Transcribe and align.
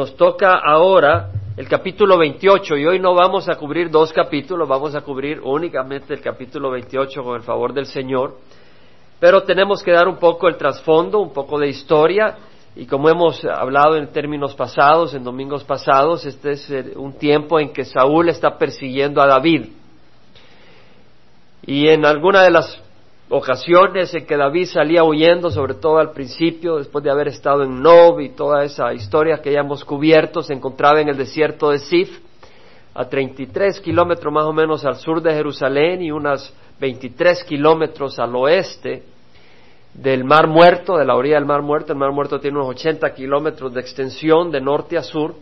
nos 0.00 0.16
toca 0.16 0.54
ahora 0.54 1.28
el 1.58 1.68
capítulo 1.68 2.16
28 2.16 2.74
y 2.78 2.86
hoy 2.86 2.98
no 2.98 3.14
vamos 3.14 3.50
a 3.50 3.56
cubrir 3.56 3.90
dos 3.90 4.14
capítulos, 4.14 4.66
vamos 4.66 4.94
a 4.94 5.02
cubrir 5.02 5.42
únicamente 5.42 6.14
el 6.14 6.22
capítulo 6.22 6.70
28 6.70 7.22
con 7.22 7.36
el 7.36 7.42
favor 7.42 7.74
del 7.74 7.84
Señor, 7.84 8.38
pero 9.18 9.42
tenemos 9.42 9.82
que 9.82 9.92
dar 9.92 10.08
un 10.08 10.16
poco 10.16 10.48
el 10.48 10.56
trasfondo, 10.56 11.20
un 11.20 11.34
poco 11.34 11.58
de 11.58 11.68
historia 11.68 12.34
y 12.74 12.86
como 12.86 13.10
hemos 13.10 13.44
hablado 13.44 13.96
en 13.96 14.10
términos 14.10 14.54
pasados, 14.54 15.12
en 15.12 15.22
domingos 15.22 15.64
pasados, 15.64 16.24
este 16.24 16.52
es 16.52 16.72
un 16.96 17.18
tiempo 17.18 17.60
en 17.60 17.70
que 17.70 17.84
Saúl 17.84 18.30
está 18.30 18.56
persiguiendo 18.56 19.20
a 19.20 19.26
David. 19.26 19.66
Y 21.66 21.88
en 21.88 22.06
alguna 22.06 22.42
de 22.42 22.52
las 22.52 22.82
ocasiones 23.30 24.12
en 24.12 24.26
que 24.26 24.36
David 24.36 24.66
salía 24.66 25.04
huyendo, 25.04 25.50
sobre 25.50 25.74
todo 25.74 25.98
al 25.98 26.10
principio, 26.10 26.76
después 26.76 27.04
de 27.04 27.10
haber 27.10 27.28
estado 27.28 27.62
en 27.62 27.80
Nob 27.80 28.20
y 28.20 28.30
toda 28.30 28.64
esa 28.64 28.92
historia 28.92 29.40
que 29.40 29.52
ya 29.52 29.60
hemos 29.60 29.84
cubierto, 29.84 30.42
se 30.42 30.52
encontraba 30.52 31.00
en 31.00 31.08
el 31.08 31.16
desierto 31.16 31.70
de 31.70 31.78
Sif, 31.78 32.18
a 32.92 33.08
33 33.08 33.80
kilómetros 33.80 34.34
más 34.34 34.44
o 34.44 34.52
menos 34.52 34.84
al 34.84 34.96
sur 34.96 35.22
de 35.22 35.32
Jerusalén 35.32 36.02
y 36.02 36.10
unas 36.10 36.52
23 36.80 37.44
kilómetros 37.44 38.18
al 38.18 38.34
oeste 38.34 39.04
del 39.94 40.24
Mar 40.24 40.48
Muerto, 40.48 40.96
de 40.96 41.04
la 41.04 41.14
orilla 41.14 41.36
del 41.36 41.46
Mar 41.46 41.62
Muerto. 41.62 41.92
El 41.92 42.00
Mar 42.00 42.10
Muerto 42.10 42.40
tiene 42.40 42.58
unos 42.58 42.70
80 42.70 43.14
kilómetros 43.14 43.72
de 43.72 43.80
extensión 43.80 44.50
de 44.50 44.60
norte 44.60 44.98
a 44.98 45.04
sur 45.04 45.36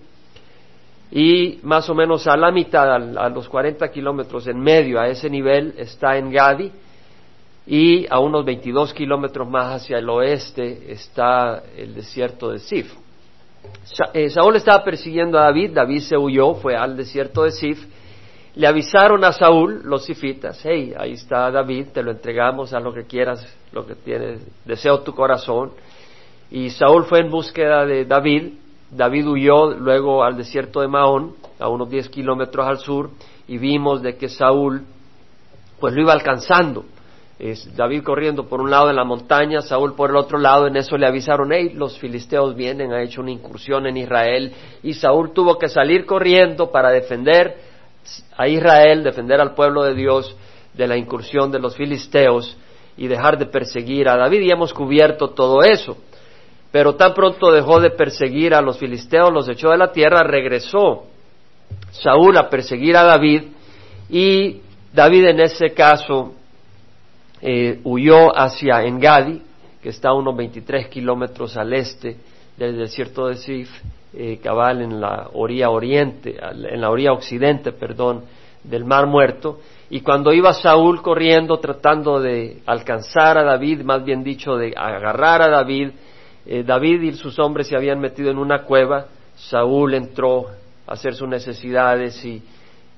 y 1.10 1.58
más 1.62 1.88
o 1.88 1.94
menos 1.94 2.26
a 2.26 2.36
la 2.36 2.50
mitad, 2.50 3.16
a 3.16 3.28
los 3.30 3.48
40 3.48 3.90
kilómetros 3.90 4.46
en 4.46 4.60
medio, 4.60 5.00
a 5.00 5.08
ese 5.08 5.30
nivel, 5.30 5.72
está 5.78 6.18
en 6.18 6.30
Gadi 6.30 6.70
y 7.70 8.06
a 8.08 8.18
unos 8.18 8.46
22 8.46 8.94
kilómetros 8.94 9.46
más 9.46 9.82
hacia 9.82 9.98
el 9.98 10.08
oeste 10.08 10.90
está 10.90 11.62
el 11.76 11.94
desierto 11.94 12.50
de 12.50 12.60
Sif. 12.60 12.90
Eh, 14.14 14.30
Saúl 14.30 14.56
estaba 14.56 14.82
persiguiendo 14.82 15.38
a 15.38 15.42
David, 15.42 15.72
David 15.74 16.00
se 16.00 16.16
huyó, 16.16 16.54
fue 16.54 16.74
al 16.74 16.96
desierto 16.96 17.42
de 17.42 17.50
Sif. 17.50 17.84
Le 18.54 18.66
avisaron 18.66 19.22
a 19.22 19.32
Saúl, 19.32 19.82
los 19.84 20.06
sifitas, 20.06 20.58
hey, 20.64 20.94
ahí 20.96 21.12
está 21.12 21.50
David, 21.50 21.88
te 21.92 22.02
lo 22.02 22.12
entregamos 22.12 22.72
a 22.72 22.80
lo 22.80 22.94
que 22.94 23.04
quieras, 23.04 23.46
lo 23.72 23.86
que 23.86 23.96
tienes, 23.96 24.40
deseo 24.64 25.00
tu 25.00 25.14
corazón. 25.14 25.72
Y 26.50 26.70
Saúl 26.70 27.04
fue 27.04 27.20
en 27.20 27.30
búsqueda 27.30 27.84
de 27.84 28.06
David, 28.06 28.54
David 28.90 29.28
huyó 29.28 29.72
luego 29.72 30.24
al 30.24 30.38
desierto 30.38 30.80
de 30.80 30.88
Mahón, 30.88 31.34
a 31.58 31.68
unos 31.68 31.90
10 31.90 32.08
kilómetros 32.08 32.66
al 32.66 32.78
sur, 32.78 33.10
y 33.46 33.58
vimos 33.58 34.00
de 34.00 34.16
que 34.16 34.30
Saúl, 34.30 34.86
pues 35.78 35.92
lo 35.92 36.00
iba 36.00 36.14
alcanzando 36.14 36.86
es 37.38 37.76
David 37.76 38.02
corriendo 38.02 38.48
por 38.48 38.60
un 38.60 38.70
lado 38.70 38.88
de 38.88 38.94
la 38.94 39.04
montaña, 39.04 39.60
Saúl 39.60 39.94
por 39.94 40.10
el 40.10 40.16
otro 40.16 40.38
lado, 40.38 40.66
en 40.66 40.76
eso 40.76 40.96
le 40.96 41.06
avisaron, 41.06 41.52
hey, 41.52 41.70
los 41.72 41.96
filisteos 41.98 42.56
vienen, 42.56 42.92
ha 42.92 43.02
hecho 43.02 43.20
una 43.20 43.30
incursión 43.30 43.86
en 43.86 43.96
Israel, 43.96 44.52
y 44.82 44.94
Saúl 44.94 45.32
tuvo 45.32 45.56
que 45.56 45.68
salir 45.68 46.04
corriendo 46.04 46.72
para 46.72 46.90
defender 46.90 47.56
a 48.36 48.48
Israel, 48.48 49.04
defender 49.04 49.40
al 49.40 49.54
pueblo 49.54 49.84
de 49.84 49.94
Dios 49.94 50.34
de 50.74 50.88
la 50.88 50.96
incursión 50.96 51.52
de 51.52 51.60
los 51.60 51.76
filisteos 51.76 52.56
y 52.96 53.06
dejar 53.06 53.38
de 53.38 53.46
perseguir 53.46 54.08
a 54.08 54.16
David, 54.16 54.40
y 54.40 54.50
hemos 54.50 54.74
cubierto 54.74 55.30
todo 55.30 55.62
eso. 55.62 55.96
Pero 56.72 56.96
tan 56.96 57.14
pronto 57.14 57.52
dejó 57.52 57.80
de 57.80 57.90
perseguir 57.90 58.52
a 58.52 58.60
los 58.60 58.78
filisteos, 58.78 59.32
los 59.32 59.48
echó 59.48 59.70
de 59.70 59.78
la 59.78 59.92
tierra, 59.92 60.24
regresó 60.24 61.04
Saúl 61.92 62.36
a 62.36 62.50
perseguir 62.50 62.96
a 62.96 63.04
David, 63.04 63.44
y 64.10 64.60
David 64.92 65.26
en 65.26 65.40
ese 65.40 65.70
caso 65.72 66.32
eh, 67.40 67.80
huyó 67.84 68.36
hacia 68.36 68.82
Engadi, 68.82 69.42
que 69.82 69.90
está 69.90 70.10
a 70.10 70.14
unos 70.14 70.36
23 70.36 70.88
kilómetros 70.88 71.56
al 71.56 71.72
este 71.72 72.16
del 72.56 72.78
desierto 72.78 73.28
de 73.28 73.36
Sif, 73.36 73.70
eh, 74.12 74.38
cabal 74.42 74.82
en 74.82 75.00
la 75.00 75.28
orilla 75.34 75.70
oriente, 75.70 76.36
en 76.40 76.80
la 76.80 76.90
occidente, 77.12 77.72
perdón, 77.72 78.24
del 78.64 78.84
Mar 78.84 79.06
Muerto. 79.06 79.60
Y 79.90 80.00
cuando 80.00 80.32
iba 80.32 80.52
Saúl 80.52 81.00
corriendo 81.00 81.58
tratando 81.58 82.20
de 82.20 82.60
alcanzar 82.66 83.38
a 83.38 83.44
David, 83.44 83.82
más 83.82 84.04
bien 84.04 84.24
dicho, 84.24 84.56
de 84.56 84.74
agarrar 84.76 85.42
a 85.42 85.48
David, 85.48 85.90
eh, 86.46 86.62
David 86.64 87.02
y 87.02 87.12
sus 87.12 87.38
hombres 87.38 87.68
se 87.68 87.76
habían 87.76 88.00
metido 88.00 88.30
en 88.30 88.38
una 88.38 88.64
cueva, 88.64 89.06
Saúl 89.36 89.94
entró 89.94 90.46
a 90.86 90.92
hacer 90.92 91.14
sus 91.14 91.28
necesidades 91.28 92.22
y 92.24 92.42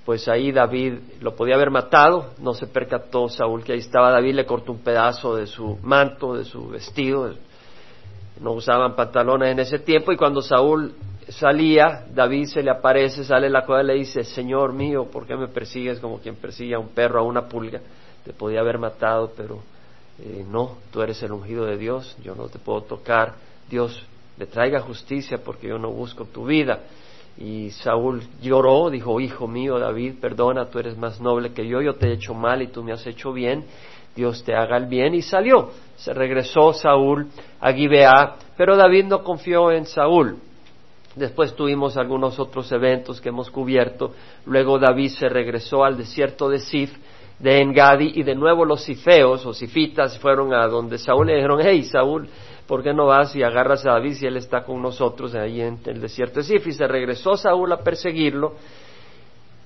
pues 0.04 0.28
ahí 0.28 0.50
David 0.50 0.94
lo 1.20 1.36
podía 1.36 1.54
haber 1.54 1.70
matado, 1.70 2.30
no 2.38 2.54
se 2.54 2.66
percató 2.66 3.28
Saúl 3.28 3.62
que 3.62 3.72
ahí 3.72 3.80
estaba 3.80 4.10
David, 4.10 4.34
le 4.34 4.46
cortó 4.46 4.72
un 4.72 4.80
pedazo 4.80 5.36
de 5.36 5.46
su 5.46 5.78
manto, 5.82 6.34
de 6.34 6.44
su 6.44 6.68
vestido, 6.68 7.34
no 8.40 8.52
usaban 8.52 8.96
pantalones 8.96 9.52
en 9.52 9.60
ese 9.60 9.78
tiempo 9.78 10.12
y 10.12 10.16
cuando 10.16 10.40
Saúl 10.40 10.94
salía, 11.28 12.06
David 12.12 12.46
se 12.46 12.62
le 12.62 12.70
aparece, 12.70 13.24
sale 13.24 13.50
la 13.50 13.64
cueva 13.64 13.82
y 13.82 13.86
le 13.86 13.94
dice, 13.94 14.24
Señor 14.24 14.72
mío, 14.72 15.10
¿por 15.10 15.26
qué 15.26 15.36
me 15.36 15.48
persigues 15.48 16.00
como 16.00 16.18
quien 16.18 16.36
persigue 16.36 16.74
a 16.74 16.78
un 16.78 16.88
perro, 16.88 17.20
a 17.20 17.22
una 17.22 17.48
pulga? 17.48 17.80
Te 18.24 18.32
podía 18.32 18.60
haber 18.60 18.78
matado, 18.78 19.32
pero 19.36 19.60
eh, 20.18 20.44
no, 20.48 20.78
tú 20.90 21.02
eres 21.02 21.22
el 21.22 21.32
ungido 21.32 21.66
de 21.66 21.76
Dios, 21.76 22.16
yo 22.22 22.34
no 22.34 22.48
te 22.48 22.58
puedo 22.58 22.82
tocar, 22.82 23.34
Dios 23.68 24.02
le 24.38 24.46
traiga 24.46 24.80
justicia 24.80 25.38
porque 25.44 25.68
yo 25.68 25.78
no 25.78 25.90
busco 25.90 26.24
tu 26.24 26.46
vida. 26.46 26.80
Y 27.38 27.70
Saúl 27.70 28.22
lloró, 28.42 28.90
dijo, 28.90 29.20
hijo 29.20 29.46
mío 29.46 29.78
David, 29.78 30.16
perdona, 30.20 30.66
tú 30.66 30.78
eres 30.78 30.96
más 30.98 31.20
noble 31.20 31.52
que 31.52 31.66
yo, 31.66 31.80
yo 31.80 31.94
te 31.94 32.08
he 32.08 32.12
hecho 32.12 32.34
mal 32.34 32.60
y 32.60 32.68
tú 32.68 32.82
me 32.82 32.92
has 32.92 33.06
hecho 33.06 33.32
bien, 33.32 33.64
Dios 34.14 34.44
te 34.44 34.54
haga 34.54 34.76
el 34.76 34.86
bien. 34.86 35.14
Y 35.14 35.22
salió, 35.22 35.70
se 35.96 36.12
regresó 36.12 36.72
Saúl 36.72 37.28
a 37.60 37.72
Gibeá, 37.72 38.36
pero 38.56 38.76
David 38.76 39.06
no 39.06 39.22
confió 39.22 39.70
en 39.72 39.86
Saúl. 39.86 40.36
Después 41.16 41.54
tuvimos 41.54 41.96
algunos 41.96 42.38
otros 42.38 42.70
eventos 42.72 43.20
que 43.20 43.30
hemos 43.30 43.50
cubierto. 43.50 44.12
Luego 44.46 44.78
David 44.78 45.10
se 45.10 45.28
regresó 45.28 45.84
al 45.84 45.96
desierto 45.96 46.48
de 46.48 46.60
Sif, 46.60 46.92
de 47.38 47.60
Engadi, 47.60 48.12
y 48.14 48.22
de 48.22 48.34
nuevo 48.34 48.64
los 48.64 48.84
sifeos 48.84 49.44
o 49.46 49.54
sifitas 49.54 50.18
fueron 50.18 50.52
a 50.52 50.66
donde 50.66 50.98
Saúl 50.98 51.26
le 51.26 51.36
dijeron, 51.36 51.60
hey 51.62 51.82
Saúl, 51.84 52.28
¿por 52.70 52.84
qué 52.84 52.94
no 52.94 53.06
vas 53.06 53.34
y 53.34 53.42
agarras 53.42 53.84
a 53.84 53.94
David 53.94 54.12
si 54.12 54.26
él 54.26 54.36
está 54.36 54.62
con 54.62 54.80
nosotros 54.80 55.34
ahí 55.34 55.60
en 55.60 55.80
el 55.86 56.00
desierto 56.00 56.38
de 56.38 56.44
Sif? 56.44 56.68
Y 56.68 56.72
se 56.72 56.86
regresó 56.86 57.36
Saúl 57.36 57.72
a 57.72 57.78
perseguirlo 57.78 58.54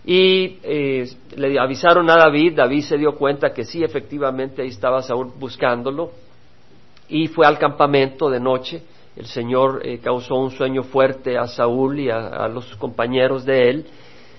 y 0.06 0.58
eh, 0.62 1.06
le 1.36 1.60
avisaron 1.60 2.08
a 2.08 2.16
David, 2.16 2.54
David 2.56 2.80
se 2.80 2.96
dio 2.96 3.14
cuenta 3.14 3.52
que 3.52 3.64
sí, 3.64 3.84
efectivamente 3.84 4.62
ahí 4.62 4.68
estaba 4.68 5.02
Saúl 5.02 5.32
buscándolo 5.38 6.12
y 7.06 7.26
fue 7.28 7.46
al 7.46 7.58
campamento 7.58 8.30
de 8.30 8.40
noche. 8.40 8.82
El 9.16 9.26
Señor 9.26 9.82
eh, 9.84 9.98
causó 9.98 10.36
un 10.36 10.50
sueño 10.50 10.82
fuerte 10.82 11.36
a 11.36 11.46
Saúl 11.46 12.00
y 12.00 12.08
a, 12.08 12.48
los 12.48 12.74
compañeros 12.76 13.44
de 13.44 13.68
él, 13.68 13.86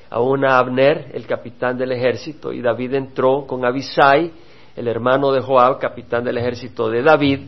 a 0.09 0.19
una 0.21 0.57
Abner, 0.57 1.11
el 1.13 1.27
capitán 1.27 1.77
del 1.77 1.91
ejército, 1.91 2.51
y 2.51 2.61
David 2.61 2.95
entró 2.95 3.45
con 3.45 3.63
Abisai, 3.63 4.31
el 4.75 4.87
hermano 4.87 5.31
de 5.31 5.41
Joab, 5.41 5.77
capitán 5.77 6.23
del 6.23 6.39
ejército 6.39 6.89
de 6.89 7.03
David, 7.03 7.41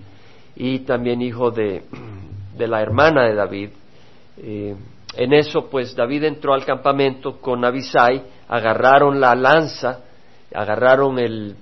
y 0.60 0.80
también 0.80 1.22
hijo 1.22 1.52
de, 1.52 1.84
la 2.58 2.82
hermana 2.82 3.28
de 3.28 3.36
David. 3.36 3.70
Eh, 4.40 4.76
en 5.16 5.34
eso, 5.34 5.70
pues 5.70 5.96
David 5.96 6.24
entró 6.24 6.54
al 6.54 6.66
campamento 6.66 7.38
con 7.40 7.64
Abisai, 7.64 8.24
agarraron 8.48 9.20
la 9.20 9.36
lanza, 9.36 10.00
agarraron 10.54 11.20
el, 11.20 11.56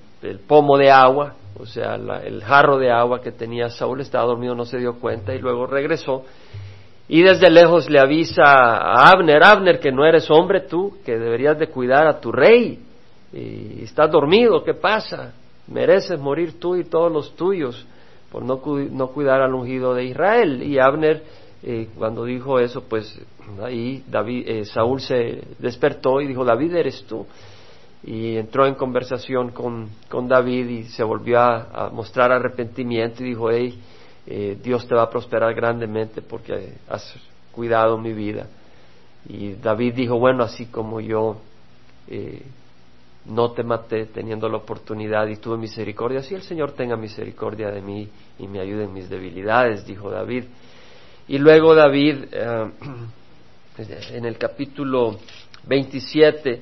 pomo 0.48 0.78
de 0.78 0.90
agua, 0.90 1.36
o 1.60 1.66
sea, 1.66 1.96
el 1.96 2.42
jarro 2.44 2.78
de 2.78 2.90
agua 2.90 3.22
que 3.22 3.32
tenía 3.32 3.70
Saúl, 3.70 4.02
estaba 4.02 4.26
dormido, 4.26 4.56
no 4.56 4.66
se 4.66 4.78
dio 4.78 4.96
cuenta 4.96 5.34
y 5.36 5.40
luego 5.40 5.68
regresó. 5.68 6.24
Y 7.08 7.22
desde 7.22 7.50
lejos 7.52 7.90
le 7.90 8.00
avisa 8.00 8.44
a 8.44 9.12
Abner, 9.12 9.44
Abner, 9.44 9.80
que 9.80 9.92
no 9.92 10.06
eres 10.06 10.30
hombre 10.32 10.62
tú, 10.62 10.98
que 11.06 11.18
deberías 11.18 11.60
de 11.60 11.68
cuidar 11.68 12.08
a 12.08 12.20
tu 12.20 12.32
rey. 12.32 12.80
Y 13.32 13.84
estás 13.84 14.10
dormido, 14.10 14.64
¿qué 14.64 14.74
pasa? 14.74 15.34
Mereces 15.68 16.20
morir 16.20 16.60
tú 16.60 16.76
y 16.76 16.86
todos 16.86 17.12
los 17.12 17.36
tuyos 17.36 17.86
por 18.36 18.44
no, 18.44 18.62
no 18.92 19.08
cuidar 19.12 19.40
al 19.42 19.54
ungido 19.54 19.94
de 19.94 20.04
Israel. 20.04 20.62
Y 20.62 20.78
Abner, 20.78 21.24
eh, 21.64 21.88
cuando 21.98 22.26
dijo 22.26 22.60
eso, 22.60 22.84
pues 22.84 23.18
ahí 23.64 24.04
David, 24.10 24.44
eh, 24.46 24.66
Saúl 24.66 25.00
se 25.00 25.42
despertó 25.58 26.20
y 26.20 26.28
dijo, 26.28 26.44
David 26.44 26.76
eres 26.76 27.06
tú. 27.08 27.26
Y 28.04 28.36
entró 28.36 28.66
en 28.66 28.76
conversación 28.76 29.52
con, 29.52 29.88
con 30.10 30.28
David 30.28 30.68
y 30.68 30.84
se 30.84 31.02
volvió 31.06 31.40
a, 31.40 31.90
mostrar 31.94 32.34
arrepentimiento 32.34 33.24
y 33.24 33.30
dijo, 33.30 33.50
hey, 33.50 33.82
eh, 34.28 34.58
Dios 34.62 34.86
te 34.86 34.96
va 34.96 35.04
a 35.04 35.10
prosperar 35.10 35.56
grandemente 35.56 36.22
porque 36.22 36.74
has 36.90 37.16
cuidado 37.54 37.98
mi 37.98 38.12
vida. 38.12 38.48
Y 39.30 39.54
David 39.54 39.94
dijo, 39.94 40.20
bueno, 40.20 40.44
así 40.44 40.66
como 40.66 41.00
yo 41.00 41.38
no 43.28 43.52
te 43.54 43.64
maté 43.64 44.08
teniendo 44.08 44.50
la 44.50 44.58
oportunidad 44.58 45.26
y 45.28 45.38
tuve 45.38 45.58
misericordia, 45.58 46.20
así 46.20 46.36
el 46.36 46.44
Señor 46.44 46.74
tenga 46.74 46.98
misericordia 46.98 47.72
de 47.72 47.82
mí 47.82 48.10
y 48.38 48.48
me 48.48 48.60
ayude 48.60 48.86
en 48.86 48.94
mis 48.94 49.10
debilidades, 49.10 49.86
dijo 49.86 50.10
David. 50.10 50.46
Y 51.28 51.38
luego 51.38 51.74
David, 51.74 52.26
eh, 52.32 52.72
en 54.14 54.26
el 54.26 54.38
capítulo 54.38 55.18
27, 55.66 56.62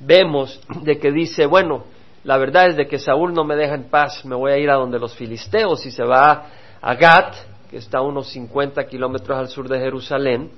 vemos 0.00 0.60
de 0.82 0.98
que 0.98 1.10
dice, 1.10 1.46
bueno, 1.46 1.84
la 2.24 2.38
verdad 2.38 2.68
es 2.68 2.76
de 2.76 2.86
que 2.86 2.98
Saúl 2.98 3.32
no 3.32 3.44
me 3.44 3.56
deja 3.56 3.74
en 3.74 3.84
paz, 3.84 4.24
me 4.24 4.34
voy 4.34 4.52
a 4.52 4.58
ir 4.58 4.70
a 4.70 4.74
donde 4.74 4.98
los 4.98 5.14
filisteos 5.14 5.84
y 5.86 5.90
se 5.90 6.04
va 6.04 6.46
a 6.80 6.94
Gat, 6.94 7.34
que 7.70 7.78
está 7.78 7.98
a 7.98 8.02
unos 8.02 8.28
50 8.28 8.84
kilómetros 8.86 9.38
al 9.38 9.48
sur 9.48 9.68
de 9.68 9.78
Jerusalén, 9.78 10.50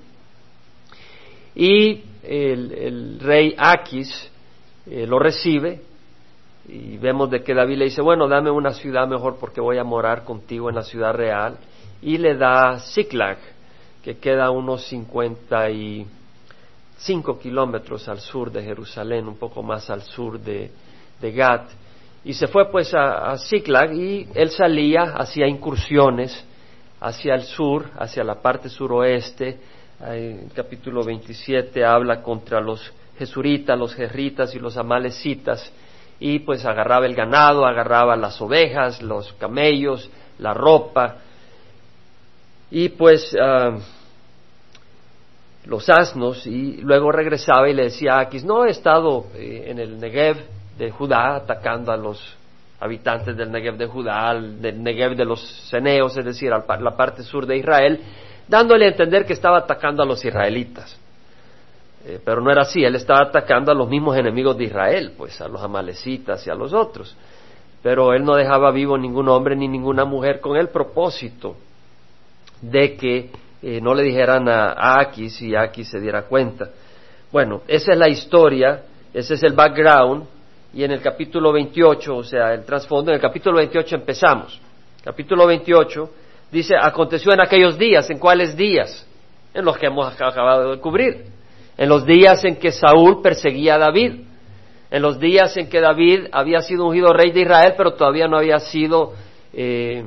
y 1.54 2.04
el, 2.22 3.18
rey 3.20 3.54
Aquis 3.56 4.30
eh, 4.86 5.06
lo 5.06 5.18
recibe 5.18 5.80
y 6.68 6.98
vemos 6.98 7.30
de 7.30 7.42
que 7.42 7.54
David 7.54 7.78
le 7.78 7.86
dice, 7.86 8.02
bueno, 8.02 8.26
dame 8.26 8.50
una 8.50 8.72
ciudad 8.72 9.06
mejor 9.06 9.36
porque 9.38 9.60
voy 9.60 9.78
a 9.78 9.84
morar 9.84 10.24
contigo 10.24 10.68
en 10.68 10.74
la 10.74 10.82
ciudad 10.82 11.14
real 11.14 11.58
y 12.02 12.18
le 12.18 12.36
da 12.36 12.80
Ziklag, 12.80 13.38
que 14.02 14.18
queda 14.18 14.50
unos 14.50 14.84
55 14.86 17.38
kilómetros 17.38 18.08
al 18.08 18.18
sur 18.20 18.50
de 18.50 18.64
Jerusalén, 18.64 19.28
un 19.28 19.36
poco 19.36 19.62
más 19.62 19.88
al 19.90 20.02
sur 20.02 20.40
de, 20.40 20.72
de 21.20 21.32
Gat. 21.32 21.70
Y 22.24 22.34
se 22.34 22.48
fue 22.48 22.68
pues 22.70 22.92
a, 22.94 23.30
a 23.30 23.36
y 23.94 24.26
él 24.34 24.50
salía, 24.50 25.14
hacía 25.16 25.46
incursiones 25.46 26.44
hacia 27.00 27.34
el 27.34 27.44
sur, 27.44 27.88
hacia 27.98 28.24
la 28.24 28.42
parte 28.42 28.68
suroeste. 28.68 29.60
En 30.00 30.48
capítulo 30.48 31.04
27 31.04 31.84
habla 31.84 32.20
contra 32.22 32.60
los 32.60 32.92
jesuritas, 33.16 33.78
los 33.78 33.94
jerritas 33.94 34.52
y 34.54 34.58
los 34.58 34.76
amalecitas 34.76 35.72
y 36.18 36.40
pues 36.40 36.64
agarraba 36.64 37.06
el 37.06 37.14
ganado, 37.14 37.66
agarraba 37.66 38.16
las 38.16 38.40
ovejas, 38.40 39.02
los 39.02 39.32
camellos, 39.34 40.10
la 40.38 40.54
ropa 40.54 41.16
y 42.70 42.88
pues 42.90 43.36
ah, 43.40 43.76
los 45.66 45.88
asnos 45.88 46.46
y 46.46 46.78
luego 46.78 47.12
regresaba 47.12 47.68
y 47.68 47.74
le 47.74 47.84
decía 47.84 48.14
a 48.14 48.20
Aquis, 48.20 48.44
no 48.44 48.64
he 48.64 48.70
estado 48.70 49.26
eh, 49.34 49.64
en 49.68 49.78
el 49.78 49.98
Negev 49.98 50.36
de 50.78 50.90
Judá 50.90 51.36
atacando 51.36 51.92
a 51.92 51.96
los 51.96 52.36
habitantes 52.80 53.36
del 53.36 53.50
Negev 53.50 53.76
de 53.76 53.86
Judá, 53.86 54.34
del 54.34 54.82
Negev 54.82 55.16
de 55.16 55.24
los 55.24 55.40
Ceneos, 55.70 56.16
es 56.16 56.24
decir, 56.24 56.50
la 56.50 56.96
parte 56.96 57.22
sur 57.22 57.46
de 57.46 57.56
Israel, 57.56 58.00
dándole 58.46 58.84
a 58.84 58.88
entender 58.88 59.24
que 59.24 59.32
estaba 59.32 59.58
atacando 59.58 60.02
a 60.02 60.06
los 60.06 60.24
israelitas. 60.24 60.98
Eh, 62.08 62.20
pero 62.24 62.40
no 62.40 62.52
era 62.52 62.62
así, 62.62 62.84
él 62.84 62.94
estaba 62.94 63.22
atacando 63.22 63.72
a 63.72 63.74
los 63.74 63.88
mismos 63.88 64.16
enemigos 64.16 64.56
de 64.56 64.64
Israel, 64.64 65.14
pues 65.18 65.40
a 65.40 65.48
los 65.48 65.60
amalecitas 65.60 66.46
y 66.46 66.50
a 66.50 66.54
los 66.54 66.72
otros. 66.72 67.16
Pero 67.82 68.12
él 68.12 68.24
no 68.24 68.36
dejaba 68.36 68.70
vivo 68.70 68.96
ningún 68.96 69.28
hombre 69.28 69.56
ni 69.56 69.66
ninguna 69.66 70.04
mujer 70.04 70.38
con 70.38 70.56
el 70.56 70.68
propósito 70.68 71.56
de 72.62 72.96
que 72.96 73.30
eh, 73.60 73.80
no 73.80 73.92
le 73.92 74.04
dijeran 74.04 74.48
a, 74.48 75.00
Aquis 75.00 75.42
y 75.42 75.56
Aquis 75.56 75.88
se 75.88 75.98
diera 75.98 76.22
cuenta. 76.22 76.70
Bueno, 77.32 77.62
esa 77.66 77.90
es 77.90 77.98
la 77.98 78.08
historia, 78.08 78.84
ese 79.12 79.34
es 79.34 79.42
el 79.42 79.54
background, 79.54 80.28
y 80.74 80.84
en 80.84 80.92
el 80.92 81.00
capítulo 81.00 81.52
28, 81.52 82.16
o 82.16 82.22
sea, 82.22 82.54
el 82.54 82.64
trasfondo, 82.64 83.10
en 83.10 83.16
el 83.16 83.20
capítulo 83.20 83.56
28 83.56 83.96
empezamos. 83.96 84.60
Capítulo 85.02 85.44
28 85.44 86.10
dice, 86.52 86.76
aconteció 86.80 87.32
en 87.32 87.40
aquellos 87.40 87.76
días, 87.76 88.08
¿en 88.10 88.20
cuáles 88.20 88.56
días? 88.56 89.04
En 89.52 89.64
los 89.64 89.76
que 89.76 89.86
hemos 89.86 90.06
acabado 90.20 90.70
de 90.70 90.78
cubrir. 90.78 91.35
En 91.76 91.88
los 91.88 92.06
días 92.06 92.44
en 92.44 92.56
que 92.56 92.72
Saúl 92.72 93.20
perseguía 93.22 93.74
a 93.74 93.78
David. 93.78 94.22
En 94.90 95.02
los 95.02 95.18
días 95.18 95.56
en 95.56 95.68
que 95.68 95.80
David 95.80 96.28
había 96.32 96.60
sido 96.60 96.86
ungido 96.86 97.12
rey 97.12 97.32
de 97.32 97.42
Israel, 97.42 97.74
pero 97.76 97.94
todavía 97.94 98.28
no 98.28 98.38
había 98.38 98.58
sido 98.60 99.12
eh, 99.52 100.04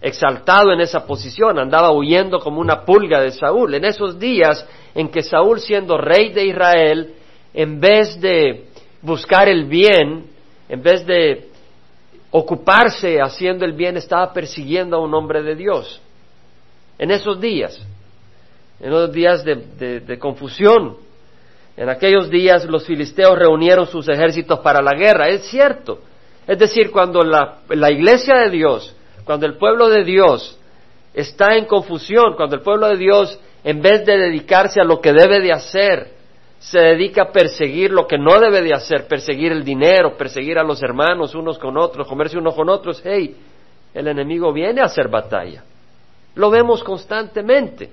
exaltado 0.00 0.72
en 0.72 0.80
esa 0.80 1.06
posición, 1.06 1.58
andaba 1.58 1.92
huyendo 1.92 2.38
como 2.38 2.60
una 2.60 2.84
pulga 2.84 3.20
de 3.20 3.32
Saúl. 3.32 3.74
En 3.74 3.84
esos 3.84 4.18
días 4.18 4.66
en 4.94 5.08
que 5.08 5.22
Saúl, 5.22 5.60
siendo 5.60 5.98
rey 5.98 6.32
de 6.32 6.46
Israel, 6.46 7.14
en 7.52 7.80
vez 7.80 8.20
de 8.20 8.66
buscar 9.02 9.48
el 9.48 9.64
bien, 9.64 10.26
en 10.68 10.82
vez 10.82 11.04
de 11.04 11.48
ocuparse 12.30 13.20
haciendo 13.20 13.64
el 13.64 13.72
bien, 13.72 13.96
estaba 13.96 14.32
persiguiendo 14.32 14.96
a 14.96 15.00
un 15.00 15.14
hombre 15.14 15.42
de 15.42 15.56
Dios. 15.56 16.00
En 16.98 17.10
esos 17.10 17.40
días, 17.40 17.80
en 18.78 18.88
esos 18.88 19.12
días 19.12 19.44
de, 19.44 20.18
confusión, 20.18 20.96
en 21.76 21.88
aquellos 21.88 22.30
días 22.30 22.64
los 22.66 22.84
filisteos 22.86 23.38
reunieron 23.38 23.86
sus 23.86 24.08
ejércitos 24.08 24.58
para 24.60 24.82
la 24.82 24.94
guerra, 24.94 25.28
es 25.28 25.42
cierto. 25.48 26.00
Es 26.46 26.58
decir, 26.58 26.90
cuando 26.90 27.22
la 27.22 27.90
iglesia 27.90 28.36
de 28.36 28.50
Dios 28.50 28.96
cuando 29.30 29.46
el 29.46 29.58
pueblo 29.58 29.88
de 29.88 30.02
Dios 30.02 30.58
está 31.14 31.54
en 31.54 31.66
confusión, 31.66 32.34
cuando 32.34 32.56
el 32.56 32.62
pueblo 32.62 32.88
de 32.88 32.96
Dios, 32.96 33.38
en 33.62 33.80
vez 33.80 34.04
de 34.04 34.18
dedicarse 34.18 34.80
a 34.80 34.84
lo 34.84 35.00
que 35.00 35.12
debe 35.12 35.38
de 35.38 35.52
hacer, 35.52 36.08
se 36.58 36.80
dedica 36.80 37.22
a 37.22 37.30
perseguir 37.30 37.92
lo 37.92 38.08
que 38.08 38.18
no 38.18 38.40
debe 38.40 38.60
de 38.60 38.74
hacer, 38.74 39.06
perseguir 39.06 39.52
el 39.52 39.62
dinero, 39.64 40.16
perseguir 40.16 40.58
a 40.58 40.64
los 40.64 40.82
hermanos 40.82 41.36
unos 41.36 41.60
con 41.60 41.78
otros, 41.78 42.08
comerse 42.08 42.38
unos 42.38 42.56
con 42.56 42.68
otros, 42.68 43.00
hey, 43.04 43.36
el 43.94 44.08
enemigo 44.08 44.52
viene 44.52 44.80
a 44.80 44.86
hacer 44.86 45.06
batalla. 45.06 45.62
Lo 46.34 46.50
vemos 46.50 46.82
constantemente. 46.82 47.88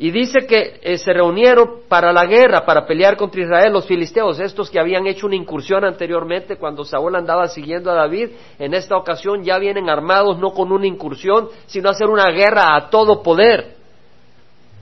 Y 0.00 0.12
dice 0.12 0.46
que 0.46 0.78
eh, 0.80 0.96
se 0.96 1.12
reunieron 1.12 1.80
para 1.88 2.12
la 2.12 2.24
guerra, 2.24 2.64
para 2.64 2.86
pelear 2.86 3.16
contra 3.16 3.42
Israel, 3.42 3.72
los 3.72 3.84
filisteos, 3.84 4.38
estos 4.38 4.70
que 4.70 4.78
habían 4.78 5.08
hecho 5.08 5.26
una 5.26 5.34
incursión 5.34 5.84
anteriormente 5.84 6.56
cuando 6.56 6.84
Saúl 6.84 7.16
andaba 7.16 7.48
siguiendo 7.48 7.90
a 7.90 7.94
David, 7.94 8.30
en 8.60 8.74
esta 8.74 8.96
ocasión 8.96 9.42
ya 9.42 9.58
vienen 9.58 9.90
armados 9.90 10.38
no 10.38 10.50
con 10.52 10.70
una 10.70 10.86
incursión, 10.86 11.48
sino 11.66 11.90
hacer 11.90 12.06
una 12.06 12.30
guerra 12.30 12.76
a 12.76 12.90
todo 12.90 13.24
poder. 13.24 13.74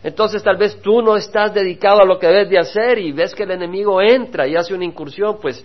Entonces 0.05 0.43
tal 0.43 0.59
vez 0.59 0.83
tú 0.83 1.01
no 1.01 1.17
estás 1.17 1.55
dedicado 1.55 2.03
a 2.03 2.05
lo 2.05 2.19
que 2.19 2.27
debes 2.27 2.51
de 2.51 2.59
hacer 2.59 2.99
y 2.99 3.13
ves 3.13 3.35
que 3.35 3.45
el 3.45 3.53
enemigo 3.53 4.03
entra 4.03 4.47
y 4.47 4.55
hace 4.55 4.75
una 4.75 4.85
incursión, 4.85 5.39
pues 5.41 5.65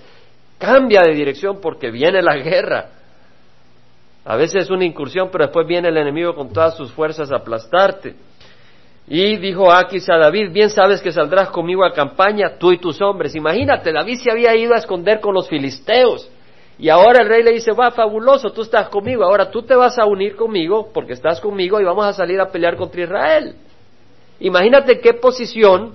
cambia 0.58 1.02
de 1.02 1.14
dirección 1.14 1.60
porque 1.60 1.92
viene 1.92 2.22
la 2.22 2.38
guerra. 2.38 2.90
A 4.24 4.38
veces 4.38 4.64
es 4.64 4.70
una 4.70 4.86
incursión, 4.86 5.28
pero 5.30 5.46
después 5.46 5.68
viene 5.68 5.90
el 5.90 5.98
enemigo 5.98 6.36
con 6.36 6.54
todas 6.54 6.78
sus 6.78 6.90
fuerzas 6.94 7.32
a 7.32 7.38
aplastarte. 7.38 8.16
Y 9.14 9.36
dijo 9.36 9.70
Aquis 9.70 10.10
a 10.10 10.16
David, 10.16 10.54
bien 10.54 10.70
sabes 10.70 11.02
que 11.02 11.12
saldrás 11.12 11.50
conmigo 11.50 11.84
a 11.84 11.92
campaña, 11.92 12.58
tú 12.58 12.72
y 12.72 12.78
tus 12.78 13.02
hombres. 13.02 13.36
Imagínate, 13.36 13.92
David 13.92 14.20
se 14.24 14.32
había 14.32 14.56
ido 14.56 14.74
a 14.74 14.78
esconder 14.78 15.20
con 15.20 15.34
los 15.34 15.50
filisteos. 15.50 16.30
Y 16.80 16.88
ahora 16.88 17.22
el 17.22 17.28
rey 17.28 17.44
le 17.44 17.52
dice, 17.52 17.74
va, 17.74 17.92
fabuloso, 17.92 18.54
tú 18.54 18.62
estás 18.62 18.88
conmigo, 18.88 19.26
ahora 19.26 19.52
tú 19.52 19.64
te 19.64 19.76
vas 19.76 20.00
a 20.00 20.06
unir 20.06 20.38
conmigo 20.38 20.92
porque 20.94 21.12
estás 21.12 21.42
conmigo 21.42 21.82
y 21.82 21.84
vamos 21.84 22.06
a 22.06 22.14
salir 22.14 22.40
a 22.40 22.50
pelear 22.50 22.78
contra 22.78 23.02
Israel. 23.02 23.56
Imagínate 24.40 25.02
qué 25.02 25.16
posición, 25.16 25.94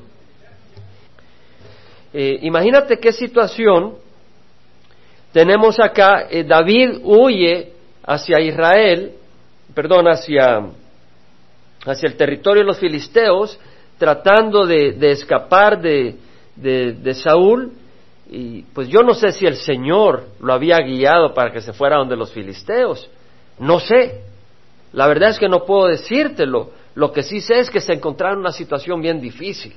eh, 2.13 2.39
imagínate 2.43 2.99
qué 2.99 3.13
situación 3.13 3.95
tenemos 5.33 5.81
acá. 5.81 6.27
Eh, 6.29 6.45
David 6.45 6.99
huye 7.03 7.73
hacia 8.05 8.41
Israel, 8.41 9.15
perdón, 9.75 10.07
hacia 10.07 10.67
hacia 11.87 12.09
el 12.09 12.17
territorio 12.17 12.63
de 12.63 12.67
los 12.67 12.79
filisteos, 12.79 13.59
tratando 13.99 14.67
de, 14.67 14.97
escapar 15.11 15.81
de, 15.81 16.17
de, 16.57 17.15
Saúl. 17.15 17.73
Y 18.29 18.63
pues 18.63 18.89
yo 18.89 19.03
no 19.03 19.15
sé 19.15 19.31
si 19.33 19.47
el 19.47 19.57
Señor 19.57 20.25
lo 20.41 20.53
había 20.53 20.79
guiado 20.79 21.33
para 21.33 21.53
que 21.53 21.61
se 21.61 21.73
fuera 21.73 21.97
donde 21.97 22.17
los 22.17 22.33
filisteos. 22.33 23.09
No 23.59 23.79
sé. 23.79 24.23
La 24.93 25.07
verdad 25.07 25.31
es 25.31 25.39
que 25.39 25.49
no 25.49 25.65
puedo 25.65 25.87
decírtelo. 25.87 26.71
Lo 26.95 27.13
que 27.13 27.23
sí 27.23 27.41
sé 27.41 27.61
es 27.61 27.71
que 27.71 27.81
se 27.81 27.93
encontraron 27.93 28.39
en 28.39 28.41
una 28.41 28.53
situación 28.53 29.01
bien 29.01 29.21
difícil. 29.21 29.75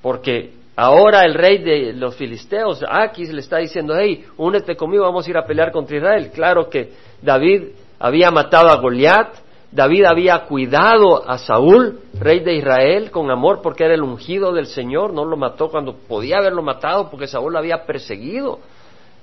Porque 0.00 0.52
ahora 0.76 1.22
el 1.22 1.34
rey 1.34 1.58
de 1.58 1.92
los 1.92 2.14
filisteos, 2.14 2.84
Aquis, 2.88 3.32
le 3.32 3.40
está 3.40 3.58
diciendo, 3.58 3.94
hey, 3.98 4.24
únete 4.36 4.76
conmigo, 4.76 5.04
vamos 5.04 5.26
a 5.26 5.30
ir 5.30 5.36
a 5.36 5.46
pelear 5.46 5.72
contra 5.72 5.96
Israel. 5.96 6.30
Claro 6.32 6.68
que 6.68 6.92
David 7.20 7.64
había 7.98 8.30
matado 8.30 8.68
a 8.68 8.76
Goliat, 8.76 9.34
David 9.70 10.06
había 10.06 10.46
cuidado 10.46 11.28
a 11.28 11.36
Saúl, 11.36 12.00
rey 12.18 12.40
de 12.40 12.54
Israel, 12.54 13.10
con 13.10 13.30
amor 13.30 13.60
porque 13.62 13.84
era 13.84 13.94
el 13.94 14.02
ungido 14.02 14.52
del 14.52 14.66
Señor, 14.66 15.12
no 15.12 15.26
lo 15.26 15.36
mató 15.36 15.68
cuando 15.68 15.94
podía 15.94 16.38
haberlo 16.38 16.62
matado 16.62 17.10
porque 17.10 17.26
Saúl 17.26 17.52
lo 17.52 17.58
había 17.58 17.84
perseguido, 17.84 18.60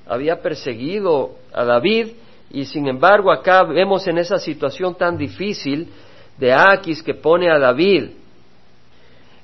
había 0.08 0.42
perseguido 0.42 1.32
a 1.52 1.66
David 1.66 2.10
y 2.52 2.66
sin 2.66 2.88
embargo 2.88 3.32
acá 3.32 3.64
vemos 3.64 4.06
en 4.06 4.20
esa 4.20 4.38
situación 4.38 4.94
tan 4.94 5.18
difícil 5.18 5.92
de 6.38 6.54
Aquis 6.54 7.02
que 7.02 7.16
pone 7.16 7.50
a 7.50 7.58
David. 7.58 8.12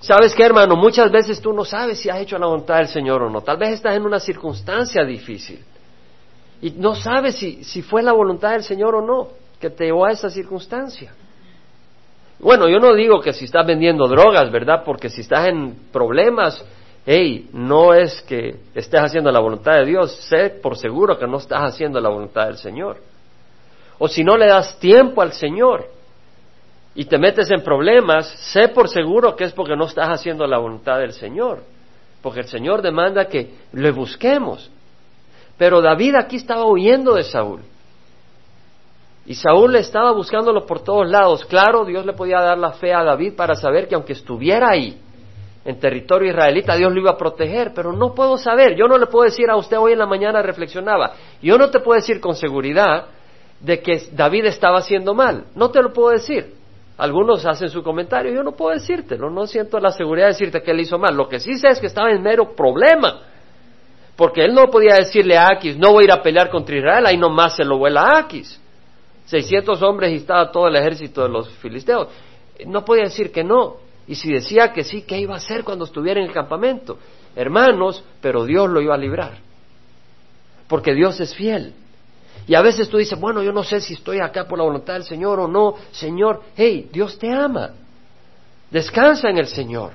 ¿Sabes 0.01 0.35
qué, 0.35 0.43
hermano? 0.43 0.75
Muchas 0.75 1.11
veces 1.11 1.41
tú 1.41 1.51
no 1.51 1.65
sabes 1.65 1.99
si 1.99 2.09
has 2.09 2.19
hecho 2.19 2.37
la 2.37 2.45
voluntad 2.45 2.77
del 2.77 2.87
Señor 2.87 3.23
o 3.23 3.29
no. 3.29 3.41
Tal 3.41 3.57
vez 3.57 3.73
estás 3.73 3.95
en 3.95 4.03
una 4.03 4.19
circunstancia 4.19 5.03
difícil 5.03 5.63
y 6.61 6.71
no 6.71 6.93
sabes 6.93 7.37
si, 7.37 7.63
si 7.63 7.81
fue 7.81 8.03
la 8.03 8.11
voluntad 8.11 8.51
del 8.51 8.63
Señor 8.63 8.93
o 8.93 9.01
no 9.01 9.40
que 9.61 9.69
te 9.69 9.85
llevó 9.85 10.05
a 10.05 10.11
esa 10.11 10.29
circunstancia. 10.29 11.13
Bueno, 12.39 12.67
yo 12.67 12.79
no 12.79 12.95
digo 12.95 13.21
que 13.21 13.33
si 13.33 13.45
estás 13.45 13.65
vendiendo 13.65 14.07
drogas, 14.07 14.51
¿verdad? 14.51 14.81
Porque 14.83 15.09
si 15.09 15.21
estás 15.21 15.47
en 15.47 15.75
problemas, 15.91 16.65
hey, 17.05 17.47
no 17.53 17.93
es 17.93 18.21
que 18.23 18.55
estés 18.73 18.99
haciendo 18.99 19.31
la 19.31 19.39
voluntad 19.39 19.73
de 19.73 19.85
Dios, 19.85 20.15
sé 20.27 20.49
por 20.49 20.75
seguro 20.75 21.19
que 21.19 21.27
no 21.27 21.37
estás 21.37 21.61
haciendo 21.61 22.01
la 22.01 22.09
voluntad 22.09 22.47
del 22.47 22.57
Señor. 22.57 22.97
O 23.99 24.07
si 24.07 24.23
no 24.23 24.35
le 24.35 24.47
das 24.47 24.79
tiempo 24.79 25.21
al 25.21 25.33
Señor 25.33 25.85
y 26.95 27.05
te 27.05 27.19
metes 27.19 27.51
en 27.51 27.61
problemas, 27.61 28.27
sé 28.51 28.69
por 28.69 28.89
seguro 28.89 29.35
que 29.35 29.43
es 29.43 29.53
porque 29.53 29.75
no 29.75 29.85
estás 29.85 30.09
haciendo 30.09 30.47
la 30.47 30.57
voluntad 30.57 30.97
del 30.97 31.13
Señor. 31.13 31.59
Porque 32.23 32.39
el 32.39 32.47
Señor 32.47 32.81
demanda 32.81 33.25
que 33.25 33.53
le 33.73 33.91
busquemos. 33.91 34.71
Pero 35.57 35.79
David 35.79 36.15
aquí 36.15 36.37
estaba 36.37 36.65
huyendo 36.65 37.13
de 37.13 37.23
Saúl. 37.23 37.61
Y 39.25 39.35
Saúl 39.35 39.75
estaba 39.75 40.11
buscándolo 40.11 40.65
por 40.65 40.83
todos 40.83 41.09
lados. 41.09 41.45
Claro, 41.45 41.85
Dios 41.85 42.05
le 42.05 42.13
podía 42.13 42.39
dar 42.39 42.57
la 42.57 42.71
fe 42.71 42.93
a 42.93 43.03
David 43.03 43.35
para 43.35 43.55
saber 43.55 43.87
que 43.87 43.95
aunque 43.95 44.13
estuviera 44.13 44.69
ahí, 44.69 44.99
en 45.63 45.79
territorio 45.79 46.31
israelita, 46.31 46.75
Dios 46.75 46.91
lo 46.91 46.99
iba 46.99 47.11
a 47.11 47.17
proteger, 47.17 47.71
pero 47.73 47.93
no 47.93 48.15
puedo 48.15 48.37
saber, 48.37 48.75
yo 48.75 48.87
no 48.87 48.97
le 48.97 49.05
puedo 49.05 49.25
decir 49.25 49.49
a 49.49 49.55
usted 49.55 49.77
hoy 49.77 49.93
en 49.93 49.99
la 49.99 50.07
mañana 50.07 50.41
reflexionaba, 50.41 51.13
yo 51.41 51.57
no 51.57 51.69
te 51.69 51.79
puedo 51.79 51.99
decir 51.99 52.19
con 52.19 52.35
seguridad 52.35 53.05
de 53.59 53.79
que 53.79 54.09
David 54.11 54.45
estaba 54.45 54.79
haciendo 54.79 55.13
mal, 55.13 55.45
no 55.55 55.69
te 55.69 55.81
lo 55.81 55.93
puedo 55.93 56.09
decir. 56.09 56.55
Algunos 56.97 57.45
hacen 57.45 57.69
su 57.69 57.81
comentario, 57.81 58.31
yo 58.31 58.43
no 58.43 58.51
puedo 58.51 58.73
decírtelo, 58.73 59.29
no 59.29 59.47
siento 59.47 59.79
la 59.79 59.91
seguridad 59.91 60.27
de 60.27 60.33
decirte 60.33 60.61
que 60.61 60.71
él 60.71 60.81
hizo 60.81 60.99
mal. 60.99 61.15
Lo 61.15 61.27
que 61.27 61.39
sí 61.39 61.57
sé 61.57 61.69
es 61.69 61.79
que 61.79 61.87
estaba 61.87 62.11
en 62.11 62.21
mero 62.21 62.55
problema, 62.55 63.21
porque 64.15 64.45
él 64.45 64.53
no 64.53 64.67
podía 64.69 64.95
decirle 64.95 65.35
a 65.35 65.47
Aquis, 65.47 65.77
no 65.77 65.93
voy 65.93 66.03
a 66.03 66.05
ir 66.05 66.11
a 66.11 66.21
pelear 66.21 66.49
contra 66.51 66.75
Israel, 66.75 67.05
ahí 67.07 67.17
nomás 67.17 67.55
se 67.55 67.63
lo 67.63 67.77
vuela 67.77 68.01
a 68.01 68.19
Aquis. 68.19 68.60
600 69.31 69.81
hombres 69.81 70.11
y 70.11 70.15
estaba 70.17 70.51
todo 70.51 70.67
el 70.67 70.75
ejército 70.75 71.23
de 71.23 71.29
los 71.29 71.49
filisteos. 71.59 72.09
No 72.67 72.83
podía 72.83 73.03
decir 73.03 73.31
que 73.31 73.45
no. 73.45 73.77
Y 74.05 74.15
si 74.15 74.29
decía 74.29 74.73
que 74.73 74.83
sí, 74.83 75.03
¿qué 75.03 75.17
iba 75.19 75.35
a 75.35 75.37
hacer 75.37 75.63
cuando 75.63 75.85
estuviera 75.85 76.19
en 76.19 76.27
el 76.27 76.33
campamento? 76.33 76.97
Hermanos, 77.33 78.03
pero 78.19 78.43
Dios 78.43 78.69
lo 78.69 78.81
iba 78.81 78.93
a 78.93 78.97
librar. 78.97 79.37
Porque 80.67 80.93
Dios 80.93 81.17
es 81.21 81.33
fiel. 81.33 81.73
Y 82.45 82.55
a 82.55 82.61
veces 82.61 82.89
tú 82.89 82.97
dices, 82.97 83.17
bueno, 83.17 83.41
yo 83.41 83.53
no 83.53 83.63
sé 83.63 83.79
si 83.79 83.93
estoy 83.93 84.19
acá 84.19 84.45
por 84.49 84.57
la 84.57 84.65
voluntad 84.65 84.95
del 84.95 85.05
Señor 85.05 85.39
o 85.39 85.47
no. 85.47 85.75
Señor, 85.91 86.41
hey, 86.57 86.89
Dios 86.91 87.17
te 87.17 87.31
ama. 87.31 87.71
Descansa 88.69 89.29
en 89.29 89.37
el 89.37 89.47
Señor. 89.47 89.93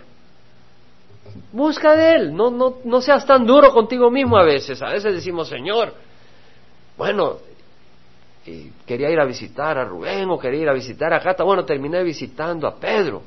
Busca 1.52 1.95
de 1.95 2.14
Él. 2.14 2.35
No, 2.35 2.50
no, 2.50 2.76
no 2.85 3.02
seas 3.02 3.26
tan 3.26 3.45
duro 3.45 3.71
contigo 3.75 4.11
mismo 4.11 4.38
a 4.38 4.45
veces. 4.45 4.81
A 4.81 4.93
veces 4.93 5.14
decimos, 5.14 5.49
Señor, 5.49 5.93
bueno, 6.97 7.37
quería 8.87 9.11
ir 9.11 9.19
a 9.19 9.25
visitar 9.25 9.79
a 9.79 9.85
Rubén 9.85 10.29
o 10.31 10.38
quería 10.38 10.62
ir 10.62 10.69
a 10.69 10.73
visitar 10.73 11.12
a 11.12 11.21
Cata. 11.21 11.45
Bueno, 11.45 11.65
terminé 11.65 12.03
visitando 12.03 12.67
a 12.67 12.76
Pedro. 12.76 13.23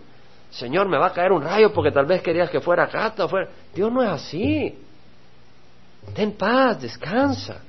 Señor, 0.50 0.88
me 0.88 0.98
va 0.98 1.08
a 1.08 1.14
caer 1.14 1.32
un 1.32 1.42
rayo 1.42 1.72
porque 1.72 1.92
tal 1.92 2.06
vez 2.06 2.22
querías 2.22 2.50
que 2.50 2.60
fuera 2.60 2.88
Cata 2.88 3.26
o 3.26 3.30
fuera. 3.30 3.50
Dios 3.74 3.92
no 3.92 4.02
es 4.02 4.10
así. 4.10 4.78
Ten 6.14 6.34
paz, 6.34 6.82
descansa. 6.82 7.62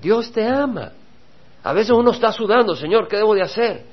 Dios 0.00 0.32
te 0.32 0.46
ama. 0.46 0.92
A 1.62 1.72
veces 1.72 1.90
uno 1.90 2.10
está 2.10 2.32
sudando, 2.32 2.74
Señor, 2.74 3.06
¿qué 3.06 3.18
debo 3.18 3.34
de 3.34 3.42
hacer? 3.42 3.84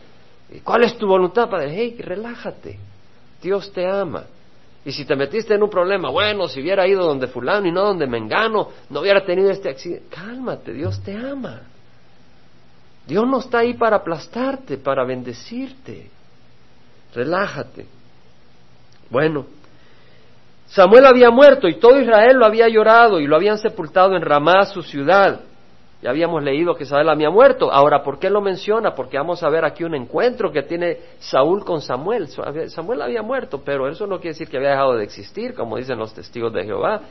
¿Cuál 0.63 0.84
es 0.84 0.98
tu 0.98 1.06
voluntad, 1.06 1.50
Padre? 1.50 1.74
Hey, 1.75 1.98
relájate. 2.00 2.79
Dios 3.41 3.72
te 3.74 3.86
ama. 3.86 4.24
Y 4.86 4.94
si 4.94 5.03
te 5.03 5.17
metiste 5.17 5.53
en 5.53 5.63
un 5.63 5.70
problema, 5.70 6.10
bueno, 6.10 6.48
si 6.48 6.62
hubiera 6.62 6.88
ido 6.88 7.06
donde 7.06 7.27
fulano 7.27 7.67
y 7.67 7.72
no 7.74 7.84
donde 7.84 8.08
mengano, 8.08 8.70
no 8.89 9.01
hubiera 9.01 9.25
tenido 9.25 9.51
este 9.51 9.70
accidente. 9.70 10.08
Cálmate, 10.10 10.72
Dios 10.72 11.03
te 11.03 11.13
ama. 11.13 11.62
Dios 13.07 13.25
no 13.25 13.39
está 13.39 13.59
ahí 13.59 13.73
para 13.73 13.97
aplastarte, 13.97 14.77
para 14.77 15.05
bendecirte. 15.05 16.09
Relájate. 17.13 17.85
Bueno, 19.09 19.45
Samuel 20.67 21.05
había 21.05 21.29
muerto 21.29 21.69
y 21.69 21.79
todo 21.79 21.99
Israel 21.99 22.35
lo 22.37 22.45
había 22.45 22.67
llorado 22.67 23.21
y 23.21 23.27
lo 23.27 23.37
habían 23.37 23.57
sepultado 23.57 24.15
en 24.15 24.21
Ramá, 24.21 24.65
su 24.65 24.83
ciudad. 24.83 25.39
Ya 26.01 26.09
habíamos 26.09 26.43
leído 26.43 26.75
que 26.75 26.85
Samuel 26.85 27.09
había 27.09 27.29
muerto. 27.29 27.71
Ahora, 27.71 28.03
¿por 28.03 28.19
qué 28.19 28.29
lo 28.29 28.41
menciona? 28.41 28.93
Porque 28.93 29.17
vamos 29.17 29.41
a 29.41 29.49
ver 29.49 29.63
aquí 29.63 29.85
un 29.85 29.95
encuentro 29.95 30.51
que 30.51 30.63
tiene 30.63 30.97
Saúl 31.19 31.63
con 31.63 31.81
Samuel. 31.81 32.27
Samuel 32.67 33.01
había 33.01 33.23
muerto, 33.23 33.61
pero 33.63 33.87
eso 33.87 34.05
no 34.05 34.17
quiere 34.17 34.33
decir 34.33 34.49
que 34.49 34.57
había 34.57 34.71
dejado 34.71 34.95
de 34.95 35.05
existir, 35.05 35.55
como 35.55 35.77
dicen 35.77 35.97
los 35.97 36.13
testigos 36.13 36.53
de 36.53 36.65
Jehová. 36.65 37.01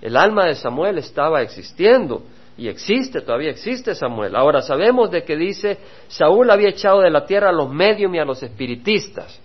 El 0.00 0.16
alma 0.16 0.46
de 0.46 0.54
Samuel 0.54 0.98
estaba 0.98 1.42
existiendo 1.42 2.22
y 2.56 2.68
existe, 2.68 3.20
todavía 3.20 3.50
existe 3.50 3.94
Samuel. 3.94 4.36
Ahora 4.36 4.62
sabemos 4.62 5.10
de 5.10 5.24
que 5.24 5.36
dice, 5.36 5.78
Saúl 6.06 6.50
había 6.50 6.68
echado 6.68 7.00
de 7.00 7.10
la 7.10 7.26
tierra 7.26 7.48
a 7.48 7.52
los 7.52 7.68
medium 7.68 8.14
y 8.14 8.20
a 8.20 8.24
los 8.24 8.42
espiritistas. 8.42 9.40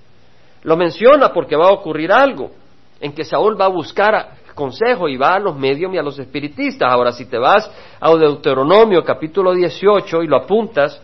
Lo 0.64 0.78
menciona 0.78 1.34
porque 1.34 1.56
va 1.56 1.70
a 1.70 1.74
ocurrir 1.74 2.12
algo, 2.12 2.52
en 3.00 3.14
que 3.14 3.24
Saúl 3.24 3.60
va 3.60 3.66
a 3.66 3.70
buscar 3.70 4.40
consejo 4.54 5.08
y 5.08 5.16
va 5.18 5.36
a 5.36 5.40
los 5.40 5.58
medium 5.58 5.94
y 5.96 5.98
a 5.98 6.04
los 6.04 6.20
espiritistas. 6.20 6.92
Ahora, 6.92 7.12
si 7.12 7.26
te 7.26 7.38
vas 7.38 7.72
a 8.00 8.16
Deuteronomio 8.16 9.04
capítulo 9.04 9.54
18 9.54 10.22
y 10.22 10.28
lo 10.28 10.36
apuntas, 10.36 11.02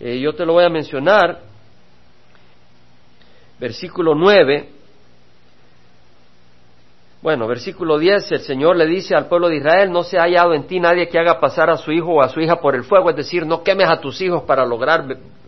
eh, 0.00 0.18
yo 0.18 0.34
te 0.34 0.44
lo 0.44 0.54
voy 0.54 0.64
a 0.64 0.70
mencionar, 0.70 1.40
versículo 3.60 4.14
9, 4.14 4.73
bueno, 7.24 7.46
versículo 7.48 7.98
10, 7.98 8.32
el 8.32 8.40
Señor 8.40 8.76
le 8.76 8.84
dice 8.84 9.14
al 9.14 9.28
pueblo 9.28 9.48
de 9.48 9.56
Israel, 9.56 9.90
no 9.90 10.02
se 10.02 10.18
ha 10.18 10.24
hallado 10.24 10.52
en 10.52 10.66
ti 10.66 10.78
nadie 10.78 11.08
que 11.08 11.18
haga 11.18 11.40
pasar 11.40 11.70
a 11.70 11.78
su 11.78 11.90
hijo 11.90 12.12
o 12.12 12.22
a 12.22 12.28
su 12.28 12.38
hija 12.38 12.56
por 12.56 12.74
el 12.74 12.84
fuego, 12.84 13.08
es 13.08 13.16
decir, 13.16 13.46
no 13.46 13.62
quemes 13.62 13.88
a 13.88 13.98
tus 13.98 14.20
hijos 14.20 14.42
para 14.42 14.66
lograr 14.66 15.06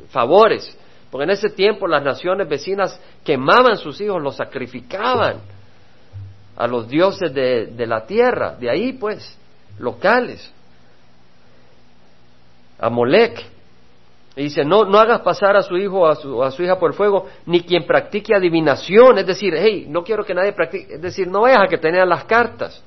favores, 0.09 0.75
porque 1.11 1.25
en 1.25 1.31
ese 1.33 1.51
tiempo 1.51 1.87
las 1.87 2.03
naciones 2.03 2.49
vecinas 2.49 2.99
quemaban 3.23 3.77
sus 3.77 4.01
hijos, 4.01 4.23
los 4.23 4.37
sacrificaban 4.37 5.41
a 6.57 6.67
los 6.67 6.89
dioses 6.89 7.35
de, 7.35 7.87
la 7.87 8.07
tierra, 8.07 8.57
de 8.59 8.71
ahí 8.71 8.95
pues, 8.95 9.39
locales. 9.79 10.51
A 12.79 12.89
y 14.37 14.43
dice, 14.43 14.67
no, 14.67 14.85
no 14.85 14.99
hagas 14.99 15.23
pasar 15.23 15.57
a 15.57 15.63
su 15.63 15.79
hijo 15.79 16.01
o 16.01 16.07
a 16.07 16.15
su, 16.15 16.45
a 16.45 16.51
su 16.51 16.63
hija 16.63 16.79
por 16.79 16.91
el 16.91 16.97
fuego, 16.97 17.27
ni 17.47 17.63
quien 17.63 17.87
practique 17.87 18.35
adivinación. 18.35 19.17
Es 19.17 19.27
decir, 19.27 19.55
hey, 19.57 19.87
no 19.89 20.05
quiero 20.05 20.25
que 20.27 20.35
nadie 20.35 20.53
practique. 20.53 20.97
Es 20.97 21.01
decir, 21.01 21.27
no 21.27 21.41
vayas 21.41 21.63
a 21.63 21.67
que 21.69 21.79
te 21.79 21.91
lean 21.91 22.07
las 22.07 22.25
cartas. 22.25 22.85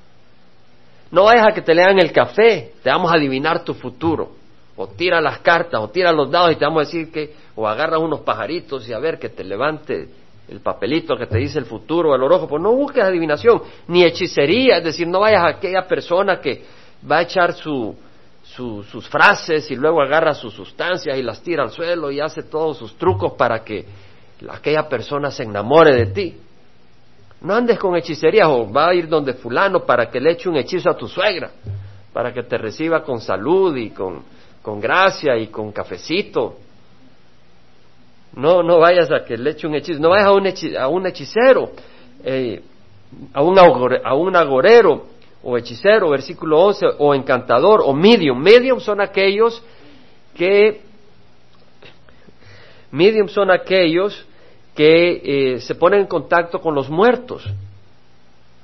No 1.10 1.24
vayas 1.24 1.48
a 1.48 1.52
que 1.52 1.60
te 1.60 1.74
lean 1.74 1.98
el 1.98 2.12
café. 2.12 2.74
Te 2.84 2.90
vamos 2.90 3.10
a 3.10 3.16
adivinar 3.16 3.64
tu 3.64 3.74
futuro. 3.74 4.30
O 4.76 4.86
tira 4.86 5.20
las 5.20 5.40
cartas, 5.40 5.80
o 5.80 5.90
tira 5.90 6.12
los 6.12 6.30
dados 6.30 6.52
y 6.52 6.54
te 6.54 6.64
vamos 6.64 6.82
a 6.82 6.86
decir 6.86 7.10
que, 7.10 7.34
o 7.56 7.66
agarra 7.66 7.98
unos 7.98 8.20
pajaritos 8.20 8.88
y 8.88 8.92
a 8.92 9.00
ver 9.00 9.18
que 9.18 9.30
te 9.30 9.42
levante 9.42 10.08
el 10.48 10.60
papelito 10.60 11.16
que 11.16 11.26
te 11.26 11.38
dice 11.38 11.58
el 11.58 11.66
futuro, 11.66 12.14
el 12.14 12.22
orojo. 12.22 12.46
Pues 12.46 12.62
no 12.62 12.72
busques 12.74 13.02
adivinación, 13.02 13.60
ni 13.88 14.04
hechicería. 14.04 14.76
Es 14.76 14.84
decir, 14.84 15.08
no 15.08 15.18
vayas 15.18 15.42
a 15.42 15.48
aquella 15.48 15.82
persona 15.88 16.40
que 16.40 16.62
va 17.10 17.18
a 17.18 17.22
echar 17.22 17.54
su, 17.54 17.96
sus 18.54 19.08
frases 19.08 19.70
y 19.70 19.76
luego 19.76 20.02
agarra 20.02 20.34
sus 20.34 20.52
sustancias 20.52 21.16
y 21.16 21.22
las 21.22 21.40
tira 21.42 21.62
al 21.62 21.70
suelo 21.70 22.10
y 22.10 22.20
hace 22.20 22.42
todos 22.42 22.78
sus 22.78 22.96
trucos 22.96 23.34
para 23.34 23.62
que 23.62 23.86
aquella 24.48 24.88
persona 24.88 25.30
se 25.30 25.44
enamore 25.44 25.94
de 25.94 26.06
ti. 26.06 26.36
No 27.42 27.54
andes 27.54 27.78
con 27.78 27.96
hechicerías 27.96 28.48
o 28.48 28.70
va 28.70 28.88
a 28.88 28.94
ir 28.94 29.08
donde 29.08 29.34
fulano 29.34 29.84
para 29.86 30.10
que 30.10 30.20
le 30.20 30.32
eche 30.32 30.48
un 30.48 30.56
hechizo 30.56 30.90
a 30.90 30.96
tu 30.96 31.06
suegra, 31.06 31.50
para 32.12 32.32
que 32.32 32.42
te 32.42 32.58
reciba 32.58 33.02
con 33.02 33.20
salud 33.20 33.76
y 33.76 33.90
con, 33.90 34.22
con 34.62 34.80
gracia 34.80 35.36
y 35.36 35.46
con 35.46 35.70
cafecito. 35.72 36.56
No, 38.34 38.62
no 38.62 38.78
vayas 38.78 39.10
a 39.10 39.24
que 39.24 39.36
le 39.36 39.50
eche 39.50 39.66
un 39.66 39.76
hechizo, 39.76 40.00
no 40.00 40.10
vayas 40.10 40.26
a 40.26 40.32
un, 40.32 40.76
a 40.76 40.88
un 40.88 41.06
hechicero, 41.06 41.70
eh, 42.24 42.62
a, 43.32 43.42
un 43.42 43.58
a 43.58 44.14
un 44.14 44.36
agorero 44.36 45.19
o 45.42 45.56
hechicero, 45.56 46.10
versículo 46.10 46.60
11, 46.60 46.86
o 46.98 47.14
encantador, 47.14 47.80
o 47.84 47.92
medium. 47.92 48.38
Medium 48.38 48.80
son 48.80 49.00
aquellos 49.00 49.62
que, 50.34 50.82
medium 52.90 53.28
son 53.28 53.50
aquellos 53.50 54.26
que 54.74 55.54
eh, 55.54 55.60
se 55.60 55.74
ponen 55.74 56.00
en 56.00 56.06
contacto 56.06 56.60
con 56.60 56.74
los 56.74 56.90
muertos, 56.90 57.44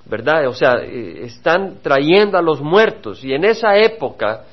¿verdad? 0.05 0.47
O 0.49 0.55
sea, 0.55 0.75
eh, 0.83 1.25
están 1.25 1.79
trayendo 1.83 2.39
a 2.39 2.43
los 2.43 2.61
muertos. 2.61 3.25
Y 3.25 3.33
en 3.33 3.45
esa 3.45 3.77
época, 3.77 4.45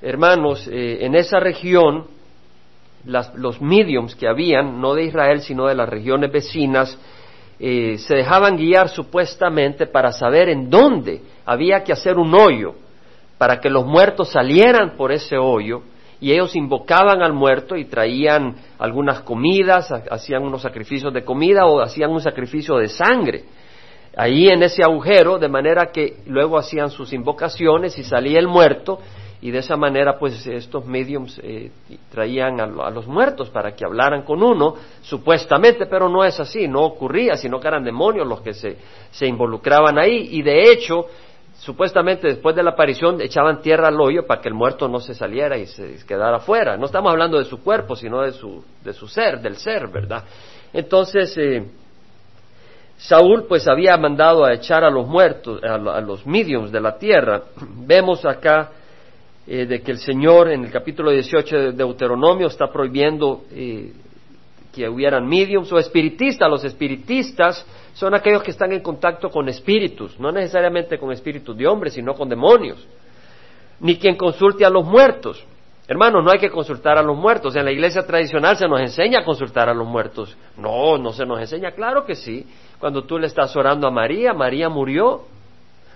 hermanos, 0.00 0.66
eh, 0.68 0.98
en 1.00 1.14
esa 1.14 1.38
región, 1.38 2.06
los 3.04 3.60
mediums 3.60 4.16
que 4.16 4.26
habían, 4.26 4.80
no 4.80 4.94
de 4.94 5.04
Israel, 5.04 5.40
sino 5.40 5.66
de 5.66 5.76
las 5.76 5.88
regiones 5.88 6.32
vecinas, 6.32 6.98
se 7.58 8.14
dejaban 8.14 8.56
guiar 8.56 8.88
supuestamente 8.88 9.86
para 9.86 10.12
saber 10.12 10.48
en 10.48 10.68
dónde 10.68 11.22
había 11.44 11.82
que 11.82 11.92
hacer 11.92 12.18
un 12.18 12.34
hoyo 12.34 12.74
para 13.38 13.60
que 13.60 13.70
los 13.70 13.86
muertos 13.86 14.30
salieran 14.30 14.96
por 14.96 15.12
ese 15.12 15.36
hoyo 15.38 15.82
y 16.20 16.32
ellos 16.32 16.56
invocaban 16.56 17.22
al 17.22 17.32
muerto 17.32 17.76
y 17.76 17.84
traían 17.84 18.56
algunas 18.78 19.20
comidas, 19.20 19.92
hacían 20.10 20.42
unos 20.42 20.62
sacrificios 20.62 21.12
de 21.12 21.24
comida 21.24 21.66
o 21.66 21.80
hacían 21.80 22.10
un 22.10 22.20
sacrificio 22.20 22.76
de 22.76 22.88
sangre 22.88 23.44
ahí 24.16 24.48
en 24.48 24.62
ese 24.62 24.82
agujero, 24.82 25.38
de 25.38 25.48
manera 25.48 25.90
que 25.92 26.16
luego 26.26 26.56
hacían 26.58 26.90
sus 26.90 27.12
invocaciones 27.12 27.98
y 27.98 28.02
salía 28.02 28.38
el 28.38 28.48
muerto 28.48 28.98
y 29.40 29.50
de 29.50 29.58
esa 29.58 29.76
manera 29.76 30.18
pues 30.18 30.46
estos 30.46 30.86
mediums 30.86 31.40
eh, 31.42 31.70
traían 32.10 32.60
a, 32.60 32.90
los 32.90 33.06
muertos 33.06 33.50
para 33.50 33.74
que 33.74 33.84
hablaran 33.84 34.22
con 34.22 34.42
uno, 34.42 34.74
supuestamente, 35.02 35.86
pero 35.86 36.08
no 36.08 36.24
es 36.24 36.38
así, 36.40 36.66
no 36.68 36.82
ocurría, 36.82 37.36
sino 37.36 37.60
que 37.60 37.68
eran 37.68 37.84
demonios 37.84 38.26
los 38.26 38.40
que 38.40 38.54
se, 38.54 38.76
se 39.10 39.26
involucraban 39.26 39.98
ahí 39.98 40.28
y 40.32 40.42
de 40.42 40.72
hecho 40.72 41.06
supuestamente 41.58 42.28
después 42.28 42.54
de 42.54 42.62
la 42.62 42.70
aparición 42.70 43.20
echaban 43.20 43.62
tierra 43.62 43.88
al 43.88 44.00
hoyo 44.00 44.26
para 44.26 44.40
que 44.40 44.48
el 44.48 44.54
muerto 44.54 44.88
no 44.88 45.00
se 45.00 45.14
saliera 45.14 45.56
y 45.56 45.66
se 45.66 46.04
quedara 46.06 46.36
afuera. 46.36 46.76
No 46.76 46.86
estamos 46.86 47.10
hablando 47.10 47.38
de 47.38 47.44
su 47.44 47.62
cuerpo, 47.62 47.96
sino 47.96 48.22
de 48.22 48.32
su, 48.32 48.62
de 48.84 48.92
su 48.92 49.08
ser, 49.08 49.40
del 49.40 49.56
ser, 49.56 49.88
¿verdad? 49.88 50.24
Entonces, 50.72 51.36
eh, 51.38 51.64
Saúl 52.98 53.44
pues 53.46 53.68
había 53.68 53.96
mandado 53.96 54.44
a 54.44 54.54
echar 54.54 54.84
a 54.84 54.90
los 54.90 55.06
muertos, 55.06 55.62
a, 55.62 56.00
los 56.00 56.26
mediums 56.26 56.72
de 56.72 56.80
la 56.80 56.98
tierra. 56.98 57.42
Vemos 57.86 58.24
acá 58.24 58.70
eh, 59.48 59.66
de 59.66 59.80
que 59.80 59.92
el 59.92 59.98
Señor 59.98 60.50
en 60.50 60.64
el 60.64 60.72
capítulo 60.72 61.10
18 61.10 61.56
de 61.56 61.72
Deuteronomio 61.72 62.48
está 62.48 62.66
prohibiendo 62.66 63.44
eh, 63.52 63.92
que 64.74 64.88
hubieran 64.88 65.26
mediums 65.26 65.72
o 65.72 65.78
espiritistas. 65.78 66.50
Los 66.50 66.64
espiritistas 66.64 67.64
son 67.94 68.14
aquellos 68.14 68.42
que 68.42 68.50
están 68.50 68.72
en 68.72 68.80
contacto 68.80 69.30
con 69.30 69.48
espíritus, 69.48 70.18
no 70.18 70.32
necesariamente 70.32 70.98
con 70.98 71.12
espíritus 71.12 71.56
de 71.56 71.66
hombres, 71.66 71.94
sino 71.94 72.14
con 72.14 72.28
demonios. 72.28 72.86
Ni 73.80 73.96
quien 73.98 74.16
consulte 74.16 74.64
a 74.64 74.70
los 74.70 74.84
muertos. 74.84 75.44
Hermanos, 75.88 76.24
no 76.24 76.32
hay 76.32 76.40
que 76.40 76.50
consultar 76.50 76.98
a 76.98 77.02
los 77.02 77.16
muertos. 77.16 77.54
En 77.54 77.64
la 77.64 77.70
iglesia 77.70 78.04
tradicional 78.04 78.56
se 78.56 78.66
nos 78.66 78.80
enseña 78.80 79.20
a 79.20 79.24
consultar 79.24 79.68
a 79.68 79.74
los 79.74 79.86
muertos. 79.86 80.36
No, 80.56 80.98
no 80.98 81.12
se 81.12 81.24
nos 81.24 81.38
enseña. 81.38 81.70
Claro 81.70 82.04
que 82.04 82.16
sí. 82.16 82.44
Cuando 82.80 83.04
tú 83.04 83.16
le 83.18 83.28
estás 83.28 83.54
orando 83.54 83.86
a 83.86 83.92
María, 83.92 84.34
María 84.34 84.68
murió. 84.68 85.22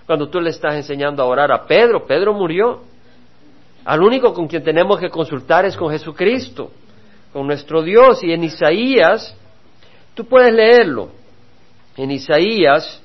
Cuando 0.05 0.29
tú 0.29 0.39
le 0.39 0.51
estás 0.51 0.75
enseñando 0.75 1.21
a 1.21 1.25
orar 1.25 1.51
a 1.51 1.65
Pedro, 1.65 2.05
Pedro 2.05 2.33
murió. 2.33 2.90
Al 3.83 4.01
único 4.01 4.33
con 4.33 4.47
quien 4.47 4.63
tenemos 4.63 4.99
que 4.99 5.09
consultar 5.09 5.65
es 5.65 5.75
con 5.75 5.91
Jesucristo, 5.91 6.71
con 7.33 7.47
nuestro 7.47 7.81
Dios. 7.81 8.23
Y 8.23 8.31
en 8.31 8.43
Isaías, 8.43 9.35
tú 10.13 10.25
puedes 10.25 10.53
leerlo. 10.53 11.09
En 11.97 12.11
Isaías, 12.11 13.01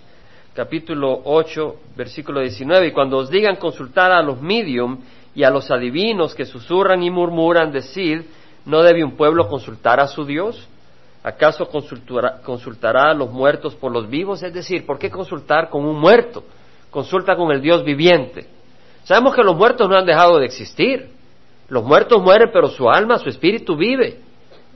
capítulo 0.55 1.21
8, 1.25 1.77
versículo 1.97 2.41
19, 2.41 2.89
y 2.89 2.93
cuando 2.93 3.19
os 3.19 3.31
digan 3.31 3.57
consultar 3.57 4.13
a 4.13 4.23
los 4.23 4.41
medium 4.41 4.99
y 5.35 5.45
a 5.45 5.51
los 5.51 5.71
adivinos 5.71 6.35
que 6.35 6.45
susurran 6.45 7.03
y 7.03 7.11
murmuran, 7.11 7.73
decid, 7.73 8.23
¿no 8.65 8.83
debe 8.83 9.03
un 9.03 9.17
pueblo 9.17 9.49
consultar 9.49 9.99
a 10.01 10.07
su 10.07 10.25
Dios? 10.25 10.69
¿Acaso 11.23 11.69
consultará, 11.69 12.41
consultará 12.43 13.11
a 13.11 13.15
los 13.15 13.33
muertos 13.33 13.75
por 13.75 13.91
los 13.91 14.09
vivos? 14.09 14.43
Es 14.43 14.55
decir, 14.55 14.87
¿por 14.87 14.99
qué 14.99 15.11
consultar 15.11 15.69
con 15.69 15.85
un 15.85 15.99
muerto? 15.99 16.45
Consulta 16.91 17.35
con 17.35 17.51
el 17.51 17.61
Dios 17.61 17.83
viviente. 17.83 18.56
Sabemos 19.07 19.37
que 19.37 19.43
los 19.45 19.55
muertos 19.55 19.89
no 19.89 19.97
han 19.97 20.05
dejado 20.05 20.39
de 20.39 20.47
existir. 20.47 21.11
Los 21.69 21.85
muertos 21.85 22.21
mueren, 22.21 22.51
pero 22.53 22.67
su 22.67 22.91
alma, 22.91 23.19
su 23.19 23.29
espíritu 23.29 23.77
vive. 23.77 24.19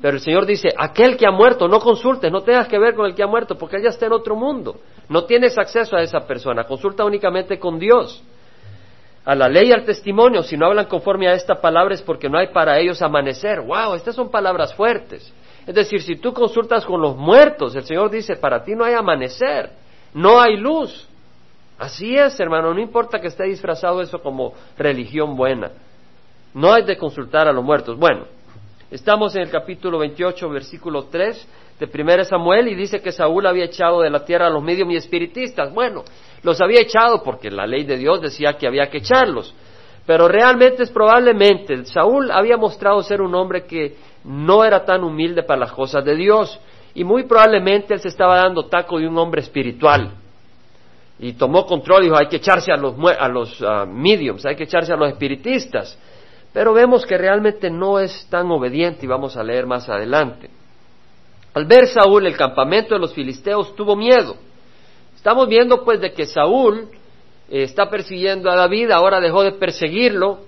Pero 0.01 0.19
el 0.19 0.23
Señor 0.23 0.47
dice, 0.47 0.69
aquel 0.79 1.17
que 1.17 1.27
ha 1.27 1.33
muerto, 1.33 1.67
no 1.67 1.81
consultes, 1.81 2.31
no 2.31 2.43
tengas 2.43 2.69
que 2.69 2.79
ver 2.79 2.95
con 2.95 3.07
el 3.07 3.17
que 3.17 3.25
ha 3.25 3.27
muerto, 3.27 3.59
porque 3.59 3.77
él 3.77 3.83
ya 3.83 3.89
está 3.89 4.07
en 4.07 4.13
otro 4.13 4.37
mundo. 4.37 4.77
No 5.09 5.25
tienes 5.25 5.59
acceso 5.59 5.97
a 5.97 6.03
esa 6.03 6.21
persona, 6.29 6.63
consulta 6.63 7.05
únicamente 7.05 7.59
con 7.59 7.81
Dios. 7.81 8.23
A 9.25 9.35
la 9.35 9.49
ley 9.49 9.71
y 9.71 9.73
al 9.73 9.85
testimonio, 9.85 10.45
si 10.45 10.57
no 10.57 10.67
hablan 10.67 10.87
conforme 10.87 11.27
a 11.27 11.33
esta 11.33 11.61
palabra 11.61 11.95
es 11.95 12.01
porque 12.01 12.29
no 12.29 12.39
hay 12.39 12.53
para 12.53 12.79
ellos 12.79 13.03
amanecer. 13.03 13.61
¡Wow! 13.63 13.95
Estas 13.95 14.15
son 14.15 14.31
palabras 14.31 14.73
fuertes. 14.75 15.35
Es 15.67 15.75
decir, 15.75 16.03
si 16.03 16.15
tú 16.15 16.33
consultas 16.33 16.87
con 16.87 17.01
los 17.01 17.17
muertos, 17.17 17.75
el 17.75 17.83
Señor 17.83 18.11
dice, 18.11 18.37
para 18.37 18.63
ti 18.63 18.77
no 18.77 18.85
hay 18.85 18.95
amanecer, 18.95 19.71
no 20.15 20.41
hay 20.41 20.57
luz. 20.57 21.10
Así 21.81 22.15
es, 22.15 22.39
hermano, 22.39 22.75
no 22.75 22.81
importa 22.81 23.23
que 23.23 23.29
esté 23.29 23.45
disfrazado 23.45 24.03
eso 24.03 24.21
como 24.21 24.53
religión 24.77 25.35
buena. 25.35 25.71
No 26.53 26.75
hay 26.75 26.83
de 26.83 26.99
consultar 26.99 27.49
a 27.49 27.55
los 27.55 27.65
muertos. 27.65 27.99
Bueno, 27.99 28.27
estamos 28.91 29.35
en 29.35 29.45
el 29.45 29.51
capítulo 29.51 29.99
28, 29.99 30.51
versículo 30.51 31.05
3 31.05 31.49
de 31.81 32.03
1 32.03 32.25
Samuel 32.25 32.69
y 32.69 32.75
dice 32.75 33.01
que 33.01 33.13
Saúl 33.13 33.47
había 33.47 33.65
echado 33.65 34.03
de 34.03 34.11
la 34.11 34.27
tierra 34.27 34.49
a 34.49 34.51
los 34.51 34.63
medios 34.63 34.87
y 34.91 34.97
espiritistas. 34.97 35.73
Bueno, 35.73 36.05
los 36.43 36.61
había 36.61 36.83
echado 36.83 37.23
porque 37.23 37.51
la 37.51 37.67
ley 37.67 37.85
de 37.85 37.97
Dios 37.97 38.21
decía 38.21 38.59
que 38.59 38.67
había 38.67 38.91
que 38.91 38.99
echarlos. 38.99 39.55
Pero 40.05 40.29
realmente 40.29 40.83
es 40.83 40.91
probablemente, 40.91 41.87
Saúl 41.87 42.31
había 42.31 42.59
mostrado 42.59 43.03
ser 43.03 43.23
un 43.23 43.35
hombre 43.35 43.65
que 43.65 43.97
no 44.25 44.67
era 44.67 44.85
tan 44.85 45.03
humilde 45.03 45.45
para 45.45 45.61
las 45.61 45.73
cosas 45.73 46.05
de 46.05 46.15
Dios 46.15 46.61
y 46.93 47.05
muy 47.05 47.23
probablemente 47.23 47.95
él 47.95 48.01
se 48.01 48.09
estaba 48.09 48.37
dando 48.37 48.67
taco 48.67 48.99
de 48.99 49.09
un 49.09 49.17
hombre 49.17 49.41
espiritual 49.41 50.20
y 51.23 51.35
tomó 51.35 51.67
control 51.67 52.03
y 52.03 52.05
dijo 52.07 52.17
hay 52.17 52.29
que 52.29 52.37
echarse 52.37 52.73
a 52.73 52.77
los, 52.77 52.95
a 53.19 53.29
los 53.29 53.61
ah, 53.63 53.85
mediums, 53.87 54.47
hay 54.47 54.57
que 54.57 54.65
echarse 54.65 54.93
a 54.93 54.97
los 54.97 55.11
espiritistas. 55.11 55.99
Pero 56.53 56.73
vemos 56.73 57.05
que 57.05 57.17
realmente 57.17 57.71
no 57.71 58.01
es 58.01 58.27
tan 58.31 58.51
obediente 58.51 59.05
y 59.05 59.09
vamos 59.09 59.37
a 59.37 59.43
leer 59.43 59.67
más 59.67 59.89
adelante. 59.89 60.49
Al 61.53 61.67
ver 61.67 61.87
Saúl 61.87 62.27
el 62.27 62.37
campamento 62.37 62.95
de 62.95 63.01
los 63.01 63.13
filisteos 63.13 63.77
tuvo 63.77 63.95
miedo. 63.97 64.37
Estamos 65.15 65.47
viendo 65.47 65.85
pues 65.85 66.01
de 66.01 66.13
que 66.13 66.25
Saúl 66.25 66.89
eh, 67.51 67.65
está 67.65 67.91
persiguiendo 67.91 68.51
a 68.51 68.57
David, 68.57 68.91
ahora 68.91 69.21
dejó 69.21 69.43
de 69.43 69.53
perseguirlo 69.53 70.41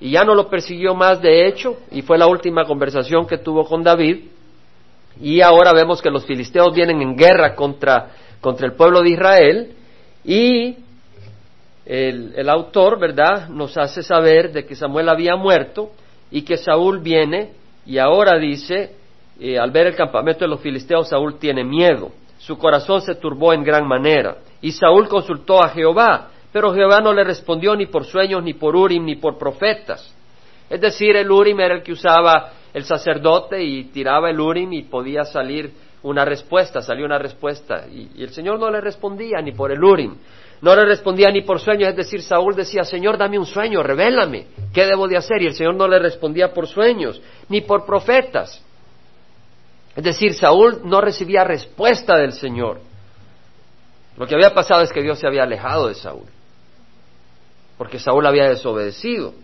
y 0.00 0.12
ya 0.12 0.24
no 0.24 0.36
lo 0.36 0.48
persiguió 0.48 0.94
más 0.94 1.20
de 1.20 1.48
hecho 1.48 1.78
y 1.90 2.02
fue 2.02 2.16
la 2.16 2.28
última 2.28 2.64
conversación 2.64 3.26
que 3.26 3.38
tuvo 3.38 3.64
con 3.64 3.82
David. 3.82 4.26
Y 5.20 5.40
ahora 5.40 5.72
vemos 5.74 6.00
que 6.00 6.10
los 6.10 6.24
filisteos 6.24 6.72
vienen 6.72 7.02
en 7.02 7.16
guerra 7.16 7.56
contra, 7.56 8.10
contra 8.40 8.66
el 8.66 8.74
pueblo 8.74 9.02
de 9.02 9.10
Israel 9.10 9.76
y 10.24 10.76
el, 11.84 12.48
autor, 12.48 12.98
¿verdad?, 12.98 13.48
nos 13.48 13.76
hace 13.76 14.02
saber 14.02 14.52
de 14.52 14.64
que 14.64 14.76
Samuel 14.76 15.08
había 15.08 15.36
muerto 15.36 15.90
y 16.30 16.42
que 16.42 16.56
Saúl 16.56 17.00
viene 17.00 17.52
y 17.84 17.98
ahora 17.98 18.38
dice, 18.38 18.94
eh, 19.40 19.58
al 19.58 19.70
ver 19.70 19.88
el 19.88 19.96
campamento 19.96 20.44
de 20.44 20.48
los 20.48 20.60
filisteos, 20.60 21.08
Saúl 21.08 21.38
tiene 21.38 21.64
miedo. 21.64 22.12
Su 22.38 22.56
corazón 22.56 23.02
se 23.02 23.16
turbó 23.16 23.52
en 23.52 23.64
gran 23.64 23.86
manera. 23.86 24.36
Y 24.60 24.72
Saúl 24.72 25.08
consultó 25.08 25.62
a 25.62 25.70
Jehová, 25.70 26.28
pero 26.52 26.72
Jehová 26.72 27.00
no 27.00 27.12
le 27.12 27.24
respondió 27.24 27.74
ni 27.74 27.86
por 27.86 28.04
sueños, 28.04 28.42
ni 28.42 28.54
por 28.54 28.76
Urim, 28.76 29.04
ni 29.04 29.16
por 29.16 29.38
profetas. 29.38 30.14
Es 30.70 30.80
decir, 30.80 31.16
el 31.16 31.30
Urim 31.30 31.58
era 31.60 31.74
el 31.74 31.82
que 31.82 31.92
usaba 31.92 32.52
el 32.72 32.84
sacerdote 32.84 33.62
y 33.62 33.84
tiraba 33.84 34.30
el 34.30 34.40
Urim 34.40 34.72
y 34.72 34.82
podía 34.82 35.24
salir 35.24 35.72
una 36.02 36.24
respuesta, 36.24 36.82
salió 36.82 37.04
una 37.04 37.18
respuesta. 37.18 37.86
Y, 37.88 38.22
el 38.22 38.30
Señor 38.30 38.58
no 38.58 38.70
le 38.70 38.80
respondía 38.80 39.40
ni 39.40 39.52
por 39.52 39.70
el 39.72 39.82
Urim, 39.82 40.16
no 40.60 40.74
le 40.74 40.84
respondía 40.84 41.28
ni 41.30 41.42
por 41.42 41.60
sueños, 41.60 41.90
es 41.90 41.96
decir, 41.96 42.22
Saúl 42.22 42.54
decía, 42.54 42.84
Señor, 42.84 43.18
dame 43.18 43.38
un 43.38 43.46
sueño, 43.46 43.82
revélame, 43.82 44.46
¿qué 44.72 44.86
debo 44.86 45.08
de 45.08 45.16
hacer? 45.16 45.42
Y 45.42 45.46
el 45.46 45.54
Señor 45.54 45.74
no 45.74 45.88
le 45.88 45.98
respondía 45.98 46.52
por 46.52 46.66
sueños, 46.66 47.20
ni 47.48 47.60
por 47.60 47.84
profetas. 47.84 48.64
Es 49.94 50.04
decir, 50.04 50.34
Saúl 50.34 50.80
no 50.84 51.00
recibía 51.00 51.44
respuesta 51.44 52.16
del 52.16 52.32
Señor. 52.32 52.80
Lo 54.16 54.26
que 54.26 54.34
había 54.34 54.54
pasado 54.54 54.82
es 54.82 54.92
que 54.92 55.02
Dios 55.02 55.18
se 55.18 55.26
había 55.26 55.42
alejado 55.42 55.88
de 55.88 55.94
Saúl, 55.94 56.28
porque 57.76 57.98
Saúl 57.98 58.26
había 58.26 58.48
desobedecido. 58.48 59.34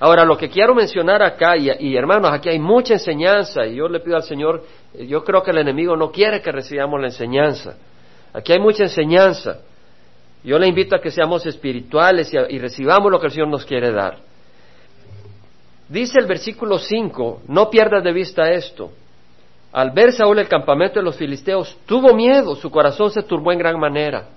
Ahora, 0.00 0.24
lo 0.24 0.36
que 0.36 0.48
quiero 0.48 0.74
mencionar 0.74 1.22
acá, 1.22 1.56
y, 1.56 1.96
hermanos, 1.96 2.30
aquí 2.32 2.48
hay 2.48 2.58
mucha 2.58 2.94
enseñanza, 2.94 3.64
y 3.66 3.76
yo 3.76 3.88
le 3.88 4.00
pido 4.00 4.16
al 4.16 4.24
Señor, 4.24 4.64
yo 5.06 5.24
creo 5.24 5.42
que 5.42 5.52
el 5.52 5.58
enemigo 5.58 5.96
no 5.96 6.10
quiere 6.10 6.42
que 6.42 6.50
recibamos 6.50 7.00
la 7.00 7.06
enseñanza. 7.06 7.76
Aquí 8.32 8.52
hay 8.52 8.58
mucha 8.58 8.84
enseñanza. 8.84 9.60
Yo 10.42 10.58
le 10.58 10.66
invito 10.66 10.96
a 10.96 11.00
que 11.00 11.10
seamos 11.10 11.46
espirituales 11.46 12.32
y, 12.34 12.36
y 12.36 12.58
recibamos 12.58 13.10
lo 13.10 13.20
que 13.20 13.26
el 13.26 13.32
Señor 13.32 13.48
nos 13.48 13.64
quiere 13.64 13.92
dar. 13.92 14.18
Dice 15.88 16.18
el 16.18 16.26
versículo 16.26 16.78
5, 16.78 17.42
no 17.48 17.70
pierdas 17.70 18.02
de 18.02 18.12
vista 18.12 18.50
esto. 18.50 18.90
Al 19.72 19.90
ver 19.90 20.12
Saúl 20.12 20.38
el 20.38 20.48
campamento 20.48 21.00
de 21.00 21.04
los 21.04 21.16
filisteos, 21.16 21.76
tuvo 21.86 22.14
miedo, 22.14 22.54
su 22.56 22.70
corazón 22.70 23.10
se 23.10 23.22
turbó 23.22 23.52
en 23.52 23.58
gran 23.58 23.78
manera. 23.78 24.28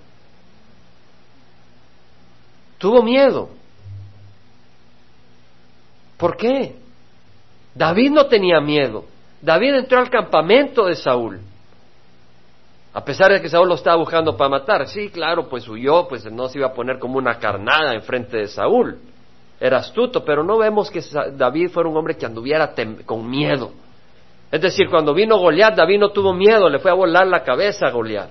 Tuvo 2.78 3.02
miedo. 3.02 3.50
¿Por 6.18 6.36
qué? 6.36 6.74
David 7.74 8.10
no 8.10 8.26
tenía 8.26 8.60
miedo. 8.60 9.04
David 9.40 9.74
entró 9.76 9.98
al 9.98 10.10
campamento 10.10 10.86
de 10.86 10.96
Saúl. 10.96 11.40
A 12.92 13.04
pesar 13.04 13.32
de 13.32 13.40
que 13.40 13.48
Saúl 13.48 13.68
lo 13.68 13.76
estaba 13.76 13.96
buscando 13.96 14.36
para 14.36 14.50
matar. 14.50 14.88
Sí, 14.88 15.10
claro, 15.10 15.48
pues 15.48 15.68
huyó, 15.68 16.08
pues 16.08 16.24
no 16.30 16.48
se 16.48 16.58
iba 16.58 16.66
a 16.66 16.72
poner 16.72 16.98
como 16.98 17.18
una 17.18 17.38
carnada 17.38 17.94
enfrente 17.94 18.38
de 18.38 18.48
Saúl. 18.48 18.98
Era 19.60 19.78
astuto, 19.78 20.24
pero 20.24 20.42
no 20.42 20.58
vemos 20.58 20.90
que 20.90 21.00
David 21.34 21.70
fuera 21.70 21.88
un 21.88 21.96
hombre 21.96 22.16
que 22.16 22.26
anduviera 22.26 22.74
con 23.06 23.28
miedo. 23.28 23.70
Es 24.50 24.60
decir, 24.60 24.88
cuando 24.88 25.14
vino 25.14 25.38
Goliat, 25.38 25.76
David 25.76 25.98
no 26.00 26.10
tuvo 26.10 26.32
miedo, 26.32 26.68
le 26.68 26.78
fue 26.78 26.90
a 26.90 26.94
volar 26.94 27.26
la 27.26 27.42
cabeza 27.42 27.86
a 27.86 27.90
Goliat. 27.90 28.30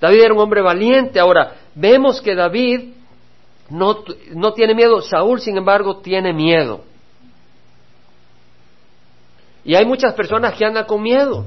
David 0.00 0.22
era 0.22 0.34
un 0.34 0.40
hombre 0.40 0.62
valiente. 0.62 1.20
Ahora, 1.20 1.52
vemos 1.74 2.20
que 2.20 2.34
David 2.34 2.94
no, 3.70 4.04
no 4.34 4.52
tiene 4.52 4.74
miedo. 4.74 5.00
Saúl, 5.00 5.40
sin 5.40 5.56
embargo, 5.56 5.98
tiene 5.98 6.32
miedo. 6.32 6.82
Y 9.64 9.74
hay 9.74 9.86
muchas 9.86 10.14
personas 10.14 10.54
que 10.54 10.64
andan 10.64 10.84
con 10.84 11.02
miedo, 11.02 11.46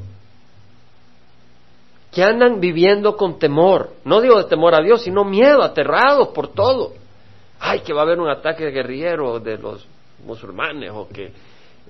que 2.12 2.23
andan 2.23 2.60
viviendo 2.60 3.15
con 3.15 3.38
temor. 3.38 3.91
No 4.03 4.21
digo 4.21 4.38
de 4.38 4.49
temor 4.49 4.73
a 4.73 4.84
Dios, 4.84 5.03
sino 5.03 5.23
miedo, 5.23 5.62
aterrados 5.62 6.30
por 6.30 6.47
todo. 6.47 6.93
Ay, 7.60 7.82
que 7.82 7.93
va 7.93 8.01
a 8.01 8.03
haber 8.06 8.19
un 8.19 8.30
ataque 8.30 8.71
guerrillero 8.71 9.39
de 9.39 9.58
los 9.58 9.88
musulmanes, 10.25 10.91
o 10.91 11.08
que 11.08 11.32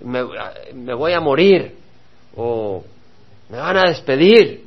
me, 0.01 0.93
voy 0.93 1.13
a 1.13 1.21
morir, 1.21 1.77
o 2.35 2.83
me 3.49 3.57
van 3.57 3.77
a 3.77 3.87
despedir 3.87 4.65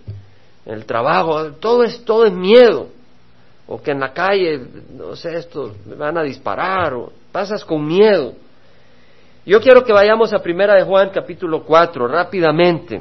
el 0.64 0.86
trabajo. 0.86 1.52
Todo 1.52 1.84
es, 1.84 2.02
todo 2.06 2.24
es 2.24 2.32
miedo 2.32 2.88
o 3.72 3.80
que 3.80 3.92
en 3.92 4.00
la 4.00 4.12
calle, 4.12 4.60
no 4.96 5.14
sé, 5.14 5.36
esto, 5.36 5.76
me 5.86 5.94
van 5.94 6.18
a 6.18 6.24
disparar, 6.24 6.92
o 6.92 7.12
pasas 7.30 7.64
con 7.64 7.86
miedo. 7.86 8.32
Yo 9.46 9.60
quiero 9.60 9.84
que 9.84 9.92
vayamos 9.92 10.32
a 10.32 10.40
Primera 10.40 10.74
de 10.74 10.82
Juan 10.82 11.10
capítulo 11.10 11.62
4 11.62 12.08
rápidamente. 12.08 13.00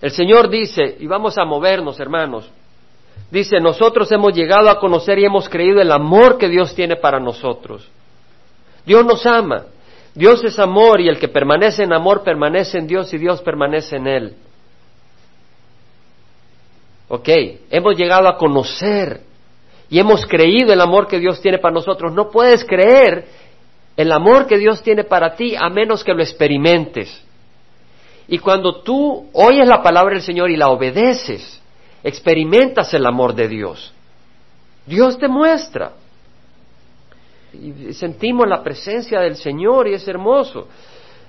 El 0.00 0.12
Señor 0.12 0.48
dice, 0.48 0.96
y 1.00 1.08
vamos 1.08 1.36
a 1.38 1.44
movernos, 1.44 1.98
hermanos, 1.98 2.48
dice, 3.32 3.58
nosotros 3.58 4.12
hemos 4.12 4.32
llegado 4.32 4.70
a 4.70 4.78
conocer 4.78 5.18
y 5.18 5.24
hemos 5.24 5.48
creído 5.48 5.80
el 5.80 5.90
amor 5.90 6.38
que 6.38 6.48
Dios 6.48 6.72
tiene 6.76 6.94
para 6.94 7.18
nosotros. 7.18 7.90
Dios 8.86 9.04
nos 9.04 9.26
ama. 9.26 9.64
Dios 10.14 10.44
es 10.44 10.56
amor 10.60 11.00
y 11.00 11.08
el 11.08 11.18
que 11.18 11.26
permanece 11.26 11.82
en 11.82 11.92
amor 11.92 12.22
permanece 12.22 12.78
en 12.78 12.86
Dios 12.86 13.12
y 13.12 13.18
Dios 13.18 13.42
permanece 13.42 13.96
en 13.96 14.06
él. 14.06 14.36
Ok, 17.08 17.28
hemos 17.70 17.96
llegado 17.96 18.28
a 18.28 18.36
conocer 18.36 19.33
y 19.88 19.98
hemos 19.98 20.26
creído 20.26 20.72
el 20.72 20.80
amor 20.80 21.06
que 21.06 21.18
Dios 21.18 21.40
tiene 21.40 21.58
para 21.58 21.74
nosotros. 21.74 22.12
No 22.12 22.30
puedes 22.30 22.64
creer 22.64 23.26
el 23.96 24.10
amor 24.12 24.46
que 24.46 24.58
Dios 24.58 24.82
tiene 24.82 25.04
para 25.04 25.34
ti 25.36 25.54
a 25.56 25.68
menos 25.68 26.02
que 26.02 26.14
lo 26.14 26.22
experimentes. 26.22 27.22
Y 28.26 28.38
cuando 28.38 28.82
tú 28.82 29.28
oyes 29.32 29.68
la 29.68 29.82
palabra 29.82 30.14
del 30.14 30.22
Señor 30.22 30.50
y 30.50 30.56
la 30.56 30.68
obedeces, 30.68 31.60
experimentas 32.02 32.92
el 32.94 33.06
amor 33.06 33.34
de 33.34 33.48
Dios. 33.48 33.92
Dios 34.86 35.18
te 35.18 35.28
muestra. 35.28 35.92
Y 37.52 37.92
sentimos 37.92 38.48
la 38.48 38.62
presencia 38.62 39.20
del 39.20 39.36
Señor 39.36 39.86
y 39.86 39.94
es 39.94 40.08
hermoso. 40.08 40.66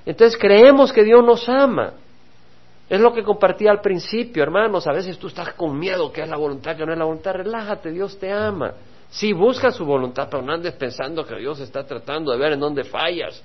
Entonces 0.05 0.39
creemos 0.39 0.91
que 0.91 1.03
Dios 1.03 1.23
nos 1.23 1.47
ama. 1.49 1.93
Es 2.87 2.99
lo 2.99 3.13
que 3.13 3.23
compartí 3.23 3.67
al 3.67 3.81
principio, 3.81 4.43
hermanos. 4.43 4.85
A 4.87 4.91
veces 4.91 5.17
tú 5.17 5.27
estás 5.27 5.53
con 5.53 5.77
miedo, 5.77 6.11
que 6.11 6.21
es 6.21 6.29
la 6.29 6.37
voluntad, 6.37 6.77
que 6.77 6.85
no 6.85 6.93
es 6.93 6.99
la 6.99 7.05
voluntad. 7.05 7.33
Relájate, 7.33 7.91
Dios 7.91 8.17
te 8.19 8.31
ama. 8.31 8.73
Sí, 9.09 9.33
busca 9.33 9.71
su 9.71 9.85
voluntad, 9.85 10.27
pero 10.29 10.43
no 10.43 10.53
andes 10.53 10.73
pensando 10.73 11.25
que 11.25 11.35
Dios 11.35 11.59
está 11.59 11.83
tratando 11.83 12.31
de 12.31 12.37
ver 12.37 12.53
en 12.53 12.59
dónde 12.59 12.83
fallas. 12.83 13.41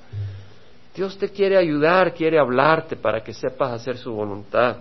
Dios 0.94 1.16
te 1.16 1.30
quiere 1.30 1.56
ayudar, 1.56 2.12
quiere 2.12 2.38
hablarte 2.38 2.96
para 2.96 3.22
que 3.22 3.32
sepas 3.32 3.72
hacer 3.72 3.96
su 3.96 4.12
voluntad. 4.12 4.76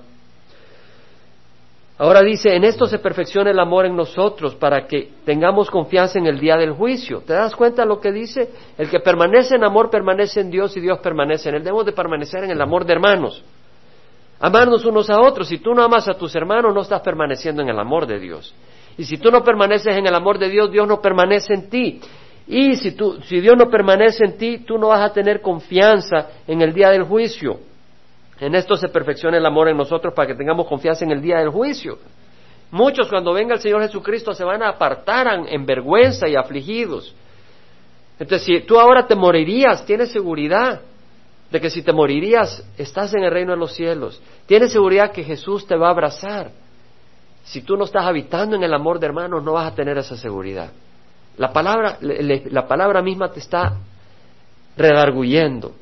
Ahora 2.00 2.22
dice, 2.22 2.56
en 2.56 2.64
esto 2.64 2.86
se 2.86 2.98
perfecciona 2.98 3.52
el 3.52 3.60
amor 3.60 3.86
en 3.86 3.96
nosotros 3.96 4.56
para 4.56 4.88
que 4.88 5.12
tengamos 5.26 5.70
confianza 5.70 6.18
en 6.18 6.28
el 6.28 6.40
día 6.40 6.56
del 6.56 6.72
juicio. 6.72 7.22
¿Te 7.22 7.34
das 7.34 7.54
cuenta 7.56 7.84
lo 7.86 8.00
que 8.00 8.12
dice? 8.12 8.50
El 8.78 8.90
que 8.90 9.02
permanece 9.02 9.56
en 9.56 9.66
amor 9.66 9.90
permanece 9.90 10.40
en 10.40 10.50
Dios 10.50 10.76
y 10.78 10.80
Dios 10.80 11.00
permanece 11.00 11.50
en 11.50 11.56
él. 11.56 11.64
Debemos 11.64 11.86
de 11.86 11.92
permanecer 11.92 12.46
en 12.46 12.52
el 12.52 12.62
amor 12.62 12.86
de 12.86 12.94
hermanos. 12.94 13.44
Amarnos 14.40 14.86
unos 14.86 15.10
a 15.10 15.20
otros. 15.20 15.48
Si 15.48 15.58
tú 15.58 15.74
no 15.74 15.84
amas 15.84 16.08
a 16.08 16.14
tus 16.14 16.34
hermanos, 16.36 16.74
no 16.74 16.82
estás 16.82 17.02
permaneciendo 17.02 17.62
en 17.62 17.70
el 17.70 17.80
amor 17.80 18.08
de 18.08 18.20
Dios. 18.20 18.54
Y 18.98 19.04
si 19.04 19.18
tú 19.18 19.32
no 19.32 19.44
permaneces 19.44 19.96
en 19.96 20.08
el 20.08 20.16
amor 20.16 20.40
de 20.40 20.50
Dios, 20.50 20.72
Dios 20.72 20.88
no 20.88 21.02
permanece 21.02 21.54
en 21.54 21.70
ti. 21.70 22.02
Y 22.48 22.76
si, 22.78 22.94
tú, 22.94 23.20
si 23.24 23.40
Dios 23.42 23.56
no 23.58 23.70
permanece 23.70 24.26
en 24.26 24.38
ti, 24.38 24.60
tú 24.60 24.78
no 24.78 24.88
vas 24.88 25.02
a 25.02 25.14
tener 25.14 25.42
confianza 25.42 26.30
en 26.48 26.62
el 26.62 26.74
día 26.74 26.90
del 26.90 27.04
juicio. 27.04 27.60
En 28.40 28.56
esto 28.56 28.76
se 28.76 28.88
perfecciona 28.88 29.38
el 29.38 29.46
amor 29.46 29.68
en 29.68 29.78
nosotros 29.78 30.14
para 30.14 30.28
que 30.28 30.36
tengamos 30.36 30.68
confianza 30.68 31.04
en 31.04 31.12
el 31.12 31.22
día 31.22 31.40
del 31.40 31.50
juicio. 31.50 32.00
Muchos 32.72 33.10
cuando 33.10 33.34
venga 33.34 33.56
el 33.56 33.60
Señor 33.60 33.82
Jesucristo 33.82 34.34
se 34.34 34.44
van 34.44 34.64
a 34.64 34.70
apartar 34.70 35.28
en 35.48 35.66
vergüenza 35.66 36.28
y 36.28 36.36
afligidos. 36.36 37.14
Entonces, 38.20 38.46
si 38.46 38.60
tú 38.62 38.80
ahora 38.80 39.06
te 39.06 39.16
morirías, 39.16 39.86
tienes 39.86 40.12
seguridad 40.12 40.82
de 41.52 41.60
que 41.60 41.70
si 41.70 41.82
te 41.82 41.92
morirías, 41.92 42.64
estás 42.78 43.14
en 43.14 43.24
el 43.24 43.32
reino 43.32 43.52
de 43.52 43.58
los 43.58 43.74
cielos. 43.74 44.22
Tienes 44.46 44.72
seguridad 44.72 45.12
que 45.12 45.24
Jesús 45.24 45.66
te 45.66 45.76
va 45.76 45.88
a 45.88 45.92
abrazar. 45.92 46.52
Si 47.44 47.62
tú 47.62 47.76
no 47.76 47.86
estás 47.86 48.06
habitando 48.06 48.56
en 48.56 48.64
el 48.64 48.74
amor 48.74 49.00
de 49.00 49.08
hermanos, 49.08 49.44
no 49.44 49.54
vas 49.54 49.72
a 49.72 49.76
tener 49.76 49.98
esa 49.98 50.16
seguridad. 50.16 50.72
La 51.38 51.52
palabra, 51.52 51.98
la 52.02 52.68
palabra 52.68 53.02
misma 53.02 53.32
te 53.32 53.40
está 53.40 53.78
redarguyendo 54.78 55.74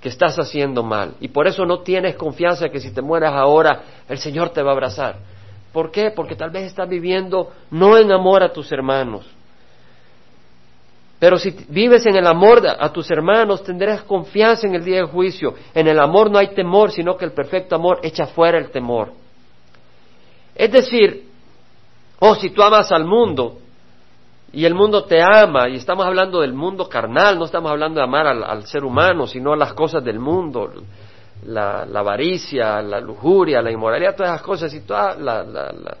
que 0.00 0.08
estás 0.08 0.38
haciendo 0.38 0.82
mal. 0.82 1.14
Y 1.20 1.28
por 1.28 1.46
eso 1.46 1.64
no 1.64 1.80
tienes 1.80 2.16
confianza 2.16 2.68
que 2.68 2.80
si 2.80 2.92
te 2.92 3.00
mueras 3.00 3.32
ahora, 3.32 3.82
el 4.08 4.18
Señor 4.18 4.50
te 4.50 4.62
va 4.62 4.70
a 4.70 4.74
abrazar. 4.74 5.16
¿Por 5.72 5.90
qué? 5.90 6.10
Porque 6.10 6.36
tal 6.36 6.50
vez 6.50 6.64
estás 6.64 6.88
viviendo 6.88 7.52
no 7.70 7.96
en 7.96 8.12
amor 8.12 8.42
a 8.42 8.52
tus 8.52 8.70
hermanos, 8.70 9.26
pero 11.18 11.38
si 11.38 11.50
vives 11.68 12.04
en 12.06 12.16
el 12.16 12.26
amor 12.26 12.62
a 12.66 12.92
tus 12.92 13.10
hermanos, 13.10 13.62
tendrás 13.62 14.02
confianza 14.02 14.66
en 14.66 14.74
el 14.74 14.84
día 14.84 14.96
del 14.96 15.06
juicio. 15.06 15.54
En 15.72 15.86
el 15.86 15.98
amor 15.98 16.30
no 16.30 16.38
hay 16.38 16.48
temor, 16.48 16.90
sino 16.90 17.16
que 17.16 17.24
el 17.24 17.32
perfecto 17.32 17.76
amor 17.76 18.00
echa 18.02 18.26
fuera 18.26 18.58
el 18.58 18.70
temor. 18.70 19.12
Es 20.54 20.70
decir, 20.70 21.28
oh, 22.18 22.34
si 22.34 22.50
tú 22.50 22.62
amas 22.62 22.92
al 22.92 23.04
mundo 23.04 23.58
y 24.52 24.64
el 24.64 24.74
mundo 24.74 25.04
te 25.04 25.20
ama, 25.20 25.68
y 25.68 25.76
estamos 25.76 26.06
hablando 26.06 26.40
del 26.40 26.52
mundo 26.52 26.88
carnal, 26.88 27.38
no 27.38 27.44
estamos 27.44 27.70
hablando 27.70 27.98
de 28.00 28.04
amar 28.04 28.26
al, 28.26 28.66
ser 28.66 28.84
humano, 28.84 29.26
sino 29.26 29.52
a 29.52 29.56
las 29.56 29.72
cosas 29.72 30.04
del 30.04 30.20
mundo, 30.20 30.72
la, 31.46 31.82
avaricia, 31.82 32.80
la 32.80 33.00
lujuria, 33.00 33.60
la 33.60 33.72
inmoralidad, 33.72 34.14
todas 34.14 34.34
esas 34.34 34.42
cosas, 34.42 34.74
y 34.74 34.80
toda 34.82 35.16
la, 35.16 35.96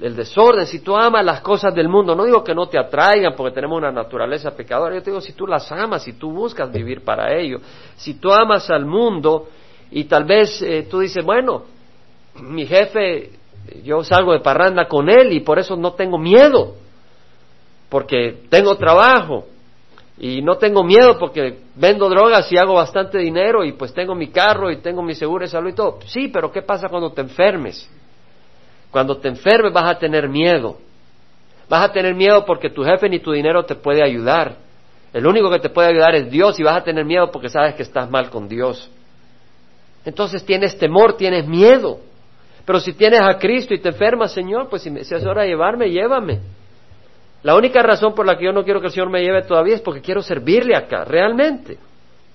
el 0.00 0.16
desorden, 0.16 0.66
si 0.66 0.80
tú 0.80 0.96
amas 0.96 1.24
las 1.24 1.40
cosas 1.40 1.74
del 1.74 1.88
mundo, 1.88 2.16
no 2.16 2.24
digo 2.24 2.42
que 2.42 2.54
no 2.54 2.66
te 2.66 2.78
atraigan 2.78 3.34
porque 3.36 3.54
tenemos 3.54 3.78
una 3.78 3.92
naturaleza 3.92 4.50
pecadora, 4.56 4.94
yo 4.94 5.02
te 5.02 5.10
digo 5.10 5.20
si 5.20 5.32
tú 5.34 5.46
las 5.46 5.70
amas, 5.70 6.02
si 6.02 6.14
tú 6.14 6.32
buscas 6.32 6.72
vivir 6.72 7.04
para 7.04 7.32
ello, 7.32 7.60
si 7.96 8.14
tú 8.14 8.32
amas 8.32 8.68
al 8.70 8.86
mundo 8.86 9.48
y 9.90 10.04
tal 10.04 10.24
vez 10.24 10.60
eh, 10.62 10.88
tú 10.90 10.98
dices, 10.98 11.24
bueno, 11.24 11.64
mi 12.40 12.66
jefe, 12.66 13.30
yo 13.84 14.02
salgo 14.02 14.32
de 14.32 14.40
parranda 14.40 14.88
con 14.88 15.08
él 15.08 15.32
y 15.32 15.40
por 15.40 15.58
eso 15.58 15.76
no 15.76 15.92
tengo 15.92 16.18
miedo, 16.18 16.74
porque 17.88 18.42
tengo 18.48 18.76
trabajo 18.76 19.46
y 20.18 20.42
no 20.42 20.56
tengo 20.56 20.82
miedo 20.82 21.18
porque 21.18 21.60
vendo 21.76 22.08
drogas 22.08 22.50
y 22.50 22.56
hago 22.56 22.74
bastante 22.74 23.18
dinero 23.18 23.64
y 23.64 23.72
pues 23.72 23.94
tengo 23.94 24.16
mi 24.16 24.28
carro 24.28 24.70
y 24.72 24.78
tengo 24.78 25.02
mi 25.02 25.14
seguro 25.14 25.44
de 25.44 25.50
salud 25.50 25.70
y 25.70 25.74
todo. 25.74 25.98
Sí, 26.06 26.28
pero 26.28 26.50
¿qué 26.50 26.62
pasa 26.62 26.88
cuando 26.88 27.12
te 27.12 27.20
enfermes? 27.20 27.88
Cuando 28.94 29.16
te 29.16 29.26
enfermes 29.26 29.72
vas 29.72 29.90
a 29.90 29.98
tener 29.98 30.28
miedo. 30.28 30.78
Vas 31.68 31.84
a 31.84 31.92
tener 31.92 32.14
miedo 32.14 32.44
porque 32.44 32.70
tu 32.70 32.84
jefe 32.84 33.08
ni 33.08 33.18
tu 33.18 33.32
dinero 33.32 33.64
te 33.64 33.74
puede 33.74 34.04
ayudar. 34.04 34.54
El 35.12 35.26
único 35.26 35.50
que 35.50 35.58
te 35.58 35.68
puede 35.68 35.88
ayudar 35.88 36.14
es 36.14 36.30
Dios 36.30 36.60
y 36.60 36.62
vas 36.62 36.76
a 36.76 36.84
tener 36.84 37.04
miedo 37.04 37.28
porque 37.32 37.48
sabes 37.48 37.74
que 37.74 37.82
estás 37.82 38.08
mal 38.08 38.30
con 38.30 38.48
Dios. 38.48 38.88
Entonces 40.04 40.46
tienes 40.46 40.78
temor, 40.78 41.16
tienes 41.16 41.44
miedo. 41.44 41.98
Pero 42.64 42.78
si 42.78 42.92
tienes 42.92 43.20
a 43.20 43.36
Cristo 43.36 43.74
y 43.74 43.80
te 43.80 43.88
enfermas, 43.88 44.30
Señor, 44.30 44.68
pues 44.68 44.82
si, 44.82 44.92
me, 44.92 45.00
es 45.00 45.10
hora 45.24 45.42
de 45.42 45.48
llevarme, 45.48 45.90
llévame. 45.90 46.38
La 47.42 47.56
única 47.56 47.82
razón 47.82 48.14
por 48.14 48.24
la 48.24 48.38
que 48.38 48.44
yo 48.44 48.52
no 48.52 48.62
quiero 48.62 48.80
que 48.80 48.86
el 48.86 48.92
Señor 48.92 49.10
me 49.10 49.22
lleve 49.24 49.42
todavía 49.42 49.74
es 49.74 49.80
porque 49.80 50.02
quiero 50.02 50.22
servirle 50.22 50.76
acá, 50.76 51.04
realmente. 51.04 51.78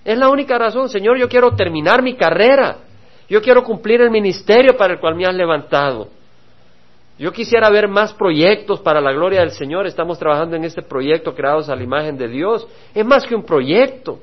Es 0.03 0.17
la 0.17 0.27
única 0.27 0.57
razón, 0.57 0.89
Señor, 0.89 1.17
yo 1.17 1.29
quiero 1.29 1.55
terminar 1.55 2.03
mi 2.03 2.17
carrera. 2.17 2.79
Yo 3.29 3.41
quiero 3.41 3.63
cumplir 3.63 4.01
el 4.01 4.11
ministerio 4.11 4.75
para 4.75 4.95
el 4.95 4.99
cual 4.99 5.15
me 5.15 5.25
has 5.25 5.33
levantado. 5.33 6.18
Yo 7.19 7.33
quisiera 7.33 7.69
ver 7.69 7.89
más 7.89 8.13
proyectos 8.13 8.79
para 8.79 9.01
la 9.01 9.11
gloria 9.11 9.41
del 9.41 9.51
Señor. 9.51 9.85
Estamos 9.85 10.17
trabajando 10.17 10.55
en 10.55 10.63
este 10.63 10.81
proyecto 10.81 11.35
creados 11.35 11.67
a 11.67 11.75
la 11.75 11.83
imagen 11.83 12.17
de 12.17 12.29
Dios. 12.29 12.65
Es 12.95 13.05
más 13.05 13.27
que 13.27 13.35
un 13.35 13.43
proyecto. 13.43 14.19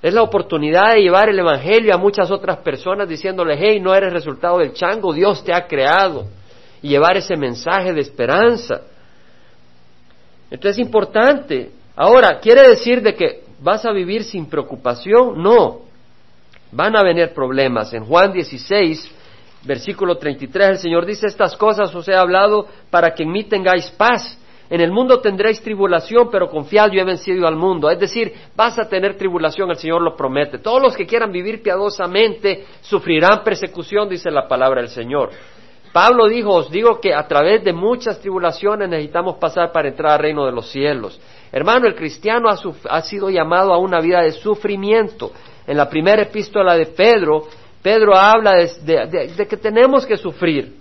Es 0.00 0.14
la 0.14 0.22
oportunidad 0.22 0.94
de 0.94 1.02
llevar 1.02 1.28
el 1.28 1.40
Evangelio 1.40 1.92
a 1.92 1.98
muchas 1.98 2.30
otras 2.30 2.58
personas 2.58 3.08
diciéndoles, 3.08 3.58
hey, 3.60 3.80
no 3.80 3.92
eres 3.92 4.12
resultado 4.12 4.58
del 4.58 4.72
chango, 4.74 5.12
Dios 5.12 5.42
te 5.42 5.52
ha 5.52 5.66
creado. 5.66 6.26
Y 6.80 6.90
llevar 6.90 7.16
ese 7.16 7.36
mensaje 7.36 7.92
de 7.92 8.02
esperanza. 8.02 8.82
Entonces 10.52 10.78
es 10.78 10.86
importante. 10.86 11.72
Ahora, 11.96 12.38
¿quiere 12.38 12.68
decir 12.68 13.02
de 13.02 13.16
que 13.16 13.42
vas 13.60 13.84
a 13.84 13.90
vivir 13.90 14.22
sin 14.22 14.46
preocupación? 14.46 15.42
No. 15.42 15.80
Van 16.70 16.94
a 16.94 17.02
venir 17.02 17.34
problemas. 17.34 17.92
En 17.92 18.04
Juan 18.04 18.32
16, 18.32 19.10
versículo 19.64 20.16
33, 20.16 20.70
el 20.70 20.78
Señor 20.78 21.06
dice, 21.06 21.26
estas 21.26 21.56
cosas 21.56 21.94
os 21.94 22.06
he 22.08 22.14
hablado 22.14 22.66
para 22.90 23.14
que 23.14 23.22
en 23.22 23.32
mí 23.32 23.44
tengáis 23.44 23.90
paz. 23.90 24.40
En 24.70 24.80
el 24.80 24.90
mundo 24.90 25.20
tendréis 25.20 25.62
tribulación, 25.62 26.30
pero 26.30 26.48
confiad, 26.48 26.90
yo 26.90 27.00
he 27.00 27.04
vencido 27.04 27.46
al 27.46 27.56
mundo. 27.56 27.90
Es 27.90 27.98
decir, 27.98 28.32
vas 28.56 28.78
a 28.78 28.88
tener 28.88 29.16
tribulación, 29.16 29.70
el 29.70 29.76
Señor 29.76 30.00
lo 30.00 30.16
promete. 30.16 30.58
Todos 30.58 30.82
los 30.82 30.96
que 30.96 31.06
quieran 31.06 31.30
vivir 31.30 31.62
piadosamente 31.62 32.64
sufrirán 32.80 33.44
persecución, 33.44 34.08
dice 34.08 34.30
la 34.30 34.48
palabra 34.48 34.80
del 34.80 34.90
Señor. 34.90 35.30
Pablo 35.92 36.26
dijo, 36.26 36.52
os 36.54 36.70
digo 36.70 36.98
que 36.98 37.14
a 37.14 37.28
través 37.28 37.62
de 37.62 37.72
muchas 37.72 38.18
tribulaciones 38.20 38.88
necesitamos 38.88 39.36
pasar 39.36 39.70
para 39.70 39.88
entrar 39.88 40.12
al 40.12 40.18
reino 40.18 40.44
de 40.44 40.50
los 40.50 40.68
cielos. 40.68 41.20
Hermano, 41.52 41.86
el 41.86 41.94
cristiano 41.94 42.48
ha, 42.48 42.58
ha 42.88 43.02
sido 43.02 43.30
llamado 43.30 43.72
a 43.72 43.78
una 43.78 44.00
vida 44.00 44.22
de 44.22 44.32
sufrimiento. 44.32 45.30
En 45.66 45.76
la 45.76 45.88
primera 45.88 46.22
epístola 46.22 46.74
de 46.74 46.86
Pedro, 46.86 47.44
Pedro 47.84 48.16
habla 48.16 48.54
de, 48.54 49.46
que 49.46 49.58
tenemos 49.58 50.06
que 50.06 50.16
sufrir. 50.16 50.74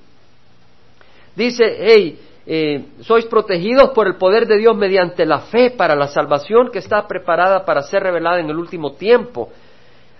Dice, 1.35 1.65
hey, 1.77 2.17
eh, 2.45 2.85
sois 3.01 3.25
protegidos 3.25 3.89
por 3.89 4.07
el 4.07 4.15
poder 4.15 4.47
de 4.47 4.57
Dios 4.57 4.73
mediante 4.77 5.25
la 5.25 5.39
fe 5.39 5.71
para 5.71 5.97
la 5.97 6.07
salvación 6.07 6.69
que 6.71 6.79
está 6.79 7.05
preparada 7.05 7.65
para 7.65 7.81
ser 7.81 8.03
revelada 8.03 8.39
en 8.39 8.49
el 8.49 8.57
último 8.57 8.93
tiempo. 8.93 9.49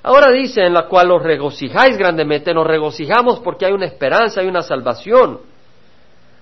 Ahora 0.04 0.30
dice, 0.32 0.62
en 0.66 0.74
la 0.74 0.90
cual 0.90 1.10
os 1.12 1.24
regocijáis 1.24 1.98
grandemente, 1.98 2.54
nos 2.54 2.68
regocijamos 2.68 3.40
porque 3.40 3.66
hay 3.66 3.72
una 3.72 3.86
esperanza, 3.86 4.42
hay 4.42 4.48
una 4.48 4.62
salvación. 4.62 5.40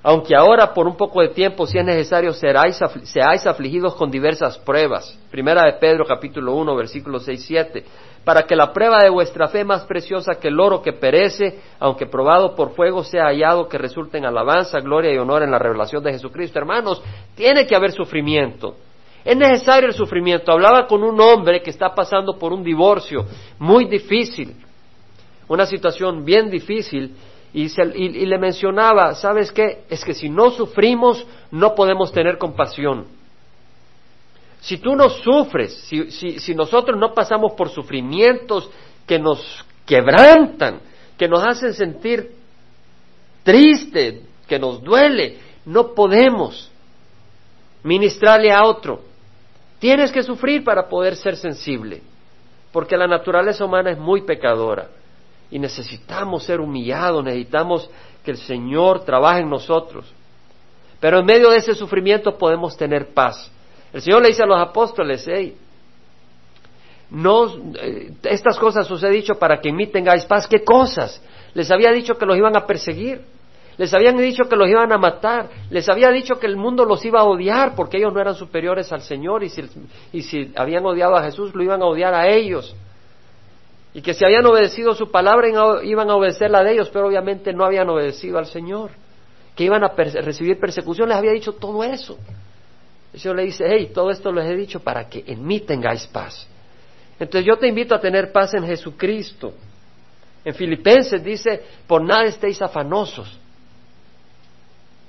Aunque 0.01 0.35
ahora 0.35 0.73
por 0.73 0.87
un 0.87 0.97
poco 0.97 1.21
de 1.21 1.27
tiempo, 1.27 1.67
si 1.67 1.77
es 1.77 1.85
necesario, 1.85 2.33
seráis, 2.33 2.79
seáis 3.03 3.45
afligidos 3.45 3.93
con 3.93 4.09
diversas 4.09 4.57
pruebas. 4.57 5.15
Primera 5.29 5.67
de 5.67 5.73
Pedro 5.73 6.03
capítulo 6.03 6.55
1, 6.55 6.75
versículos 6.75 7.25
6, 7.25 7.45
7 7.45 7.85
para 8.23 8.43
que 8.43 8.55
la 8.55 8.71
prueba 8.71 8.99
de 8.99 9.09
vuestra 9.09 9.47
fe 9.47 9.63
más 9.63 9.83
preciosa 9.85 10.35
que 10.35 10.49
el 10.49 10.59
oro 10.59 10.81
que 10.81 10.93
perece, 10.93 11.59
aunque 11.79 12.05
probado 12.05 12.55
por 12.55 12.75
fuego, 12.75 13.03
sea 13.03 13.25
hallado 13.25 13.67
que 13.67 13.77
resulte 13.77 14.17
en 14.17 14.25
alabanza, 14.25 14.79
gloria 14.79 15.13
y 15.13 15.17
honor 15.17 15.43
en 15.43 15.51
la 15.51 15.59
revelación 15.59 16.03
de 16.03 16.11
Jesucristo. 16.11 16.59
Hermanos, 16.59 17.01
tiene 17.35 17.65
que 17.65 17.75
haber 17.75 17.91
sufrimiento. 17.91 18.75
Es 19.23 19.35
necesario 19.35 19.89
el 19.89 19.95
sufrimiento. 19.95 20.51
Hablaba 20.51 20.87
con 20.87 21.03
un 21.03 21.19
hombre 21.19 21.61
que 21.61 21.69
está 21.69 21.93
pasando 21.93 22.37
por 22.37 22.53
un 22.53 22.63
divorcio 22.63 23.25
muy 23.59 23.85
difícil, 23.85 24.55
una 25.47 25.65
situación 25.65 26.23
bien 26.23 26.49
difícil, 26.49 27.15
y, 27.53 28.25
le 28.25 28.37
mencionaba, 28.37 29.13
¿sabes 29.15 29.51
qué? 29.51 29.83
Es 29.89 30.05
que 30.05 30.13
si 30.13 30.29
no 30.29 30.51
sufrimos, 30.51 31.25
no 31.51 31.75
podemos 31.75 32.11
tener 32.11 32.37
compasión. 32.37 33.05
Si 34.61 34.77
tú 34.77 34.95
no 34.95 35.09
sufres, 35.09 35.73
si, 35.85 36.39
si 36.39 36.55
nosotros 36.55 36.97
no 36.97 37.13
pasamos 37.13 37.53
por 37.53 37.69
sufrimientos 37.69 38.69
que 39.05 39.19
nos 39.19 39.65
quebrantan, 39.85 40.79
que 41.17 41.27
nos 41.27 41.43
hacen 41.43 41.73
sentir 41.73 42.31
triste, 43.43 44.21
que 44.47 44.59
nos 44.59 44.81
duele, 44.81 45.39
no 45.65 45.93
podemos 45.93 46.71
ministrarle 47.83 48.51
a 48.51 48.63
otro. 48.63 49.01
Tienes 49.79 50.11
que 50.11 50.23
sufrir 50.23 50.63
para 50.63 50.87
poder 50.87 51.15
ser 51.15 51.35
sensible, 51.35 52.01
porque 52.71 52.95
la 52.95 53.07
naturaleza 53.07 53.65
humana 53.65 53.91
es 53.91 53.97
muy 53.97 54.21
pecadora 54.21 54.89
y 55.49 55.59
necesitamos 55.59 56.43
ser 56.43 56.61
humillados, 56.61 57.23
necesitamos 57.23 57.89
que 58.23 58.31
el 58.31 58.37
Señor 58.37 59.03
trabaje 59.03 59.41
en 59.41 59.49
nosotros. 59.49 60.11
Pero 60.99 61.19
en 61.19 61.25
medio 61.25 61.49
de 61.49 61.57
ese 61.57 61.73
sufrimiento 61.73 62.37
podemos 62.37 62.77
tener 62.77 63.13
paz. 63.13 63.51
El 63.93 64.01
Señor 64.01 64.21
le 64.21 64.29
dice 64.29 64.43
a 64.43 64.45
los 64.45 64.59
apóstoles, 64.59 65.25
hey, 65.27 65.55
no, 67.11 67.45
eh, 67.75 68.13
estas 68.23 68.57
cosas 68.57 68.89
os 68.89 69.03
he 69.03 69.09
dicho 69.09 69.35
para 69.35 69.59
que 69.59 69.69
en 69.69 69.75
mí 69.75 69.87
tengáis 69.87 70.25
paz. 70.25 70.47
¿Qué 70.47 70.63
cosas? 70.63 71.21
Les 71.53 71.69
había 71.69 71.91
dicho 71.91 72.15
que 72.15 72.25
los 72.25 72.37
iban 72.37 72.55
a 72.55 72.65
perseguir. 72.65 73.21
Les 73.77 73.93
habían 73.93 74.17
dicho 74.17 74.45
que 74.45 74.55
los 74.55 74.69
iban 74.69 74.91
a 74.93 74.97
matar. 74.97 75.49
Les 75.69 75.89
había 75.89 76.09
dicho 76.09 76.35
que 76.39 76.47
el 76.47 76.55
mundo 76.55 76.85
los 76.85 77.03
iba 77.03 77.19
a 77.19 77.25
odiar 77.25 77.75
porque 77.75 77.97
ellos 77.97 78.13
no 78.13 78.21
eran 78.21 78.35
superiores 78.35 78.91
al 78.93 79.01
Señor 79.01 79.43
y 79.43 79.49
si, 79.49 79.63
y 80.13 80.21
si 80.21 80.53
habían 80.55 80.85
odiado 80.85 81.15
a 81.15 81.23
Jesús 81.23 81.53
lo 81.53 81.61
iban 81.63 81.81
a 81.81 81.85
odiar 81.85 82.13
a 82.13 82.29
ellos. 82.29 82.75
Y 83.93 84.01
que 84.01 84.13
si 84.13 84.23
habían 84.23 84.45
obedecido 84.45 84.93
su 84.93 85.11
palabra 85.11 85.49
iban 85.83 86.09
a 86.09 86.15
obedecer 86.15 86.49
la 86.49 86.63
de 86.63 86.73
ellos, 86.73 86.89
pero 86.93 87.07
obviamente 87.07 87.51
no 87.51 87.65
habían 87.65 87.89
obedecido 87.89 88.37
al 88.37 88.45
Señor. 88.45 88.91
Que 89.53 89.65
iban 89.65 89.83
a 89.83 89.89
recibir 89.89 90.59
persecución. 90.61 91.09
Les 91.09 91.17
había 91.17 91.31
dicho 91.31 91.53
todo 91.53 91.83
eso. 91.83 92.17
Señor 93.19 93.35
le 93.35 93.43
dice, 93.43 93.65
hey, 93.67 93.91
todo 93.93 94.09
esto 94.09 94.31
les 94.31 94.49
he 94.49 94.55
dicho 94.55 94.79
para 94.79 95.07
que 95.09 95.23
en 95.27 95.45
mí 95.45 95.59
tengáis 95.59 96.07
paz. 96.07 96.47
Entonces 97.19 97.45
yo 97.45 97.57
te 97.57 97.67
invito 97.67 97.93
a 97.93 97.99
tener 97.99 98.31
paz 98.31 98.53
en 98.53 98.65
Jesucristo. 98.65 99.53
En 100.45 100.55
Filipenses 100.55 101.23
dice, 101.23 101.61
por 101.85 102.01
nada 102.01 102.23
estéis 102.23 102.61
afanosos. 102.61 103.37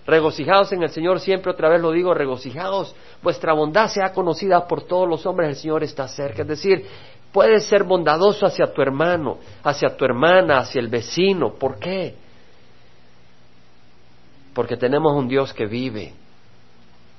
Regocijaos 0.04 0.72
en 0.72 0.82
el 0.82 0.90
Señor, 0.90 1.20
siempre 1.20 1.52
otra 1.52 1.68
vez 1.68 1.80
lo 1.80 1.92
digo, 1.92 2.12
regocijaos. 2.12 2.94
Vuestra 3.22 3.52
bondad 3.52 3.86
sea 3.86 4.12
conocida 4.12 4.66
por 4.66 4.82
todos 4.82 5.08
los 5.08 5.24
hombres, 5.24 5.50
el 5.50 5.56
Señor 5.56 5.84
está 5.84 6.08
cerca. 6.08 6.42
Es 6.42 6.48
decir, 6.48 6.84
puedes 7.32 7.64
ser 7.66 7.84
bondadoso 7.84 8.44
hacia 8.44 8.72
tu 8.72 8.82
hermano, 8.82 9.38
hacia 9.62 9.96
tu 9.96 10.04
hermana, 10.04 10.58
hacia 10.58 10.80
el 10.80 10.88
vecino. 10.88 11.54
¿Por 11.54 11.78
qué? 11.78 12.16
Porque 14.52 14.76
tenemos 14.76 15.16
un 15.16 15.28
Dios 15.28 15.54
que 15.54 15.66
vive 15.66 16.14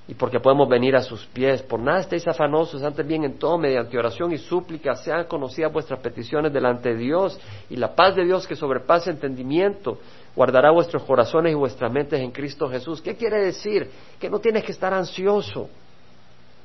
y 0.07 0.13
porque 0.15 0.39
podemos 0.39 0.67
venir 0.67 0.95
a 0.95 1.01
sus 1.01 1.25
pies. 1.27 1.61
Por 1.61 1.79
nada 1.79 2.01
estéis 2.01 2.27
afanosos, 2.27 2.83
antes 2.83 3.07
bien 3.07 3.23
en 3.23 3.39
todo, 3.39 3.57
mediante 3.57 3.97
oración 3.97 4.33
y 4.33 4.37
súplica, 4.37 4.95
sean 4.95 5.25
conocidas 5.25 5.71
vuestras 5.71 5.99
peticiones 5.99 6.51
delante 6.51 6.89
de 6.89 6.97
Dios, 6.97 7.39
y 7.69 7.77
la 7.77 7.95
paz 7.95 8.15
de 8.15 8.25
Dios 8.25 8.45
que 8.45 8.55
sobrepasa 8.55 9.11
entendimiento, 9.11 9.99
guardará 10.35 10.71
vuestros 10.71 11.03
corazones 11.03 11.53
y 11.53 11.55
vuestras 11.55 11.91
mentes 11.91 12.19
en 12.19 12.31
Cristo 12.31 12.67
Jesús. 12.69 13.01
¿Qué 13.01 13.15
quiere 13.15 13.45
decir? 13.45 13.89
Que 14.19 14.29
no 14.29 14.39
tienes 14.39 14.63
que 14.63 14.73
estar 14.73 14.93
ansioso, 14.93 15.69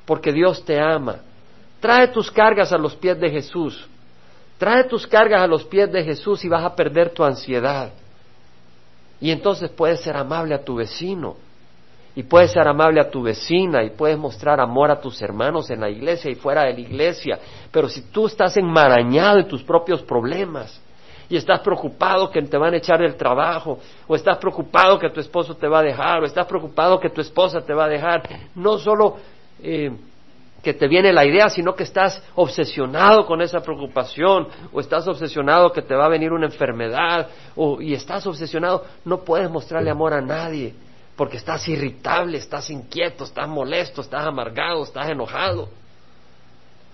porque 0.05 0.33
Dios 0.33 0.63
te 0.65 0.79
ama. 0.79 1.19
Trae 1.79 2.09
tus 2.09 2.29
cargas 2.29 2.73
a 2.73 2.77
los 2.77 2.95
pies 2.95 3.17
de 3.19 3.29
Jesús. 3.29 3.87
Trae 4.57 4.83
tus 4.83 5.07
cargas 5.07 5.41
a 5.41 5.47
los 5.47 5.63
pies 5.63 5.89
de 5.89 6.03
Jesús 6.03 6.43
y 6.43 6.49
vas 6.49 6.65
a 6.65 6.75
perder 6.75 7.11
tu 7.11 7.23
ansiedad. 7.23 7.93
Y 9.21 9.31
entonces 9.31 9.69
puedes 9.69 10.01
ser 10.01 10.17
amable 10.17 10.53
a 10.55 10.63
tu 10.63 10.75
vecino 10.75 11.37
y 12.15 12.23
puedes 12.23 12.51
ser 12.51 12.67
amable 12.67 12.99
a 12.99 13.09
tu 13.09 13.21
vecina 13.21 13.83
y 13.83 13.91
puedes 13.91 14.17
mostrar 14.17 14.59
amor 14.59 14.91
a 14.91 14.99
tus 14.99 15.21
hermanos 15.21 15.69
en 15.69 15.79
la 15.81 15.89
iglesia 15.89 16.31
y 16.31 16.35
fuera 16.35 16.63
de 16.63 16.73
la 16.73 16.79
iglesia, 16.79 17.39
pero 17.71 17.87
si 17.87 18.11
tú 18.11 18.27
estás 18.27 18.57
enmarañado 18.57 19.39
en 19.39 19.47
tus 19.47 19.63
propios 19.63 20.01
problemas 20.01 20.81
y 21.29 21.37
estás 21.37 21.59
preocupado 21.59 22.31
que 22.31 22.41
te 22.41 22.57
van 22.57 22.73
a 22.73 22.77
echar 22.77 22.99
del 22.99 23.15
trabajo, 23.15 23.77
o 24.07 24.15
estás 24.15 24.37
preocupado 24.39 24.97
que 24.97 25.11
tu 25.11 25.19
esposo 25.19 25.55
te 25.55 25.67
va 25.67 25.79
a 25.79 25.83
dejar, 25.83 26.21
o 26.21 26.25
estás 26.25 26.47
preocupado 26.47 26.99
que 26.99 27.09
tu 27.09 27.21
esposa 27.21 27.61
te 27.61 27.73
va 27.73 27.85
a 27.85 27.87
dejar, 27.89 28.23
no 28.55 28.79
solo 28.79 29.17
eh, 29.61 29.91
que 30.63 30.73
te 30.73 30.87
viene 30.87 31.13
la 31.13 31.25
idea, 31.25 31.47
sino 31.49 31.75
que 31.75 31.83
estás 31.83 32.23
obsesionado 32.33 33.27
con 33.27 33.41
esa 33.41 33.61
preocupación, 33.61 34.47
o 34.73 34.79
estás 34.79 35.07
obsesionado 35.07 35.71
que 35.71 35.83
te 35.83 35.93
va 35.93 36.05
a 36.05 36.09
venir 36.09 36.31
una 36.31 36.47
enfermedad, 36.47 37.27
o, 37.55 37.79
y 37.79 37.93
estás 37.93 38.25
obsesionado, 38.25 38.83
no 39.05 39.19
puedes 39.19 39.51
mostrarle 39.51 39.91
amor 39.91 40.15
a 40.15 40.21
nadie 40.21 40.73
porque 41.19 41.35
estás 41.35 41.67
irritable, 41.67 42.37
estás 42.37 42.69
inquieto, 42.69 43.25
estás 43.25 43.45
molesto, 43.45 43.99
estás 43.99 44.25
amargado, 44.25 44.83
estás 44.83 45.09
enojado. 45.09 45.67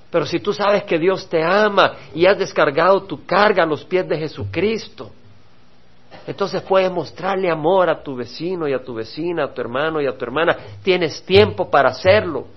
Pero 0.10 0.26
si 0.26 0.40
tú 0.40 0.52
sabes 0.52 0.82
que 0.82 0.98
Dios 0.98 1.30
te 1.30 1.44
ama 1.44 1.94
y 2.12 2.26
has 2.26 2.36
descargado 2.36 3.04
tu 3.04 3.24
carga 3.24 3.62
a 3.62 3.68
los 3.68 3.86
pies 3.86 4.10
de 4.10 4.18
Jesucristo, 4.18 5.12
entonces 6.26 6.64
puedes 6.64 6.92
mostrarle 6.92 7.52
amor 7.52 7.88
a 7.88 8.02
tu 8.02 8.16
vecino 8.16 8.68
y 8.68 8.74
a 8.74 8.84
tu 8.84 8.96
vecina, 8.96 9.44
a 9.44 9.54
tu 9.54 9.62
hermano 9.62 10.02
y 10.02 10.08
a 10.08 10.18
tu 10.18 10.26
hermana. 10.26 10.58
Tienes 10.82 11.22
tiempo 11.22 11.70
para 11.70 11.90
hacerlo. 11.90 12.48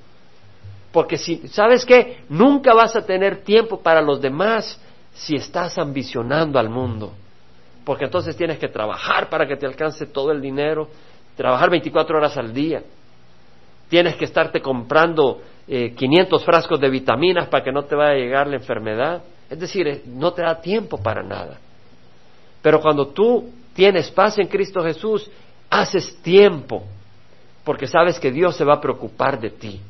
Porque 0.91 1.19
si, 1.19 1.49
¿sabes 1.49 1.85
qué? 1.85 2.23
Nunca 2.31 2.73
vas 2.73 2.97
a 2.97 3.05
tener 3.05 3.43
tiempo 3.43 3.79
para 3.83 4.01
los 4.01 4.23
demás 4.23 4.81
si 5.13 5.37
estás 5.37 5.77
ambicionando 5.77 6.59
al 6.59 6.71
mundo. 6.71 7.13
Porque 7.85 8.07
entonces 8.07 8.35
tienes 8.35 8.59
que 8.59 8.69
trabajar 8.69 9.29
para 9.29 9.47
que 9.47 9.57
te 9.57 9.67
alcance 9.67 10.07
todo 10.07 10.33
el 10.33 10.41
dinero, 10.41 10.89
trabajar 11.39 11.71
24 11.71 12.19
horas 12.19 12.37
al 12.37 12.53
día. 12.53 12.83
Tienes 13.89 14.17
que 14.17 14.25
estarte 14.25 14.61
comprando 14.61 15.41
eh, 15.69 15.95
500 15.95 16.45
frascos 16.45 16.81
de 16.81 16.91
vitaminas 16.91 17.47
para 17.47 17.63
que 17.63 17.71
no 17.71 17.85
te 17.85 17.95
vaya 17.95 18.11
a 18.11 18.17
llegar 18.17 18.49
la 18.49 18.57
enfermedad. 18.57 19.23
Es 19.49 19.61
decir, 19.61 19.87
eh, 19.87 20.03
no 20.05 20.33
te 20.33 20.43
da 20.43 20.61
tiempo 20.61 20.99
para 21.01 21.23
nada. 21.23 21.57
Pero 22.61 22.81
cuando 22.81 23.07
tú 23.07 23.51
tienes 23.73 24.11
paz 24.11 24.37
en 24.39 24.49
Cristo 24.49 24.83
Jesús, 24.83 25.31
haces 25.71 26.21
tiempo, 26.23 26.83
porque 27.63 27.87
sabes 27.87 28.19
que 28.19 28.33
Dios 28.33 28.57
se 28.57 28.65
va 28.65 28.75
a 28.75 28.81
preocupar 28.81 29.39
de 29.39 29.51
ti. 29.51 29.81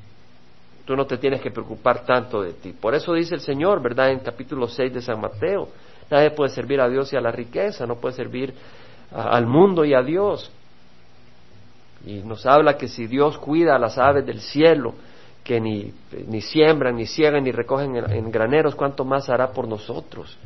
Tú 0.84 0.94
no 0.96 1.06
te 1.06 1.16
tienes 1.16 1.40
que 1.40 1.50
preocupar 1.50 2.04
tanto 2.04 2.42
de 2.42 2.52
ti. 2.52 2.74
Por 2.78 2.94
eso 2.94 3.14
dice 3.14 3.34
el 3.34 3.40
Señor, 3.40 3.80
¿verdad? 3.80 4.10
En 4.10 4.18
capítulo 4.18 4.68
6 4.68 4.92
de 4.92 5.00
San 5.00 5.18
Mateo, 5.18 5.68
nadie 6.10 6.30
puede 6.30 6.50
servir 6.50 6.78
a 6.82 6.90
Dios 6.90 7.10
y 7.14 7.16
a 7.16 7.22
la 7.22 7.30
riqueza, 7.30 7.86
no 7.86 7.96
puede 7.96 8.14
servir 8.14 8.52
al 9.10 9.46
mundo 9.46 9.86
y 9.86 9.94
a 9.94 10.02
Dios. 10.02 10.52
Y 12.06 12.20
nos 12.20 12.46
habla 12.46 12.76
que 12.76 12.88
si 12.88 13.06
Dios 13.06 13.38
cuida 13.38 13.76
a 13.76 13.78
las 13.78 13.98
aves 13.98 14.24
del 14.24 14.40
cielo, 14.40 14.94
que 15.42 15.60
ni, 15.60 15.92
ni 16.26 16.40
siembran, 16.40 16.96
ni 16.96 17.06
ciegan, 17.06 17.42
ni 17.42 17.52
recogen 17.52 17.96
en, 17.96 18.30
graneros, 18.30 18.74
¿cuánto 18.74 19.04
más 19.04 19.28
hará 19.30 19.48
por 19.52 19.66
nosotros? 19.66 20.36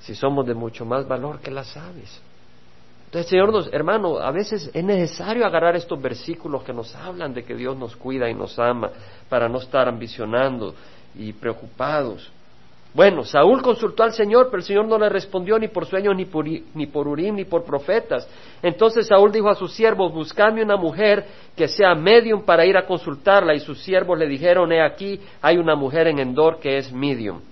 Si 0.00 0.14
somos 0.14 0.46
de 0.46 0.54
mucho 0.54 0.84
más 0.84 1.08
valor 1.08 1.40
que 1.40 1.50
las 1.50 1.76
aves. 1.76 2.20
Entonces, 3.06 3.30
Señor, 3.30 3.50
nos, 3.52 3.72
hermano, 3.72 4.18
a 4.18 4.30
veces 4.30 4.70
es 4.74 4.84
necesario 4.84 5.46
agarrar 5.46 5.74
estos 5.74 6.00
versículos 6.00 6.62
que 6.64 6.72
nos 6.72 6.94
hablan 6.94 7.32
de 7.32 7.44
que 7.44 7.54
Dios 7.54 7.76
nos 7.76 7.96
cuida 7.96 8.28
y 8.28 8.34
nos 8.34 8.58
ama 8.58 8.90
para 9.28 9.48
no 9.48 9.58
estar 9.58 9.88
ambicionando 9.88 10.74
y 11.14 11.32
preocupados. 11.32 12.30
Bueno, 12.96 13.24
Saúl 13.24 13.60
consultó 13.60 14.04
al 14.04 14.14
Señor, 14.14 14.46
pero 14.46 14.56
el 14.56 14.64
Señor 14.64 14.86
no 14.86 14.98
le 14.98 15.10
respondió 15.10 15.58
ni 15.58 15.68
por 15.68 15.84
sueños, 15.84 16.16
ni 16.16 16.24
por, 16.24 17.06
Urim, 17.06 17.34
ni 17.34 17.44
por 17.44 17.62
profetas. 17.62 18.26
Entonces 18.62 19.08
Saúl 19.08 19.30
dijo 19.30 19.50
a 19.50 19.54
sus 19.54 19.74
siervos, 19.74 20.14
buscadme 20.14 20.62
una 20.62 20.78
mujer 20.78 21.26
que 21.54 21.68
sea 21.68 21.94
medium 21.94 22.46
para 22.46 22.64
ir 22.64 22.74
a 22.74 22.86
consultarla. 22.86 23.54
Y 23.54 23.60
sus 23.60 23.82
siervos 23.82 24.18
le 24.18 24.26
dijeron, 24.26 24.72
he 24.72 24.80
aquí, 24.80 25.20
hay 25.42 25.58
una 25.58 25.76
mujer 25.76 26.06
en 26.06 26.20
Endor 26.20 26.58
que 26.58 26.78
es 26.78 26.90
medium. 26.90 27.42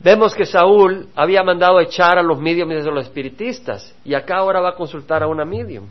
Vemos 0.00 0.34
que 0.34 0.44
Saúl 0.44 1.06
había 1.14 1.44
mandado 1.44 1.78
echar 1.78 2.18
a 2.18 2.22
los 2.24 2.40
mediums 2.40 2.84
y 2.84 2.88
a 2.88 2.90
los 2.90 3.06
espiritistas, 3.06 3.94
y 4.04 4.12
acá 4.12 4.38
ahora 4.38 4.60
va 4.60 4.70
a 4.70 4.74
consultar 4.74 5.22
a 5.22 5.28
una 5.28 5.44
medium. 5.44 5.86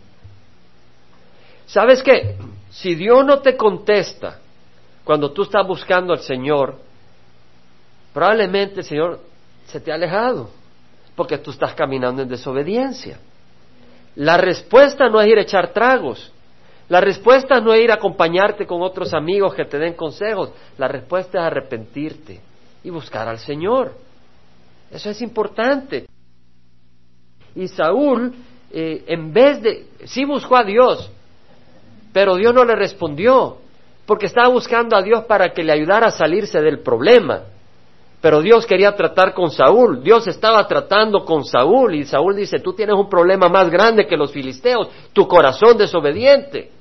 ¿Sabes 1.67 2.03
qué? 2.03 2.35
Si 2.69 2.95
Dios 2.95 3.25
no 3.25 3.39
te 3.39 3.55
contesta 3.55 4.41
cuando 5.03 5.31
tú 5.31 5.43
estás 5.43 5.65
buscando 5.67 6.13
al 6.13 6.19
Señor, 6.19 6.75
probablemente 8.13 8.79
el 8.79 8.85
Señor 8.85 9.19
se 9.65 9.79
te 9.79 9.91
ha 9.91 9.95
alejado, 9.95 10.49
porque 11.15 11.37
tú 11.37 11.51
estás 11.51 11.73
caminando 11.73 12.21
en 12.21 12.29
desobediencia. 12.29 13.19
La 14.15 14.37
respuesta 14.37 15.09
no 15.09 15.19
es 15.19 15.27
ir 15.27 15.37
a 15.37 15.41
echar 15.41 15.73
tragos, 15.73 16.31
la 16.89 17.01
respuesta 17.01 17.59
no 17.59 17.73
es 17.73 17.81
ir 17.81 17.91
a 17.91 17.95
acompañarte 17.95 18.65
con 18.67 18.81
otros 18.81 19.13
amigos 19.13 19.55
que 19.55 19.65
te 19.65 19.79
den 19.79 19.93
consejos, 19.93 20.51
la 20.77 20.87
respuesta 20.87 21.39
es 21.39 21.45
arrepentirte 21.45 22.41
y 22.83 22.89
buscar 22.89 23.27
al 23.27 23.39
Señor. 23.39 23.93
Eso 24.91 25.09
es 25.09 25.21
importante. 25.21 26.05
Y 27.55 27.67
Saúl, 27.67 28.33
eh, 28.71 29.03
en 29.07 29.33
vez 29.33 29.61
de, 29.61 29.87
sí 30.05 30.25
buscó 30.25 30.57
a 30.57 30.63
Dios, 30.63 31.09
Pero 32.13 32.35
Dios 32.35 32.53
no 32.53 32.63
le 32.63 32.75
respondió, 32.75 33.57
porque 34.05 34.25
estaba 34.25 34.49
buscando 34.49 34.95
a 34.95 35.01
Dios 35.01 35.23
para 35.25 35.49
que 35.53 35.63
le 35.63 35.71
ayudara 35.71 36.07
a 36.07 36.11
salirse 36.11 36.61
del 36.61 36.79
problema. 36.79 37.43
Pero 38.21 38.41
Dios 38.41 38.65
quería 38.65 38.95
tratar 38.95 39.33
con 39.33 39.51
Saúl, 39.51 40.01
Dios 40.01 40.27
estaba 40.27 40.65
tratando 40.67 41.25
con 41.25 41.43
Saúl 41.43 41.95
y 41.95 42.05
Saúl 42.05 42.35
dice, 42.35 42.59
tú 42.59 42.73
tienes 42.73 42.95
un 42.95 43.09
problema 43.09 43.49
más 43.49 43.69
grande 43.69 44.07
que 44.07 44.15
los 44.15 44.31
filisteos, 44.31 44.89
tu 45.11 45.27
corazón 45.27 45.77
desobediente. 45.77 46.71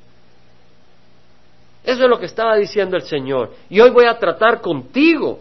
Eso 1.82 2.04
es 2.04 2.08
lo 2.08 2.18
que 2.18 2.26
estaba 2.26 2.56
diciendo 2.56 2.96
el 2.96 3.02
Señor. 3.02 3.50
Y 3.68 3.80
hoy 3.80 3.90
voy 3.90 4.06
a 4.06 4.16
tratar 4.16 4.60
contigo. 4.60 5.40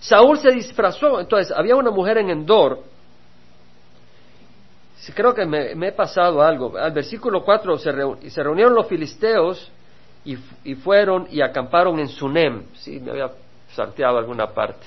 Saúl 0.00 0.38
se 0.38 0.50
disfrazó, 0.50 1.20
entonces 1.20 1.56
había 1.56 1.76
una 1.76 1.92
mujer 1.92 2.18
en 2.18 2.30
Endor, 2.30 2.80
creo 5.14 5.34
que 5.34 5.46
me, 5.46 5.72
he 5.72 5.92
pasado 5.92 6.42
algo, 6.42 6.76
al 6.76 6.92
versículo 6.92 7.44
4 7.44 7.78
se, 7.78 8.30
se 8.30 8.42
reunieron 8.42 8.74
los 8.74 8.86
filisteos 8.86 9.70
y, 10.24 10.74
fueron 10.74 11.26
y 11.30 11.40
acamparon 11.40 11.98
en 11.98 12.08
Sunem, 12.08 12.64
sí, 12.74 13.00
me 13.00 13.12
había 13.12 13.30
salteado 13.72 14.18
alguna 14.18 14.48
parte. 14.48 14.86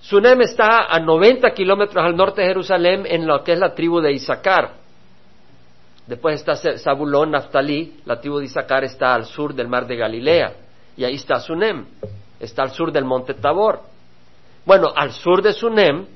Sunem 0.00 0.40
está 0.40 0.86
a 0.92 0.98
90 0.98 1.50
kilómetros 1.52 2.04
al 2.04 2.16
norte 2.16 2.40
de 2.40 2.48
Jerusalén 2.48 3.04
en 3.06 3.26
lo 3.26 3.44
que 3.44 3.52
es 3.52 3.58
la 3.58 3.74
tribu 3.74 4.00
de 4.00 4.12
Isaacar. 4.12 4.72
Después 6.06 6.40
está 6.40 6.56
Zabulón, 6.78 7.30
Naftalí, 7.30 8.00
la 8.04 8.20
tribu 8.20 8.38
de 8.38 8.46
Isaacar 8.46 8.82
está 8.84 9.14
al 9.14 9.26
sur 9.26 9.54
del 9.54 9.68
mar 9.68 9.86
de 9.86 9.96
Galilea. 9.96 10.54
Y 10.96 11.04
ahí 11.04 11.14
está 11.14 11.38
Sunem, 11.38 11.86
está 12.40 12.62
al 12.62 12.70
sur 12.70 12.90
del 12.90 13.04
monte 13.04 13.34
Tabor. 13.34 13.80
Bueno, 14.64 14.88
al 14.94 15.12
sur 15.12 15.42
de 15.42 15.52
Sunem 15.52 16.06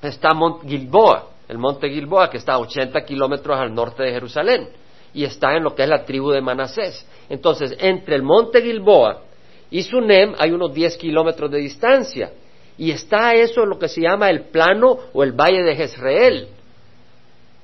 está 0.00 0.32
Mont 0.32 0.62
Gilboa, 0.66 1.26
el 1.48 1.58
monte 1.58 1.90
Gilboa, 1.90 2.30
que 2.30 2.38
está 2.38 2.54
a 2.54 2.58
80 2.58 3.00
kilómetros 3.02 3.58
al 3.58 3.74
norte 3.74 4.02
de 4.04 4.12
Jerusalén. 4.12 4.68
Y 5.14 5.24
está 5.24 5.56
en 5.56 5.64
lo 5.64 5.74
que 5.74 5.82
es 5.82 5.88
la 5.88 6.04
tribu 6.04 6.30
de 6.30 6.40
Manasés. 6.40 7.06
Entonces, 7.28 7.76
entre 7.78 8.16
el 8.16 8.22
monte 8.22 8.62
Gilboa 8.62 9.22
y 9.70 9.82
Sunem 9.82 10.34
hay 10.38 10.52
unos 10.52 10.72
10 10.72 10.96
kilómetros 10.96 11.50
de 11.50 11.58
distancia. 11.58 12.32
Y 12.76 12.90
está 12.90 13.34
eso 13.34 13.62
en 13.62 13.70
lo 13.70 13.78
que 13.78 13.88
se 13.88 14.00
llama 14.00 14.30
el 14.30 14.44
plano 14.50 14.98
o 15.12 15.22
el 15.24 15.32
valle 15.32 15.62
de 15.62 15.74
Jezreel. 15.74 16.48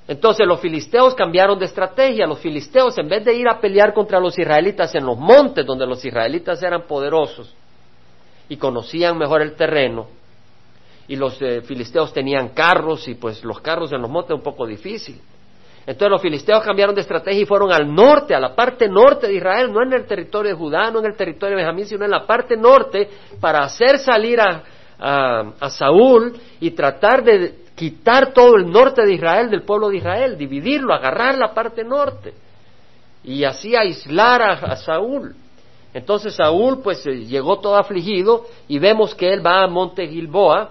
Entonces 0.07 0.47
los 0.47 0.61
filisteos 0.61 1.15
cambiaron 1.15 1.59
de 1.59 1.67
estrategia. 1.67 2.27
Los 2.27 2.41
filisteos, 2.41 2.99
en 2.99 3.09
vez 3.09 3.25
de 3.25 3.35
ir 3.35 3.49
a 3.49 3.61
pelear 3.61 3.95
contra 3.95 4.21
los 4.21 4.39
israelitas 4.39 4.95
en 4.95 5.07
los 5.07 5.17
montes, 5.17 5.65
donde 5.65 5.87
los 5.87 6.05
israelitas 6.05 6.63
eran 6.63 6.83
poderosos 6.83 7.55
y 8.49 8.57
conocían 8.57 9.17
mejor 9.17 9.41
el 9.41 9.55
terreno, 9.55 10.07
y 11.09 11.17
los 11.17 11.41
eh, 11.41 11.63
filisteos 11.63 12.13
tenían 12.13 12.51
carros, 12.51 13.09
y 13.09 13.15
pues 13.15 13.43
los 13.43 13.61
carros 13.61 13.93
en 13.93 14.03
los 14.03 14.11
montes 14.11 14.33
es 14.33 14.37
un 14.37 14.43
poco 14.43 14.67
difícil. 14.67 15.21
Entonces 15.87 16.11
los 16.11 16.23
filisteos 16.23 16.63
cambiaron 16.63 16.95
de 16.95 17.03
estrategia 17.03 17.43
y 17.43 17.47
fueron 17.47 17.71
al 17.73 17.95
norte, 17.95 18.35
a 18.35 18.41
la 18.41 18.55
parte 18.55 18.89
norte 18.89 19.27
de 19.27 19.35
Israel, 19.35 19.73
no 19.73 19.83
en 19.83 19.93
el 19.93 20.07
territorio 20.07 20.53
de 20.53 20.59
Judá, 20.59 20.91
no 20.91 21.01
en 21.01 21.07
el 21.07 21.17
territorio 21.17 21.57
de 21.57 21.63
Benjamín, 21.63 21.87
sino 21.87 22.05
en 22.05 22.11
la 22.11 22.27
parte 22.27 22.57
norte, 22.57 23.09
para 23.41 23.65
hacer 23.65 23.99
salir 23.99 24.41
a, 24.41 24.63
a 25.61 25.71
Saúl 25.71 26.35
y 26.61 26.71
tratar 26.71 27.23
de 27.23 27.65
quitar 27.75 28.33
todo 28.33 28.57
el 28.57 28.71
norte 28.71 29.05
de 29.05 29.15
Israel 29.15 29.51
del 29.51 29.63
pueblo 29.63 29.89
de 29.89 29.97
Israel, 29.99 30.39
dividirlo, 30.39 30.95
agarrar 30.95 31.37
la 31.37 31.53
parte 31.53 31.85
norte 31.85 32.33
y 33.25 33.45
así 33.45 33.75
aislar 33.75 34.43
a, 34.43 34.77
Saúl. 34.77 35.35
Entonces 35.93 36.35
Saúl 36.35 36.81
pues 36.83 37.05
llegó 37.05 37.59
todo 37.61 37.77
afligido 37.77 38.47
y 38.69 38.79
vemos 38.79 39.15
que 39.15 39.33
él 39.33 39.45
va 39.45 39.65
a 39.65 39.67
Monte 39.67 40.07
Gilboa, 40.07 40.71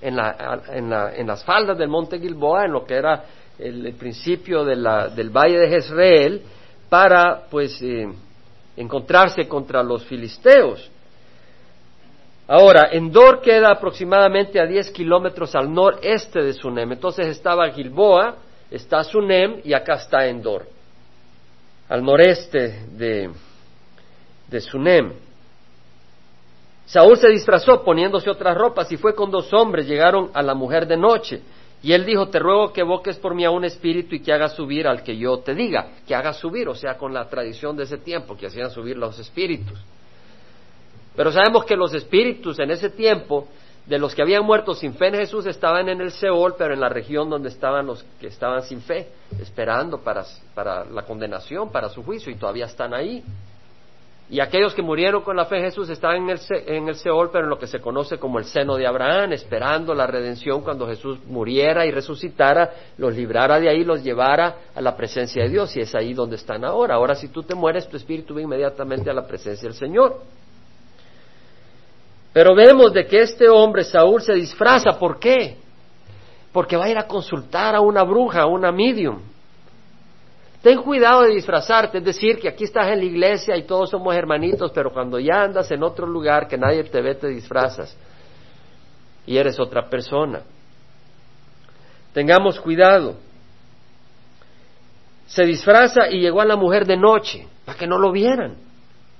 en, 0.00 0.16
la, 0.16 0.60
en, 0.72 0.90
la, 0.90 1.14
en 1.14 1.26
las 1.26 1.44
faldas 1.44 1.76
del 1.76 1.88
Monte 1.88 2.18
Gilboa, 2.18 2.64
en 2.64 2.72
lo 2.72 2.84
que 2.84 2.94
era 2.94 3.24
el, 3.58 3.94
principio 3.94 4.64
del 4.64 5.30
valle 5.30 5.58
de 5.58 5.68
Jezreel, 5.68 6.42
para 6.88 7.42
pues 7.50 7.80
eh, 7.82 8.08
encontrarse 8.76 9.46
contra 9.46 9.82
los 9.82 10.04
filisteos. 10.04 10.90
Ahora, 12.46 12.88
Endor 12.92 13.42
queda 13.42 13.70
aproximadamente 13.70 14.58
a 14.58 14.64
10 14.64 14.90
kilómetros 14.92 15.54
al 15.54 15.72
noreste 15.72 16.40
de 16.40 16.54
Sunem. 16.54 16.92
Entonces 16.92 17.26
estaba 17.26 17.68
Gilboa, 17.70 18.36
está 18.70 19.04
Sunem 19.04 19.60
y 19.64 19.74
acá 19.74 19.96
está 19.96 20.26
Endor, 20.26 20.66
al 21.90 22.02
noreste 22.02 22.86
de, 22.92 23.30
de 24.48 24.60
Sunem. 24.60 25.12
Saúl 26.86 27.18
se 27.18 27.28
disfrazó 27.28 27.84
poniéndose 27.84 28.30
otras 28.30 28.56
ropas 28.56 28.90
y 28.90 28.96
fue 28.96 29.14
con 29.14 29.30
dos 29.30 29.52
hombres, 29.52 29.86
llegaron 29.86 30.30
a 30.32 30.40
la 30.40 30.54
mujer 30.54 30.86
de 30.86 30.96
noche. 30.96 31.42
Y 31.82 31.92
él 31.92 32.04
dijo, 32.04 32.28
te 32.28 32.38
ruego 32.40 32.72
que 32.72 32.80
evoques 32.80 33.18
por 33.18 33.34
mí 33.34 33.44
a 33.44 33.50
un 33.50 33.64
espíritu 33.64 34.16
y 34.16 34.20
que 34.20 34.32
hagas 34.32 34.54
subir 34.54 34.88
al 34.88 35.02
que 35.02 35.16
yo 35.16 35.38
te 35.38 35.54
diga, 35.54 35.90
que 36.06 36.14
hagas 36.14 36.38
subir, 36.38 36.68
o 36.68 36.74
sea, 36.74 36.96
con 36.96 37.14
la 37.14 37.28
tradición 37.28 37.76
de 37.76 37.84
ese 37.84 37.98
tiempo, 37.98 38.36
que 38.36 38.46
hacían 38.46 38.70
subir 38.70 38.96
los 38.96 39.18
espíritus. 39.18 39.78
Pero 41.14 41.30
sabemos 41.30 41.64
que 41.64 41.76
los 41.76 41.94
espíritus 41.94 42.58
en 42.58 42.72
ese 42.72 42.90
tiempo, 42.90 43.46
de 43.86 43.98
los 43.98 44.14
que 44.14 44.22
habían 44.22 44.44
muerto 44.44 44.74
sin 44.74 44.94
fe 44.94 45.08
en 45.08 45.14
Jesús, 45.14 45.46
estaban 45.46 45.88
en 45.88 46.00
el 46.00 46.10
Seol, 46.10 46.56
pero 46.58 46.74
en 46.74 46.80
la 46.80 46.88
región 46.88 47.30
donde 47.30 47.48
estaban 47.48 47.86
los 47.86 48.04
que 48.20 48.26
estaban 48.26 48.62
sin 48.62 48.82
fe, 48.82 49.08
esperando 49.40 49.98
para, 49.98 50.24
para 50.54 50.84
la 50.84 51.02
condenación, 51.02 51.70
para 51.70 51.88
su 51.88 52.02
juicio, 52.02 52.32
y 52.32 52.36
todavía 52.36 52.66
están 52.66 52.92
ahí. 52.92 53.22
Y 54.30 54.40
aquellos 54.40 54.74
que 54.74 54.82
murieron 54.82 55.22
con 55.22 55.36
la 55.36 55.46
fe 55.46 55.56
en 55.56 55.64
Jesús 55.64 55.88
estaban 55.88 56.28
en 56.28 56.30
el, 56.30 56.40
en 56.66 56.88
el 56.88 56.96
Seol, 56.96 57.30
pero 57.32 57.44
en 57.44 57.50
lo 57.50 57.58
que 57.58 57.66
se 57.66 57.80
conoce 57.80 58.18
como 58.18 58.38
el 58.38 58.44
seno 58.44 58.76
de 58.76 58.86
Abraham, 58.86 59.32
esperando 59.32 59.94
la 59.94 60.06
redención 60.06 60.60
cuando 60.60 60.86
Jesús 60.86 61.18
muriera 61.26 61.86
y 61.86 61.90
resucitara, 61.90 62.70
los 62.98 63.14
librara 63.14 63.58
de 63.58 63.70
ahí, 63.70 63.84
los 63.84 64.04
llevara 64.04 64.56
a 64.74 64.82
la 64.82 64.94
presencia 64.94 65.44
de 65.44 65.48
Dios, 65.48 65.74
y 65.78 65.80
es 65.80 65.94
ahí 65.94 66.12
donde 66.12 66.36
están 66.36 66.62
ahora. 66.62 66.96
Ahora 66.96 67.14
si 67.14 67.28
tú 67.28 67.42
te 67.42 67.54
mueres, 67.54 67.88
tu 67.88 67.96
espíritu 67.96 68.34
va 68.34 68.42
inmediatamente 68.42 69.08
a 69.08 69.14
la 69.14 69.26
presencia 69.26 69.66
del 69.66 69.78
Señor. 69.78 70.20
Pero 72.34 72.54
vemos 72.54 72.92
de 72.92 73.06
que 73.06 73.22
este 73.22 73.48
hombre, 73.48 73.82
Saúl, 73.82 74.20
se 74.20 74.34
disfraza. 74.34 74.98
¿Por 74.98 75.18
qué? 75.18 75.56
Porque 76.52 76.76
va 76.76 76.84
a 76.84 76.90
ir 76.90 76.98
a 76.98 77.06
consultar 77.06 77.74
a 77.74 77.80
una 77.80 78.02
bruja, 78.02 78.42
a 78.42 78.46
una 78.46 78.70
medium. 78.70 79.20
Ten 80.62 80.82
cuidado 80.82 81.22
de 81.22 81.34
disfrazarte, 81.34 81.98
es 81.98 82.04
decir, 82.04 82.38
que 82.40 82.48
aquí 82.48 82.64
estás 82.64 82.88
en 82.88 82.98
la 82.98 83.04
iglesia 83.04 83.56
y 83.56 83.62
todos 83.62 83.90
somos 83.90 84.14
hermanitos, 84.14 84.72
pero 84.72 84.92
cuando 84.92 85.18
ya 85.18 85.42
andas 85.42 85.70
en 85.70 85.82
otro 85.82 86.06
lugar 86.06 86.48
que 86.48 86.58
nadie 86.58 86.82
te 86.84 87.00
ve, 87.00 87.14
te 87.14 87.28
disfrazas 87.28 87.96
y 89.24 89.36
eres 89.36 89.60
otra 89.60 89.88
persona. 89.88 90.42
Tengamos 92.12 92.58
cuidado. 92.58 93.16
Se 95.26 95.44
disfraza 95.44 96.08
y 96.10 96.20
llegó 96.20 96.40
a 96.40 96.46
la 96.46 96.56
mujer 96.56 96.86
de 96.86 96.96
noche, 96.96 97.46
para 97.64 97.78
que 97.78 97.86
no 97.86 97.98
lo 97.98 98.10
vieran. 98.10 98.56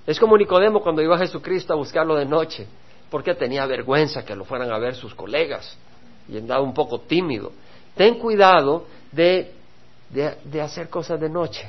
Es 0.07 0.19
como 0.19 0.37
Nicodemo 0.37 0.81
cuando 0.81 1.03
iba 1.03 1.15
a 1.15 1.19
Jesucristo 1.19 1.73
a 1.75 1.77
buscarlo 1.77 2.17
de 2.17 2.25
noche 2.25 2.67
porque 3.11 3.35
tenía 3.35 3.67
vergüenza 3.67 4.25
que 4.25 4.35
lo 4.35 4.45
fueran 4.45 4.71
a 4.71 4.79
ver 4.79 4.95
sus 4.95 5.15
colegas 5.15 5.77
y 6.29 6.37
andaba 6.37 6.63
un 6.63 6.75
poco 6.75 7.01
tímido. 7.01 7.53
Ten 7.95 8.19
cuidado 8.19 8.87
de, 9.13 9.53
de, 10.11 10.61
hacer 10.61 10.89
cosas 10.89 11.21
de 11.21 11.29
noche. 11.29 11.67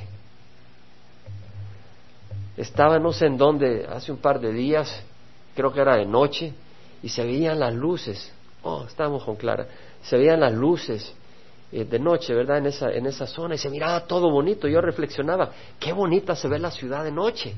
Estaba 2.56 2.98
no 2.98 3.12
sé 3.12 3.26
en 3.26 3.36
dónde 3.36 3.86
hace 3.88 4.12
un 4.12 4.18
par 4.18 4.40
de 4.40 4.52
días, 4.52 5.02
creo 5.54 5.72
que 5.72 5.80
era 5.80 5.96
de 5.96 6.06
noche, 6.06 6.52
y 7.02 7.08
se 7.08 7.24
veían 7.24 7.58
las 7.60 7.74
luces. 7.74 8.32
Oh, 8.62 8.84
estábamos 8.86 9.24
con 9.24 9.36
Clara. 9.36 9.66
Se 10.02 10.16
veían 10.16 10.40
las 10.40 10.52
luces 10.52 11.14
eh, 11.72 11.84
de 11.84 11.98
noche, 11.98 12.34
¿verdad? 12.34 12.58
En 12.58 12.66
esa, 12.66 12.90
en 12.90 13.06
esa 13.06 13.26
zona 13.26 13.54
y 13.54 13.58
se 13.58 13.70
miraba 13.70 14.06
todo 14.06 14.30
bonito. 14.30 14.68
Yo 14.68 14.80
reflexionaba, 14.80 15.50
qué 15.78 15.92
bonita 15.92 16.34
se 16.34 16.48
ve 16.48 16.58
la 16.58 16.70
ciudad 16.70 17.04
de 17.04 17.12
noche. 17.12 17.54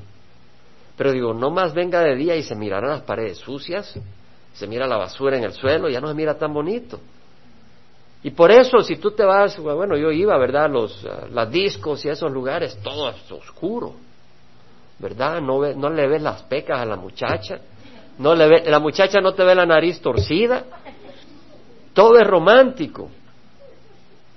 Pero 0.97 1.13
digo, 1.13 1.33
no 1.33 1.51
más 1.51 1.73
venga 1.73 2.01
de 2.03 2.15
día 2.15 2.37
y 2.37 2.43
se 2.43 2.55
mirarán 2.55 2.91
las 2.91 3.03
paredes 3.03 3.39
sucias, 3.39 3.95
se 4.53 4.67
mira 4.67 4.87
la 4.87 4.99
basura 4.99 5.39
en 5.39 5.45
el 5.45 5.53
suelo, 5.53 5.89
ya 5.89 6.01
no 6.01 6.09
se 6.09 6.15
mira 6.15 6.39
tan 6.39 6.53
bonito. 6.53 7.01
Y 8.25 8.31
por 8.31 8.53
eso, 8.53 8.81
si 8.83 8.97
tú 8.97 9.11
te 9.11 9.25
vas, 9.25 9.59
bueno, 9.59 9.97
yo 9.97 10.13
iba, 10.13 10.37
¿verdad? 10.39 10.71
Los, 10.71 11.05
las 11.33 11.51
discos 11.51 12.05
y 12.05 12.09
esos 12.09 12.31
lugares, 12.31 12.79
todo 12.83 13.11
es 13.11 13.33
oscuro, 13.33 13.95
¿verdad? 14.99 15.41
No, 15.41 15.61
no 15.75 15.91
le 15.91 16.07
ves 16.07 16.23
las 16.23 16.43
pecas 16.45 16.81
a 16.81 16.85
la 16.85 16.97
muchacha, 16.97 17.59
no 18.19 18.35
le 18.35 18.47
ve, 18.47 18.63
la 18.71 18.79
muchacha 18.79 19.21
no 19.21 19.33
te 19.33 19.43
ve 19.43 19.55
la 19.55 19.67
nariz 19.67 20.01
torcida, 20.01 20.65
todo 21.93 22.17
es 22.17 22.27
romántico. 22.27 23.11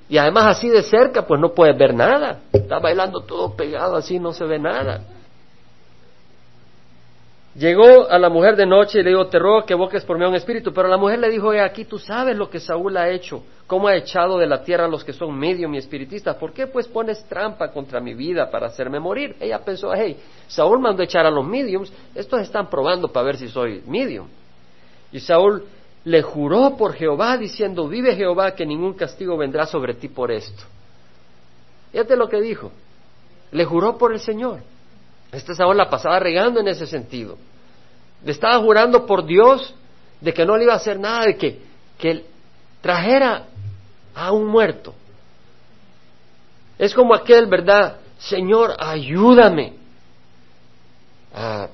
Y 0.10 0.18
además 0.18 0.57
así 0.57 0.70
de 0.70 0.84
cerca, 0.84 1.26
pues 1.26 1.39
no 1.39 1.53
puedes 1.53 1.78
ver 1.78 1.93
nada. 1.93 2.41
Está 2.51 2.80
bailando 2.80 3.22
todo 3.22 3.55
pegado 3.55 3.95
así, 3.95 4.20
no 4.20 4.34
se 4.34 4.45
ve 4.45 4.60
nada. 4.60 5.01
Llegó 7.56 8.10
a 8.10 8.20
la 8.20 8.30
mujer 8.30 8.58
de 8.58 8.66
noche 8.66 8.99
y 8.99 9.03
le 9.03 9.12
dijo, 9.12 9.28
te 9.28 9.39
ruego 9.39 9.66
que 9.66 9.74
evoques 9.74 10.03
por 10.03 10.18
mí 10.18 10.26
a 10.26 10.28
un 10.28 10.36
espíritu. 10.36 10.74
Pero 10.74 10.89
la 10.89 10.97
mujer 10.97 11.20
le 11.20 11.30
dijo, 11.30 11.51
aquí 11.51 11.86
tú 11.86 11.97
sabes 11.97 12.36
lo 12.36 12.49
que 12.49 12.60
Saúl 12.60 12.97
ha 12.97 13.10
hecho, 13.10 13.43
cómo 13.66 13.88
ha 13.88 13.95
echado 13.95 14.38
de 14.38 14.45
la 14.45 14.62
tierra 14.62 14.86
a 14.86 14.89
los 14.89 15.06
que 15.06 15.14
son 15.14 15.34
medio 15.38 15.74
y 15.74 15.78
espiritistas. 15.78 16.36
¿Por 16.36 16.51
qué 16.51 16.68
pues 16.68 16.86
pones 16.86 17.24
trampa 17.30 17.72
contra 17.72 18.01
mi 18.01 18.14
vida 18.14 18.51
para 18.51 18.68
hacerme 18.68 18.99
morir? 18.99 19.38
Ella 19.39 19.60
pensó, 19.60 19.93
hey, 19.93 20.18
Saúl 20.47 20.80
mandó 20.80 21.01
echar 21.01 21.26
a 21.26 21.32
los 21.32 21.45
mediums, 21.45 21.93
estos 22.14 22.41
están 22.41 22.70
probando 22.70 23.08
para 23.08 23.28
ver 23.28 23.38
si 23.38 23.47
soy 23.47 23.82
medium. 23.88 24.28
Y 25.14 25.22
Saúl 25.22 25.64
le 26.03 26.22
juró 26.22 26.76
por 26.76 26.93
Jehová 26.93 27.38
diciendo, 27.38 27.88
vive 27.88 28.18
Jehová 28.18 28.53
que 28.53 28.66
ningún 28.66 28.95
castigo 28.95 29.38
vendrá 29.38 29.66
sobre 29.66 29.93
ti 29.93 30.10
por 30.10 30.30
esto. 30.30 30.64
Fíjate 31.93 32.18
lo 32.18 32.28
que 32.28 32.41
dijo. 32.41 32.70
Le 33.51 33.64
juró 33.64 33.97
por 33.97 34.12
el 34.12 34.20
Señor. 34.20 34.60
Este 35.36 35.54
Saúl 35.54 35.76
la 35.76 35.90
pasaba 35.90 36.18
regando 36.20 36.62
en 36.62 36.68
ese 36.70 36.88
sentido. 36.88 37.38
Le 38.24 38.32
estaba 38.32 38.58
jurando 38.60 39.06
por 39.06 39.26
Dios 39.26 39.76
de 40.22 40.34
que 40.34 40.46
no 40.46 40.56
le 40.56 40.64
iba 40.64 40.74
a 40.74 40.78
hacer 40.78 40.98
nada, 40.98 41.26
de 41.26 41.36
que, 41.36 41.62
que 41.98 42.26
trajera 42.82 43.46
a 44.14 44.32
un 44.32 44.48
muerto. 44.48 44.94
Es 46.80 46.94
como 46.94 47.14
aquel, 47.14 47.48
¿verdad? 47.48 47.98
Señor, 48.18 48.76
ayúdame 48.80 49.74
a 51.34 51.68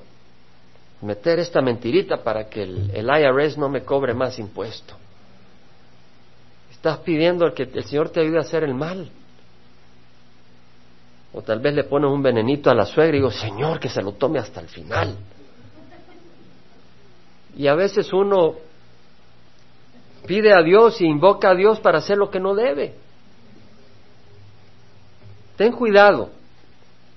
meter 1.00 1.38
esta 1.38 1.60
mentirita 1.60 2.16
para 2.16 2.48
que 2.48 2.64
el, 2.64 2.90
el 2.92 3.06
IRS 3.06 3.56
no 3.58 3.68
me 3.68 3.84
cobre 3.84 4.12
más 4.12 4.40
impuesto. 4.40 4.94
Estás 6.72 6.98
pidiendo 6.98 7.52
que 7.54 7.62
el 7.62 7.84
Señor 7.84 8.10
te 8.10 8.20
ayude 8.20 8.38
a 8.38 8.42
hacer 8.42 8.64
el 8.64 8.74
mal. 8.74 9.08
O 11.34 11.42
tal 11.42 11.60
vez 11.60 11.74
le 11.74 11.84
pones 11.84 12.10
un 12.10 12.22
venenito 12.22 12.70
a 12.70 12.74
la 12.74 12.84
suegra 12.84 13.16
y 13.16 13.20
digo, 13.20 13.30
Señor, 13.30 13.80
que 13.80 13.88
se 13.88 14.02
lo 14.02 14.12
tome 14.12 14.38
hasta 14.38 14.60
el 14.60 14.68
final. 14.68 15.16
Y 17.56 17.66
a 17.66 17.74
veces 17.74 18.12
uno 18.12 18.56
pide 20.26 20.52
a 20.52 20.62
Dios 20.62 21.00
y 21.00 21.06
invoca 21.06 21.50
a 21.50 21.54
Dios 21.54 21.80
para 21.80 21.98
hacer 21.98 22.18
lo 22.18 22.30
que 22.30 22.40
no 22.40 22.54
debe. 22.54 22.94
Ten 25.56 25.72
cuidado. 25.72 26.30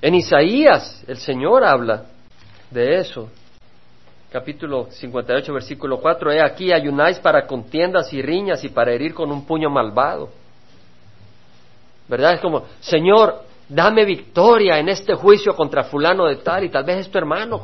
En 0.02 0.16
Isaías 0.16 1.04
el 1.08 1.18
Señor 1.18 1.64
habla 1.64 2.06
de 2.70 3.00
eso. 3.00 3.30
Capítulo 4.32 4.88
58, 4.92 5.54
versículo 5.54 6.00
4. 6.00 6.32
He 6.34 6.42
aquí 6.42 6.72
ayunáis 6.74 7.20
para 7.20 7.48
contiendas 7.48 8.12
y 8.12 8.22
riñas 8.22 8.64
y 8.64 8.70
para 8.70 8.92
herir 8.92 9.14
con 9.14 9.32
un 9.32 9.46
puño 9.46 9.70
malvado. 9.70 10.30
¿Verdad? 12.08 12.34
Es 12.34 12.42
como, 12.42 12.66
Señor, 12.82 13.45
dame 13.68 14.06
victoria 14.06 14.80
en 14.80 14.90
este 14.90 15.16
juicio 15.16 15.56
contra 15.56 15.84
fulano 15.84 16.26
de 16.26 16.38
tal 16.38 16.64
y 16.64 16.70
tal 16.70 16.84
vez 16.84 16.98
es 17.00 17.12
tu 17.12 17.18
hermano 17.18 17.62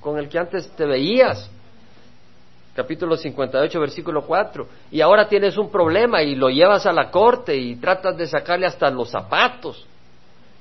con 0.00 0.18
el 0.18 0.28
que 0.28 0.38
antes 0.38 0.70
te 0.76 0.84
veías. 0.84 1.50
Capítulo 2.74 3.16
58, 3.16 3.80
versículo 3.80 4.22
4. 4.22 4.66
Y 4.92 5.02
ahora 5.02 5.28
tienes 5.28 5.58
un 5.58 5.70
problema 5.70 6.22
y 6.22 6.34
lo 6.34 6.48
llevas 6.48 6.86
a 6.86 6.92
la 6.92 7.10
corte 7.10 7.54
y 7.54 7.76
tratas 7.76 8.16
de 8.16 8.26
sacarle 8.26 8.66
hasta 8.66 8.90
los 8.90 9.10
zapatos. 9.10 9.86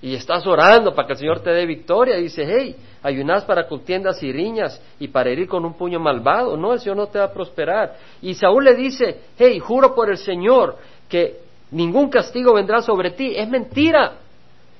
Y 0.01 0.15
estás 0.15 0.45
orando 0.45 0.93
para 0.93 1.07
que 1.07 1.13
el 1.13 1.19
Señor 1.19 1.39
te 1.41 1.51
dé 1.51 1.65
victoria. 1.65 2.17
Y 2.17 2.23
dice, 2.23 2.45
hey, 2.45 2.75
ayunás 3.01 3.45
para 3.45 3.67
contiendas 3.67 4.21
y 4.23 4.31
riñas 4.31 4.81
y 4.99 5.07
para 5.07 5.29
herir 5.29 5.47
con 5.47 5.63
un 5.63 5.75
puño 5.75 5.99
malvado. 5.99 6.57
No, 6.57 6.73
el 6.73 6.79
Señor 6.79 6.97
no 6.97 7.07
te 7.07 7.19
va 7.19 7.25
a 7.25 7.33
prosperar. 7.33 7.95
Y 8.21 8.33
Saúl 8.33 8.65
le 8.65 8.75
dice, 8.75 9.21
hey, 9.37 9.59
juro 9.59 9.95
por 9.95 10.09
el 10.09 10.17
Señor 10.17 10.77
que 11.07 11.39
ningún 11.71 12.09
castigo 12.09 12.53
vendrá 12.53 12.81
sobre 12.81 13.11
ti. 13.11 13.33
Es 13.37 13.47
mentira. 13.47 14.15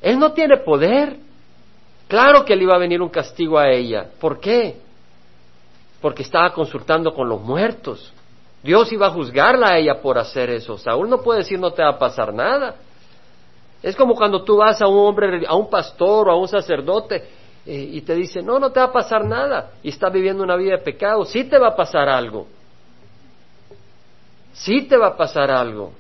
Él 0.02 0.18
no 0.18 0.34
tiene 0.34 0.58
poder. 0.58 1.18
Claro 2.08 2.43
que 2.43 2.56
le 2.56 2.64
iba 2.64 2.76
a 2.76 2.80
venir 2.80 3.02
un 3.02 3.10
castigo 3.10 3.58
a 3.58 3.70
ella. 3.70 4.08
¿Por 4.20 4.39
qué? 4.39 4.78
Porque 6.02 6.24
estaba 6.24 6.52
consultando 6.52 7.14
con 7.14 7.30
los 7.30 7.39
muertos. 7.39 8.12
Dios 8.64 8.91
iba 8.91 9.08
a 9.08 9.12
juzgarla 9.12 9.70
a 9.70 9.78
ella 9.78 10.02
por 10.02 10.18
hacer 10.18 10.49
eso. 10.49 10.78
Saúl 10.78 11.10
no 11.10 11.22
puede 11.22 11.39
decir 11.39 11.60
no 11.60 11.72
te 11.72 11.84
va 11.84 11.91
a 11.91 11.99
pasar 11.99 12.34
nada. 12.34 12.76
Es 13.82 13.95
como 13.95 14.16
cuando 14.16 14.43
tú 14.43 14.58
vas 14.58 14.82
a 14.82 14.88
un 14.88 14.97
hombre, 15.08 15.45
a 15.47 15.56
un 15.56 15.70
pastor 15.70 16.28
o 16.28 16.32
a 16.32 16.36
un 16.36 16.47
sacerdote 16.47 17.24
eh, 17.66 17.89
y 17.93 18.02
te 18.02 18.14
dice, 18.16 18.41
no, 18.41 18.60
no 18.60 18.72
te 18.72 18.80
va 18.80 18.88
a 18.88 18.91
pasar 18.91 19.26
nada 19.26 19.72
y 19.82 19.89
está 19.89 20.10
viviendo 20.10 20.43
una 20.43 20.56
vida 20.56 20.72
de 20.72 20.84
pecado. 20.84 21.26
Sí 21.26 21.45
te 21.45 21.58
va 21.58 21.70
a 21.70 21.76
pasar 21.76 22.10
algo. 22.10 22.47
Sí 24.54 24.82
te 24.84 24.97
va 24.97 25.08
a 25.08 25.18
pasar 25.18 25.49
algo 25.49 25.93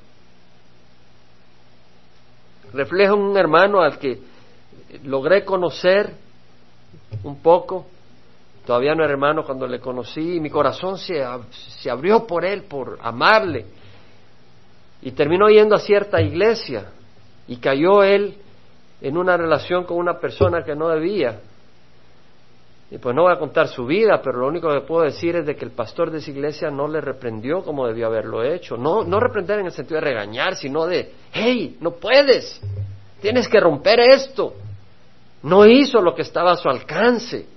refleja 2.73 3.13
un 3.13 3.35
hermano 3.37 3.81
al 3.81 3.97
que 3.97 4.19
logré 5.03 5.43
conocer 5.45 6.13
un 7.23 7.41
poco. 7.41 7.85
Todavía 8.65 8.93
no 8.93 9.03
era 9.03 9.13
hermano 9.13 9.43
cuando 9.43 9.67
le 9.67 9.79
conocí 9.79 10.35
y 10.35 10.39
mi 10.39 10.49
corazón 10.49 10.97
se, 10.97 11.23
se 11.51 11.89
abrió 11.89 12.27
por 12.27 12.45
él, 12.45 12.63
por 12.63 12.99
amarle. 13.01 13.65
Y 15.01 15.11
terminó 15.11 15.49
yendo 15.49 15.75
a 15.75 15.79
cierta 15.79 16.21
iglesia 16.21 16.91
y 17.47 17.57
cayó 17.57 18.03
él 18.03 18.37
en 19.01 19.17
una 19.17 19.35
relación 19.35 19.83
con 19.85 19.97
una 19.97 20.19
persona 20.19 20.63
que 20.63 20.75
no 20.75 20.89
debía. 20.89 21.39
Y 22.91 22.97
pues 22.97 23.15
no 23.15 23.23
voy 23.23 23.31
a 23.31 23.39
contar 23.39 23.69
su 23.69 23.85
vida, 23.85 24.21
pero 24.21 24.39
lo 24.39 24.47
único 24.47 24.69
que 24.69 24.81
puedo 24.81 25.03
decir 25.03 25.37
es 25.37 25.45
de 25.45 25.55
que 25.55 25.63
el 25.63 25.71
pastor 25.71 26.11
de 26.11 26.17
esa 26.17 26.29
iglesia 26.29 26.69
no 26.69 26.89
le 26.89 26.99
reprendió 26.99 27.63
como 27.63 27.87
debió 27.87 28.07
haberlo 28.07 28.43
hecho. 28.43 28.75
No, 28.75 29.05
no 29.05 29.17
reprender 29.17 29.59
en 29.59 29.67
el 29.67 29.71
sentido 29.71 30.01
de 30.01 30.07
regañar, 30.07 30.57
sino 30.57 30.85
de, 30.85 31.13
hey, 31.31 31.77
no 31.79 31.91
puedes, 31.91 32.59
tienes 33.21 33.47
que 33.47 33.61
romper 33.61 34.01
esto. 34.01 34.55
No 35.41 35.65
hizo 35.65 36.01
lo 36.01 36.13
que 36.13 36.23
estaba 36.23 36.51
a 36.51 36.57
su 36.57 36.67
alcance. 36.67 37.47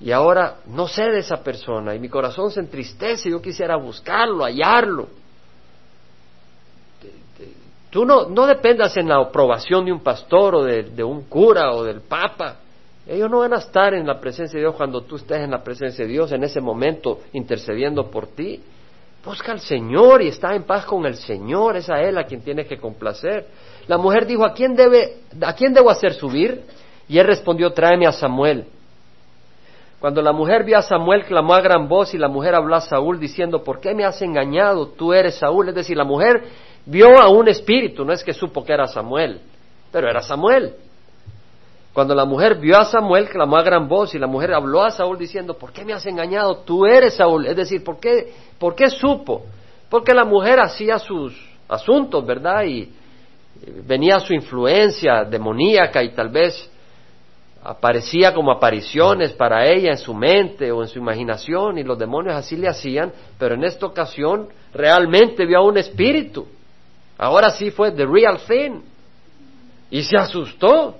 Y 0.00 0.10
ahora 0.12 0.56
no 0.68 0.88
sé 0.88 1.10
de 1.10 1.18
esa 1.18 1.36
persona 1.44 1.94
y 1.94 1.98
mi 1.98 2.08
corazón 2.08 2.50
se 2.50 2.60
entristece, 2.60 3.30
yo 3.30 3.42
quisiera 3.42 3.76
buscarlo, 3.76 4.44
hallarlo. 4.44 5.08
Tú 7.90 8.06
no, 8.06 8.30
no 8.30 8.46
dependas 8.46 8.96
en 8.96 9.10
la 9.10 9.20
aprobación 9.20 9.84
de 9.84 9.92
un 9.92 10.00
pastor 10.00 10.54
o 10.54 10.64
de, 10.64 10.84
de 10.84 11.04
un 11.04 11.24
cura 11.24 11.72
o 11.72 11.84
del 11.84 12.00
papa. 12.00 12.56
Ellos 13.12 13.30
no 13.30 13.40
van 13.40 13.52
a 13.52 13.58
estar 13.58 13.92
en 13.92 14.06
la 14.06 14.18
presencia 14.18 14.56
de 14.56 14.62
Dios 14.62 14.74
cuando 14.74 15.02
tú 15.02 15.16
estés 15.16 15.40
en 15.40 15.50
la 15.50 15.62
presencia 15.62 16.02
de 16.02 16.10
Dios 16.10 16.32
en 16.32 16.44
ese 16.44 16.62
momento 16.62 17.20
intercediendo 17.34 18.10
por 18.10 18.28
ti. 18.28 18.58
Busca 19.22 19.52
al 19.52 19.60
Señor 19.60 20.22
y 20.22 20.28
está 20.28 20.54
en 20.54 20.62
paz 20.62 20.86
con 20.86 21.04
el 21.04 21.16
Señor, 21.16 21.76
es 21.76 21.90
a 21.90 22.00
Él 22.00 22.16
a 22.16 22.24
quien 22.24 22.40
tienes 22.40 22.66
que 22.66 22.78
complacer. 22.78 23.48
La 23.86 23.98
mujer 23.98 24.24
dijo, 24.24 24.46
¿a 24.46 24.54
quién, 24.54 24.74
debe, 24.74 25.18
¿a 25.42 25.52
quién 25.52 25.74
debo 25.74 25.90
hacer 25.90 26.14
subir? 26.14 26.62
Y 27.06 27.18
él 27.18 27.26
respondió, 27.26 27.70
tráeme 27.74 28.06
a 28.06 28.12
Samuel. 28.12 28.64
Cuando 30.00 30.22
la 30.22 30.32
mujer 30.32 30.64
vio 30.64 30.78
a 30.78 30.82
Samuel, 30.82 31.26
clamó 31.26 31.52
a 31.52 31.60
gran 31.60 31.88
voz 31.88 32.14
y 32.14 32.18
la 32.18 32.28
mujer 32.28 32.54
habló 32.54 32.76
a 32.76 32.80
Saúl 32.80 33.20
diciendo, 33.20 33.62
¿por 33.62 33.78
qué 33.78 33.94
me 33.94 34.06
has 34.06 34.22
engañado? 34.22 34.88
Tú 34.88 35.12
eres 35.12 35.34
Saúl. 35.34 35.68
Es 35.68 35.74
decir, 35.74 35.98
la 35.98 36.04
mujer 36.04 36.44
vio 36.86 37.20
a 37.20 37.28
un 37.28 37.46
espíritu, 37.46 38.06
no 38.06 38.14
es 38.14 38.24
que 38.24 38.32
supo 38.32 38.64
que 38.64 38.72
era 38.72 38.86
Samuel, 38.86 39.42
pero 39.90 40.08
era 40.08 40.22
Samuel. 40.22 40.76
Cuando 41.92 42.14
la 42.14 42.24
mujer 42.24 42.58
vio 42.58 42.78
a 42.78 42.86
Samuel, 42.86 43.28
clamó 43.28 43.58
a 43.58 43.62
gran 43.62 43.86
voz 43.86 44.14
y 44.14 44.18
la 44.18 44.26
mujer 44.26 44.54
habló 44.54 44.82
a 44.82 44.90
Saúl 44.90 45.18
diciendo, 45.18 45.58
¿por 45.58 45.72
qué 45.72 45.84
me 45.84 45.92
has 45.92 46.06
engañado? 46.06 46.58
Tú 46.58 46.86
eres 46.86 47.14
Saúl. 47.14 47.46
Es 47.46 47.56
decir, 47.56 47.84
¿por 47.84 48.00
qué, 48.00 48.32
¿por 48.58 48.74
qué 48.74 48.88
supo? 48.88 49.44
Porque 49.90 50.14
la 50.14 50.24
mujer 50.24 50.58
hacía 50.58 50.98
sus 50.98 51.34
asuntos, 51.68 52.24
¿verdad? 52.24 52.64
Y 52.64 52.90
venía 53.84 54.20
su 54.20 54.32
influencia 54.32 55.24
demoníaca 55.24 56.02
y 56.02 56.14
tal 56.14 56.30
vez 56.30 56.70
aparecía 57.62 58.32
como 58.34 58.50
apariciones 58.50 59.32
para 59.32 59.66
ella 59.66 59.90
en 59.90 59.98
su 59.98 60.14
mente 60.14 60.72
o 60.72 60.82
en 60.82 60.88
su 60.88 60.98
imaginación 60.98 61.78
y 61.78 61.84
los 61.84 61.98
demonios 61.98 62.34
así 62.34 62.56
le 62.56 62.68
hacían, 62.68 63.12
pero 63.38 63.54
en 63.54 63.64
esta 63.64 63.86
ocasión 63.86 64.48
realmente 64.72 65.44
vio 65.46 65.58
a 65.58 65.62
un 65.62 65.76
espíritu. 65.76 66.46
Ahora 67.18 67.50
sí 67.50 67.70
fue 67.70 67.92
the 67.92 68.06
real 68.06 68.38
thing. 68.48 68.80
Y 69.90 70.02
se 70.02 70.16
asustó 70.16 70.96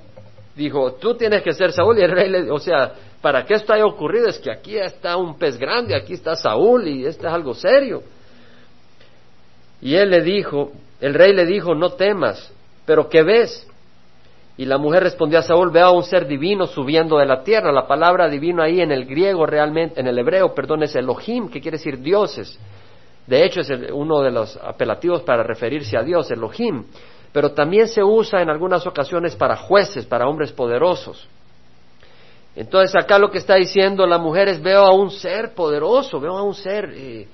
dijo, 0.54 0.94
tú 0.94 1.14
tienes 1.14 1.42
que 1.42 1.52
ser 1.52 1.72
Saúl. 1.72 1.98
Y 1.98 2.02
el 2.02 2.10
rey 2.10 2.28
le 2.28 2.50
o 2.50 2.58
sea, 2.58 2.92
para 3.20 3.44
que 3.44 3.54
esto 3.54 3.72
haya 3.72 3.86
ocurrido 3.86 4.28
es 4.28 4.38
que 4.38 4.50
aquí 4.50 4.76
está 4.76 5.16
un 5.16 5.38
pez 5.38 5.58
grande, 5.58 5.94
aquí 5.94 6.14
está 6.14 6.36
Saúl 6.36 6.88
y 6.88 7.06
esto 7.06 7.26
es 7.26 7.32
algo 7.32 7.54
serio. 7.54 8.02
Y 9.80 9.94
él 9.94 10.10
le 10.10 10.22
dijo, 10.22 10.72
el 11.00 11.14
rey 11.14 11.32
le 11.32 11.44
dijo, 11.44 11.74
no 11.74 11.90
temas, 11.90 12.52
pero 12.84 13.08
¿qué 13.08 13.22
ves? 13.22 13.68
Y 14.56 14.64
la 14.66 14.78
mujer 14.78 15.02
respondió 15.02 15.38
a 15.38 15.42
Saúl, 15.42 15.70
veo 15.70 15.86
a 15.86 15.92
un 15.92 16.02
ser 16.02 16.26
divino 16.26 16.66
subiendo 16.66 17.18
de 17.18 17.26
la 17.26 17.42
tierra. 17.42 17.72
La 17.72 17.86
palabra 17.86 18.28
divino 18.28 18.62
ahí 18.62 18.80
en 18.80 18.92
el 18.92 19.06
griego 19.06 19.46
realmente, 19.46 19.98
en 19.98 20.06
el 20.06 20.18
hebreo, 20.18 20.54
perdón, 20.54 20.82
es 20.82 20.94
Elohim, 20.94 21.48
que 21.48 21.60
quiere 21.60 21.78
decir 21.78 21.98
dioses. 22.00 22.58
De 23.26 23.44
hecho, 23.44 23.60
es 23.60 23.70
uno 23.92 24.20
de 24.20 24.30
los 24.30 24.56
apelativos 24.56 25.22
para 25.22 25.42
referirse 25.42 25.96
a 25.96 26.02
Dios, 26.02 26.30
Elohim 26.30 26.84
pero 27.32 27.52
también 27.52 27.88
se 27.88 28.02
usa 28.02 28.42
en 28.42 28.50
algunas 28.50 28.86
ocasiones 28.86 29.34
para 29.34 29.56
jueces, 29.56 30.04
para 30.04 30.28
hombres 30.28 30.52
poderosos. 30.52 31.26
Entonces 32.54 32.94
acá 32.94 33.18
lo 33.18 33.30
que 33.30 33.38
está 33.38 33.54
diciendo 33.54 34.06
la 34.06 34.18
mujer 34.18 34.48
es 34.48 34.62
veo 34.62 34.82
a 34.82 34.94
un 34.94 35.10
ser 35.10 35.54
poderoso, 35.54 36.20
veo 36.20 36.36
a 36.36 36.42
un 36.42 36.54
ser, 36.54 36.92
eh, 36.94 37.26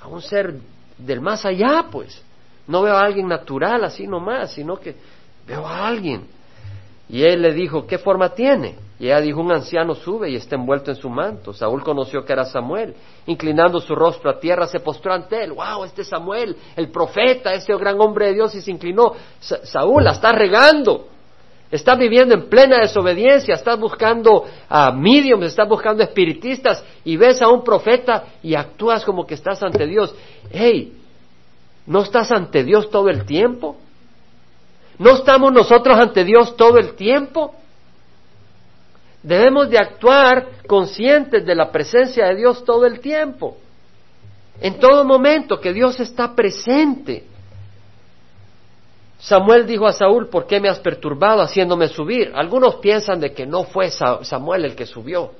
a 0.00 0.08
un 0.08 0.22
ser 0.22 0.54
del 0.96 1.20
más 1.20 1.44
allá, 1.44 1.86
pues. 1.90 2.22
No 2.66 2.82
veo 2.82 2.96
a 2.96 3.02
alguien 3.02 3.28
natural 3.28 3.84
así 3.84 4.06
nomás, 4.06 4.52
sino 4.52 4.76
que 4.76 4.94
veo 5.46 5.66
a 5.66 5.86
alguien. 5.86 6.26
Y 7.08 7.22
él 7.22 7.42
le 7.42 7.52
dijo, 7.52 7.86
¿qué 7.86 7.98
forma 7.98 8.30
tiene? 8.30 8.76
Y 9.02 9.06
ella 9.06 9.20
dijo, 9.20 9.40
un 9.40 9.50
anciano 9.50 9.96
sube 9.96 10.30
y 10.30 10.36
está 10.36 10.54
envuelto 10.54 10.92
en 10.92 10.96
su 10.96 11.10
manto. 11.10 11.52
Saúl 11.52 11.82
conoció 11.82 12.24
que 12.24 12.32
era 12.32 12.44
Samuel. 12.44 12.94
Inclinando 13.26 13.80
su 13.80 13.96
rostro 13.96 14.30
a 14.30 14.38
tierra, 14.38 14.68
se 14.68 14.78
postró 14.78 15.12
ante 15.12 15.42
él. 15.42 15.54
¡Wow! 15.54 15.82
Este 15.82 16.02
es 16.02 16.08
Samuel, 16.08 16.56
el 16.76 16.88
profeta, 16.88 17.52
este 17.52 17.76
gran 17.76 18.00
hombre 18.00 18.26
de 18.26 18.34
Dios, 18.34 18.54
y 18.54 18.60
se 18.60 18.70
inclinó. 18.70 19.14
Saúl, 19.40 20.04
la 20.04 20.12
está 20.12 20.30
regando. 20.30 21.08
Estás 21.68 21.98
viviendo 21.98 22.32
en 22.32 22.48
plena 22.48 22.78
desobediencia, 22.78 23.56
estás 23.56 23.76
buscando 23.76 24.44
a 24.68 24.92
mediums, 24.92 25.46
estás 25.46 25.68
buscando 25.68 26.04
espiritistas 26.04 26.84
y 27.04 27.16
ves 27.16 27.42
a 27.42 27.48
un 27.48 27.64
profeta 27.64 28.26
y 28.40 28.54
actúas 28.54 29.04
como 29.04 29.26
que 29.26 29.34
estás 29.34 29.60
ante 29.64 29.84
Dios. 29.84 30.14
¡Hey! 30.52 30.96
¿No 31.86 32.02
estás 32.02 32.30
ante 32.30 32.62
Dios 32.62 32.88
todo 32.88 33.08
el 33.08 33.26
tiempo? 33.26 33.74
¿No 34.96 35.10
estamos 35.16 35.52
nosotros 35.52 35.98
ante 35.98 36.22
Dios 36.22 36.54
todo 36.54 36.78
el 36.78 36.94
tiempo? 36.94 37.56
Debemos 39.22 39.70
de 39.70 39.78
actuar 39.78 40.48
conscientes 40.66 41.44
de 41.46 41.54
la 41.54 41.70
presencia 41.70 42.26
de 42.26 42.36
Dios 42.36 42.64
todo 42.64 42.86
el 42.86 43.00
tiempo. 43.00 43.56
En 44.60 44.78
todo 44.78 45.04
momento 45.04 45.60
que 45.60 45.72
Dios 45.72 46.00
está 46.00 46.34
presente. 46.34 47.24
Samuel 49.18 49.66
dijo 49.66 49.86
a 49.86 49.92
Saúl, 49.92 50.28
¿por 50.28 50.46
qué 50.46 50.58
me 50.58 50.68
has 50.68 50.80
perturbado 50.80 51.42
haciéndome 51.42 51.86
subir? 51.86 52.32
Algunos 52.34 52.76
piensan 52.76 53.20
de 53.20 53.32
que 53.32 53.46
no 53.46 53.62
fue 53.62 53.90
Samuel 53.90 54.64
el 54.64 54.74
que 54.74 54.84
subió, 54.84 55.30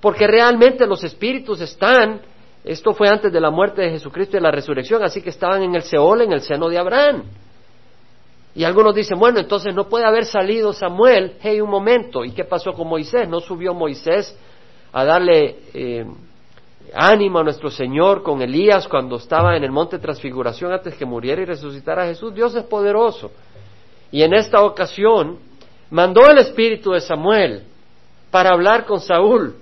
porque 0.00 0.28
realmente 0.28 0.86
los 0.86 1.02
espíritus 1.02 1.60
están, 1.60 2.20
esto 2.62 2.94
fue 2.94 3.08
antes 3.08 3.32
de 3.32 3.40
la 3.40 3.50
muerte 3.50 3.82
de 3.82 3.90
Jesucristo 3.90 4.36
y 4.36 4.40
la 4.40 4.52
resurrección, 4.52 5.02
así 5.02 5.20
que 5.20 5.30
estaban 5.30 5.62
en 5.64 5.74
el 5.74 5.82
Seol, 5.82 6.22
en 6.22 6.32
el 6.32 6.42
seno 6.42 6.68
de 6.68 6.78
Abraham. 6.78 7.24
Y 8.54 8.64
algunos 8.64 8.94
dicen, 8.94 9.18
bueno, 9.18 9.38
entonces 9.38 9.74
no 9.74 9.88
puede 9.88 10.04
haber 10.04 10.24
salido 10.24 10.72
Samuel, 10.72 11.36
hey, 11.40 11.60
un 11.60 11.70
momento, 11.70 12.24
¿y 12.24 12.32
qué 12.32 12.44
pasó 12.44 12.72
con 12.72 12.88
Moisés? 12.88 13.28
¿No 13.28 13.40
subió 13.40 13.72
Moisés 13.72 14.36
a 14.92 15.04
darle 15.04 15.56
eh, 15.74 16.04
ánimo 16.94 17.38
a 17.38 17.44
nuestro 17.44 17.70
Señor 17.70 18.22
con 18.22 18.42
Elías 18.42 18.88
cuando 18.88 19.16
estaba 19.16 19.56
en 19.56 19.64
el 19.64 19.70
monte 19.70 19.98
transfiguración 19.98 20.72
antes 20.72 20.94
que 20.94 21.04
muriera 21.04 21.42
y 21.42 21.44
resucitara 21.44 22.06
Jesús. 22.06 22.34
Dios 22.34 22.54
es 22.54 22.64
poderoso. 22.64 23.30
Y 24.10 24.22
en 24.22 24.34
esta 24.34 24.62
ocasión 24.62 25.38
mandó 25.90 26.28
el 26.30 26.38
espíritu 26.38 26.92
de 26.92 27.00
Samuel 27.00 27.64
para 28.30 28.50
hablar 28.50 28.86
con 28.86 29.00
Saúl. 29.00 29.56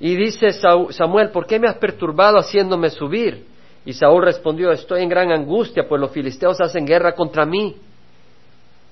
Y 0.00 0.14
dice 0.14 0.52
Samuel, 0.52 1.30
¿por 1.30 1.46
qué 1.46 1.58
me 1.58 1.68
has 1.68 1.76
perturbado 1.76 2.38
haciéndome 2.38 2.90
subir? 2.90 3.46
Y 3.84 3.92
Saúl 3.92 4.24
respondió, 4.24 4.70
estoy 4.70 5.02
en 5.02 5.08
gran 5.08 5.32
angustia, 5.32 5.88
pues 5.88 6.00
los 6.00 6.10
filisteos 6.10 6.60
hacen 6.60 6.84
guerra 6.84 7.14
contra 7.14 7.46
mí. 7.46 7.76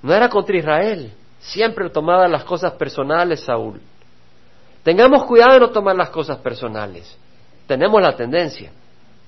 No 0.03 0.15
era 0.15 0.29
contra 0.29 0.57
Israel, 0.57 1.13
siempre 1.39 1.91
tomaba 1.91 2.29
las 2.29 2.45
cosas 2.45 2.73
personales 2.73 3.41
Saúl. 3.41 3.81
Tengamos 4.83 5.25
cuidado 5.25 5.55
de 5.55 5.61
no 5.61 5.71
tomar 5.71 5.97
las 5.97 6.11
cosas 6.11 6.39
personales. 6.39 7.19
Tenemos 7.67 8.01
la 8.01 8.15
tendencia 8.15 8.71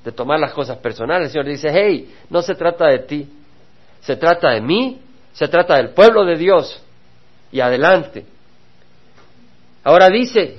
de 0.05 0.13
tomar 0.13 0.39
las 0.39 0.53
cosas 0.53 0.79
personales. 0.79 1.27
El 1.27 1.33
Señor 1.33 1.47
dice, 1.47 1.69
hey, 1.73 2.15
no 2.31 2.43
se 2.43 2.55
trata 2.55 2.87
de 2.87 3.01
ti, 3.01 3.29
se 4.01 4.17
trata 4.17 4.51
de 4.51 4.61
mí, 4.61 5.01
se 5.33 5.49
trata 5.49 5.77
del 5.77 5.91
pueblo 5.91 6.25
de 6.25 6.37
Dios. 6.37 6.81
Y 7.51 7.61
adelante. 7.61 8.25
Ahora 9.83 10.09
dice, 10.09 10.59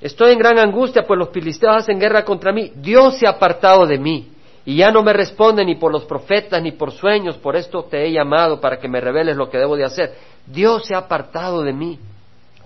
estoy 0.00 0.32
en 0.32 0.38
gran 0.38 0.58
angustia, 0.58 1.06
pues 1.06 1.18
los 1.18 1.30
filisteos 1.30 1.76
hacen 1.76 1.98
guerra 1.98 2.24
contra 2.24 2.52
mí. 2.52 2.72
Dios 2.76 3.18
se 3.18 3.26
ha 3.26 3.30
apartado 3.30 3.86
de 3.86 3.98
mí 3.98 4.32
y 4.64 4.76
ya 4.76 4.90
no 4.90 5.02
me 5.02 5.12
responde 5.12 5.64
ni 5.64 5.76
por 5.76 5.90
los 5.90 6.04
profetas 6.04 6.62
ni 6.62 6.72
por 6.72 6.92
sueños. 6.92 7.36
Por 7.36 7.56
esto 7.56 7.84
te 7.84 8.04
he 8.04 8.12
llamado 8.12 8.60
para 8.60 8.78
que 8.78 8.88
me 8.88 9.00
reveles 9.00 9.36
lo 9.36 9.48
que 9.48 9.58
debo 9.58 9.76
de 9.76 9.84
hacer. 9.84 10.14
Dios 10.46 10.86
se 10.86 10.94
ha 10.94 10.98
apartado 10.98 11.62
de 11.62 11.72
mí. 11.72 11.98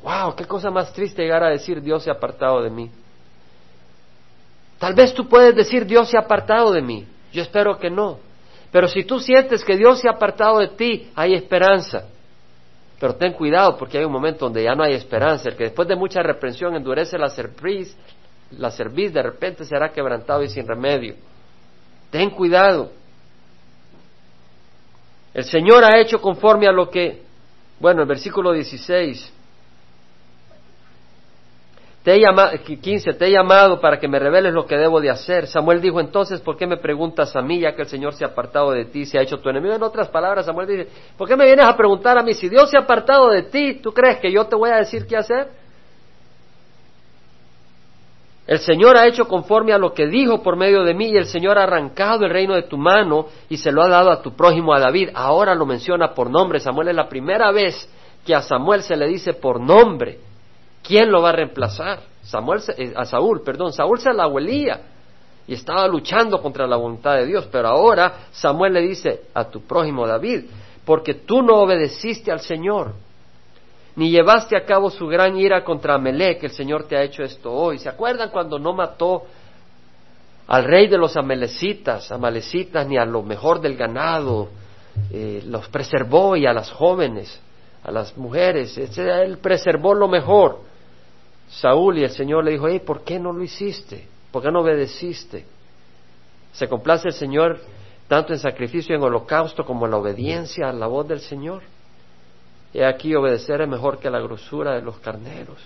Wow, 0.03 0.35
qué 0.35 0.45
cosa 0.45 0.71
más 0.71 0.93
triste 0.93 1.23
llegar 1.23 1.45
a 1.45 1.51
decir 1.51 1.81
Dios 1.81 2.03
se 2.03 2.11
ha 2.11 2.15
apartado 2.15 2.61
de 2.63 2.71
mí. 2.71 2.91
Tal 4.79 4.95
vez 4.95 5.15
tú 5.15 5.29
puedes 5.29 5.55
decir 5.55 5.87
Dios 5.87 6.11
se 6.11 6.17
ha 6.17 6.23
apartado 6.23 6.73
de 6.73 6.83
mí. 6.83 7.07
Yo 7.33 7.43
espero 7.43 7.79
que 7.79 7.89
no. 7.89 8.19
Pero 8.73 8.89
si 8.89 9.05
tú 9.05 9.21
sientes 9.21 9.63
que 9.65 9.77
Dios 9.77 10.01
se 10.01 10.09
ha 10.09 10.13
apartado 10.13 10.59
de 10.59 10.69
ti, 10.69 11.11
hay 11.15 11.35
esperanza. 11.35 12.07
Pero 13.03 13.17
ten 13.17 13.33
cuidado 13.33 13.77
porque 13.77 13.99
hay 13.99 14.05
un 14.05 14.13
momento 14.13 14.45
donde 14.45 14.63
ya 14.63 14.77
no 14.77 14.85
hay 14.85 14.95
esperanza. 14.95 15.49
El 15.49 15.57
que 15.57 15.65
después 15.65 15.89
de 15.89 15.97
mucha 15.97 16.23
reprensión 16.23 16.77
endurece 16.77 17.19
la 17.19 17.31
cerviz, 17.31 17.97
la 18.53 18.71
cerviz 18.71 19.13
de 19.13 19.21
repente 19.21 19.65
será 19.65 19.91
quebrantado 19.91 20.45
y 20.45 20.49
sin 20.49 20.69
remedio. 20.69 21.17
Ten 22.13 22.31
cuidado. 22.31 22.93
El 25.35 25.43
Señor 25.43 25.83
ha 25.83 26.01
hecho 26.01 26.21
conforme 26.21 26.69
a 26.69 26.71
lo 26.71 26.91
que, 26.91 27.25
bueno, 27.81 28.03
el 28.03 28.07
versículo 28.07 28.53
16, 28.53 29.33
te 32.03 32.15
he 32.15 32.21
llamado, 32.21 32.51
15, 32.65 33.13
te 33.13 33.27
he 33.27 33.31
llamado 33.31 33.81
para 33.81 34.01
que 34.01 34.09
me 34.09 34.19
reveles 34.19 34.53
lo 34.53 34.67
que 34.67 34.77
debo 34.77 35.01
de 35.01 35.09
hacer. 35.09 35.47
Samuel 35.47 35.81
dijo 35.81 36.01
entonces, 36.01 36.41
¿por 36.41 36.57
qué 36.57 36.67
me 36.67 36.77
preguntas 36.77 37.37
a 37.37 37.43
mí 37.43 37.61
ya 37.61 37.77
que 37.77 37.83
el 37.83 37.89
Señor 37.89 38.15
se 38.15 38.25
ha 38.25 38.29
apartado 38.29 38.73
de 38.73 38.87
ti, 38.87 39.07
se 39.07 39.19
ha 39.19 39.23
hecho 39.23 39.39
tu 39.39 39.49
enemigo? 39.49 39.75
En 39.75 39.83
otras 39.85 40.09
palabras, 40.09 40.47
Samuel 40.47 40.67
dice, 40.67 40.89
¿por 41.17 41.29
qué 41.29 41.37
me 41.37 41.45
vienes 41.45 41.65
a 41.65 41.77
preguntar 41.77 42.19
a 42.19 42.23
mí? 42.25 42.35
Si 42.35 42.49
Dios 42.49 42.71
se 42.71 42.77
ha 42.77 42.81
apartado 42.81 43.31
de 43.31 43.43
ti, 43.45 43.75
¿tú 43.75 43.93
crees 43.93 44.19
que 44.19 44.33
yo 44.33 44.47
te 44.47 44.57
voy 44.57 44.71
a 44.71 44.79
decir 44.79 45.07
qué 45.07 45.17
hacer? 45.17 45.49
El 48.49 48.59
Señor 48.59 48.97
ha 48.97 49.07
hecho 49.07 49.29
conforme 49.29 49.73
a 49.73 49.79
lo 49.79 49.95
que 49.95 50.09
dijo 50.09 50.43
por 50.43 50.57
medio 50.57 50.83
de 50.83 50.95
mí 50.95 51.11
y 51.11 51.17
el 51.17 51.27
Señor 51.27 51.57
ha 51.57 51.63
arrancado 51.63 52.25
el 52.25 52.33
reino 52.33 52.57
de 52.57 52.63
tu 52.63 52.77
mano 52.77 53.27
y 53.49 53.59
se 53.59 53.71
lo 53.71 53.81
ha 53.81 53.89
dado 53.89 54.11
a 54.11 54.21
tu 54.21 54.35
prójimo 54.35 54.75
a 54.75 54.81
David. 54.81 55.11
Ahora 55.15 55.55
lo 55.55 55.67
menciona 55.67 56.13
por 56.15 56.29
nombre. 56.29 56.59
Samuel 56.59 56.89
es 56.89 56.97
la 56.97 57.09
primera 57.09 57.53
vez 57.53 57.89
que 58.27 58.35
a 58.35 58.43
Samuel 58.43 58.83
se 58.83 58.97
le 58.97 59.07
dice 59.07 59.35
por 59.35 59.61
nombre. 59.61 60.32
¿Quién 60.83 61.11
lo 61.11 61.23
va 61.23 61.31
a 61.31 61.33
reemplazar? 61.33 62.01
Samuel, 62.23 62.61
eh, 62.77 62.93
a 62.97 63.05
Saúl, 63.05 63.43
perdón, 63.43 63.73
Saúl 63.73 64.01
se 64.01 64.13
la 64.13 64.27
huelía 64.27 64.81
y 65.47 65.55
estaba 65.55 65.87
luchando 65.89 66.41
contra 66.41 66.67
la 66.67 66.77
voluntad 66.77 67.17
de 67.17 67.27
Dios, 67.27 67.49
pero 67.51 67.69
ahora 67.69 68.27
Samuel 68.31 68.75
le 68.75 68.81
dice 68.83 69.25
a 69.35 69.45
tu 69.45 69.63
prójimo 69.63 70.07
David, 70.07 70.45
porque 70.85 71.15
tú 71.15 71.43
no 71.43 71.57
obedeciste 71.57 72.31
al 72.31 72.41
Señor, 72.41 72.93
ni 73.97 74.11
llevaste 74.11 74.57
a 74.57 74.65
cabo 74.65 74.91
su 74.91 75.07
gran 75.07 75.37
ira 75.37 75.65
contra 75.65 76.01
que 76.03 76.47
el 76.47 76.53
Señor 76.53 76.85
te 76.85 76.97
ha 76.97 77.03
hecho 77.03 77.23
esto 77.23 77.53
hoy. 77.53 77.79
¿Se 77.79 77.89
acuerdan 77.89 78.31
cuando 78.31 78.59
no 78.59 78.73
mató 78.73 79.25
al 80.47 80.65
rey 80.65 80.89
de 80.89 80.97
los 80.97 81.17
amalecitas, 81.17 82.11
amalecitas, 82.11 82.87
ni 82.87 82.97
a 82.97 83.05
lo 83.05 83.23
mejor 83.23 83.61
del 83.61 83.77
ganado, 83.77 84.49
eh, 85.11 85.43
los 85.47 85.69
preservó 85.69 86.37
y 86.37 86.47
a 86.47 86.53
las 86.53 86.71
jóvenes, 86.71 87.39
a 87.85 87.91
las 87.91 88.17
mujeres, 88.17 88.77
él 88.79 89.39
preservó 89.39 89.95
lo 89.95 90.09
mejor. 90.09 90.72
Saúl 91.53 91.99
y 91.99 92.05
el 92.05 92.11
Señor 92.11 92.45
le 92.45 92.53
dijo, 92.53 92.67
hey, 92.67 92.81
¿por 92.85 93.05
qué 93.05 93.19
no 93.19 93.33
lo 93.33 93.43
hiciste? 93.43 94.09
¿Por 94.31 94.43
qué 94.43 94.51
no 94.51 94.61
obedeciste? 94.61 95.45
Se 96.53 96.67
complace 96.67 97.09
el 97.09 97.15
Señor 97.15 97.61
tanto 98.09 98.33
en 98.33 98.39
sacrificio 98.39 98.95
y 98.95 98.99
en 98.99 99.05
holocausto 99.05 99.65
como 99.65 99.85
en 99.85 99.91
la 99.91 99.99
obediencia 99.99 100.69
a 100.69 100.73
la 100.73 100.87
voz 100.87 101.07
del 101.07 101.21
Señor. 101.21 101.63
Y 102.73 102.81
aquí 102.81 103.15
obedecer 103.15 103.61
es 103.61 103.69
mejor 103.69 103.99
que 103.99 104.09
la 104.09 104.21
grosura 104.21 104.75
de 104.75 104.83
los 104.83 104.99
carneros. 104.99 105.59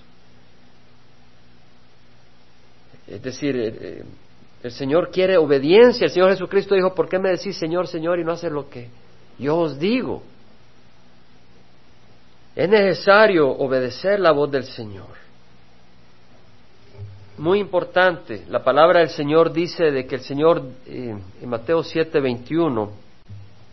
Es 3.07 3.23
decir, 3.23 3.57
eh, 3.57 3.79
eh, 3.81 4.05
el 4.65 4.73
Señor 4.73 5.13
quiere 5.13 5.37
obediencia. 5.37 6.07
El 6.07 6.11
Señor 6.11 6.31
Jesucristo 6.31 6.75
dijo, 6.75 6.95
¿por 6.95 7.09
qué 7.09 7.21
me 7.21 7.31
decís 7.31 7.57
Señor, 7.57 7.87
Señor 7.87 8.19
y 8.19 8.25
no 8.25 8.33
haces 8.33 8.51
lo 8.51 8.69
que 8.69 8.89
yo 9.39 9.57
os 9.57 9.79
digo? 9.79 10.25
Es 12.57 12.69
necesario 12.69 13.49
obedecer 13.49 14.19
la 14.19 14.33
voz 14.33 14.51
del 14.51 14.65
Señor 14.65 15.26
muy 17.39 17.59
importante. 17.59 18.45
La 18.49 18.63
palabra 18.63 19.01
del 19.01 19.11
Señor 19.11 19.53
dice 19.53 19.91
de 19.91 20.07
que 20.07 20.17
el 20.17 20.21
Señor, 20.23 20.63
eh, 20.87 21.17
en 21.43 21.49
Mateo 21.49 21.83
7, 21.83 22.21
21, 22.21 22.91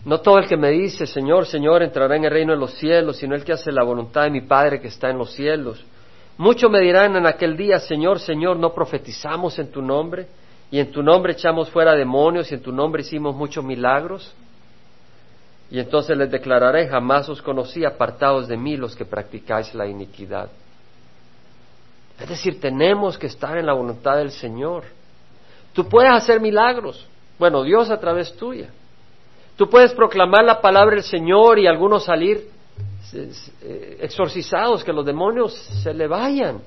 no 0.05 0.19
todo 0.19 0.37
el 0.37 0.47
que 0.47 0.57
me 0.57 0.69
dice, 0.71 1.07
Señor, 1.07 1.45
Señor, 1.45 1.81
entrará 1.81 2.17
en 2.17 2.25
el 2.25 2.31
reino 2.31 2.53
de 2.53 2.59
los 2.59 2.73
cielos, 2.73 3.17
sino 3.17 3.35
el 3.35 3.43
que 3.43 3.53
hace 3.53 3.71
la 3.71 3.83
voluntad 3.83 4.23
de 4.23 4.31
mi 4.31 4.41
Padre 4.41 4.81
que 4.81 4.89
está 4.89 5.09
en 5.09 5.17
los 5.17 5.31
cielos. 5.31 5.83
Muchos 6.37 6.69
me 6.69 6.81
dirán 6.81 7.15
en 7.15 7.25
aquel 7.25 7.55
día, 7.55 7.79
Señor, 7.79 8.19
Señor, 8.19 8.57
no 8.57 8.73
profetizamos 8.73 9.57
en 9.59 9.71
tu 9.71 9.81
nombre, 9.81 10.27
y 10.69 10.79
en 10.79 10.91
tu 10.91 11.03
nombre 11.03 11.33
echamos 11.33 11.69
fuera 11.69 11.95
demonios, 11.95 12.51
y 12.51 12.55
en 12.55 12.61
tu 12.61 12.71
nombre 12.71 13.01
hicimos 13.01 13.35
muchos 13.35 13.63
milagros. 13.63 14.33
Y 15.71 15.79
entonces 15.79 16.17
les 16.17 16.29
declararé, 16.29 16.87
jamás 16.87 17.29
os 17.29 17.41
conocí, 17.41 17.85
apartados 17.85 18.47
de 18.47 18.57
mí 18.57 18.75
los 18.75 18.95
que 18.95 19.05
practicáis 19.05 19.73
la 19.73 19.87
iniquidad. 19.87 20.49
Es 22.19 22.29
decir, 22.29 22.59
tenemos 22.59 23.17
que 23.17 23.27
estar 23.27 23.57
en 23.57 23.65
la 23.65 23.73
voluntad 23.73 24.17
del 24.17 24.31
Señor. 24.31 24.83
Tú 25.73 25.87
puedes 25.87 26.11
hacer 26.11 26.39
milagros. 26.39 27.07
Bueno, 27.39 27.63
Dios 27.63 27.89
a 27.89 27.99
través 27.99 28.35
tuya. 28.35 28.69
Tú 29.57 29.69
puedes 29.69 29.93
proclamar 29.93 30.43
la 30.43 30.61
palabra 30.61 30.95
del 30.95 31.03
Señor 31.03 31.59
y 31.59 31.67
algunos 31.67 32.05
salir 32.05 32.47
eh, 33.13 33.97
exorcizados, 34.01 34.83
que 34.83 34.93
los 34.93 35.05
demonios 35.05 35.53
se 35.53 35.93
le 35.93 36.07
vayan. 36.07 36.61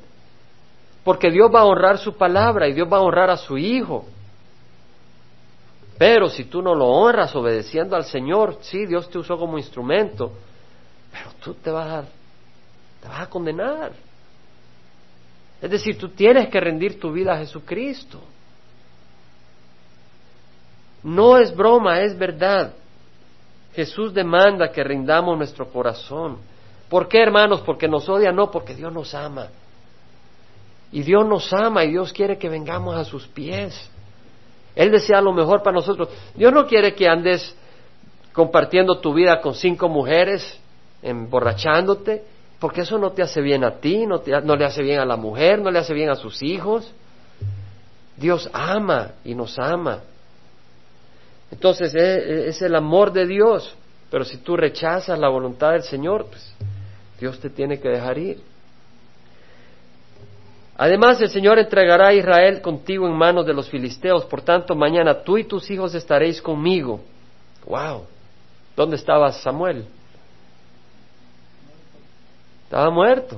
Porque 1.02 1.30
Dios 1.30 1.50
va 1.54 1.60
a 1.60 1.64
honrar 1.64 1.98
su 1.98 2.16
palabra 2.16 2.68
y 2.68 2.72
Dios 2.72 2.88
va 2.92 2.98
a 2.98 3.02
honrar 3.02 3.30
a 3.30 3.36
su 3.36 3.56
Hijo. 3.56 4.04
Pero 5.98 6.28
si 6.28 6.44
tú 6.44 6.60
no 6.62 6.74
lo 6.74 6.86
honras 6.86 7.34
obedeciendo 7.34 7.96
al 7.96 8.04
Señor, 8.04 8.58
sí, 8.60 8.86
Dios 8.86 9.08
te 9.08 9.18
usó 9.18 9.38
como 9.38 9.56
instrumento, 9.56 10.32
pero 11.10 11.30
tú 11.42 11.54
te 11.54 11.70
vas 11.70 11.86
a, 11.86 12.02
te 13.00 13.08
vas 13.08 13.20
a 13.20 13.30
condenar. 13.30 13.92
Es 15.60 15.70
decir, 15.70 15.98
tú 15.98 16.10
tienes 16.10 16.48
que 16.48 16.60
rendir 16.60 17.00
tu 17.00 17.12
vida 17.12 17.34
a 17.34 17.38
Jesucristo. 17.38 18.20
No 21.02 21.38
es 21.38 21.54
broma, 21.54 22.00
es 22.00 22.16
verdad. 22.18 22.74
Jesús 23.74 24.12
demanda 24.12 24.70
que 24.72 24.82
rindamos 24.82 25.36
nuestro 25.36 25.68
corazón. 25.68 26.38
¿Por 26.88 27.08
qué, 27.08 27.22
hermanos? 27.22 27.60
Porque 27.62 27.88
nos 27.88 28.08
odia, 28.08 28.32
no, 28.32 28.50
porque 28.50 28.74
Dios 28.74 28.92
nos 28.92 29.14
ama. 29.14 29.48
Y 30.92 31.02
Dios 31.02 31.26
nos 31.26 31.52
ama 31.52 31.84
y 31.84 31.90
Dios 31.90 32.12
quiere 32.12 32.38
que 32.38 32.48
vengamos 32.48 32.96
a 32.96 33.04
sus 33.04 33.26
pies. 33.26 33.90
Él 34.74 34.90
desea 34.90 35.20
lo 35.20 35.32
mejor 35.32 35.62
para 35.62 35.74
nosotros. 35.74 36.08
Dios 36.34 36.52
no 36.52 36.66
quiere 36.66 36.94
que 36.94 37.08
andes 37.08 37.56
compartiendo 38.32 38.98
tu 38.98 39.14
vida 39.14 39.40
con 39.40 39.54
cinco 39.54 39.88
mujeres, 39.88 40.60
emborrachándote, 41.02 42.24
porque 42.58 42.82
eso 42.82 42.98
no 42.98 43.12
te 43.12 43.22
hace 43.22 43.40
bien 43.40 43.64
a 43.64 43.76
ti, 43.76 44.06
no, 44.06 44.22
no 44.44 44.56
le 44.56 44.64
hace 44.64 44.82
bien 44.82 45.00
a 45.00 45.04
la 45.04 45.16
mujer, 45.16 45.60
no 45.60 45.70
le 45.70 45.78
hace 45.78 45.92
bien 45.92 46.08
a 46.08 46.14
sus 46.14 46.42
hijos. 46.42 46.92
Dios 48.16 48.48
ama 48.52 49.12
y 49.24 49.34
nos 49.34 49.58
ama. 49.58 50.00
Entonces 51.50 51.94
e, 51.94 51.98
e, 51.98 52.48
es, 52.48 52.62
el 52.62 52.74
amor 52.74 53.12
de 53.12 53.26
Dios, 53.26 53.74
pero 54.10 54.24
si 54.24 54.38
tú 54.38 54.56
rechazas 54.56 55.18
la 55.18 55.28
voluntad 55.28 55.72
del 55.72 55.82
Señor, 55.82 56.26
pues 56.26 56.52
Dios 57.20 57.38
te 57.40 57.50
tiene 57.50 57.78
que 57.78 57.88
dejar 57.88 58.18
ir. 58.18 58.40
Además, 60.78 61.20
el 61.22 61.30
Señor 61.30 61.58
entregará 61.58 62.08
a 62.08 62.14
Israel 62.14 62.60
contigo 62.60 63.06
en 63.06 63.14
manos 63.14 63.46
de 63.46 63.54
los 63.54 63.68
filisteos. 63.70 64.26
Por 64.26 64.42
tanto, 64.42 64.74
mañana 64.74 65.22
tú 65.22 65.38
y 65.38 65.44
tus 65.44 65.70
hijos 65.70 65.94
estaréis 65.94 66.42
conmigo. 66.42 67.00
¡Wow! 67.66 68.04
¿Dónde 68.76 68.96
estaba 68.96 69.32
Samuel? 69.32 69.86
Estaba 72.66 72.90
muerto. 72.90 73.36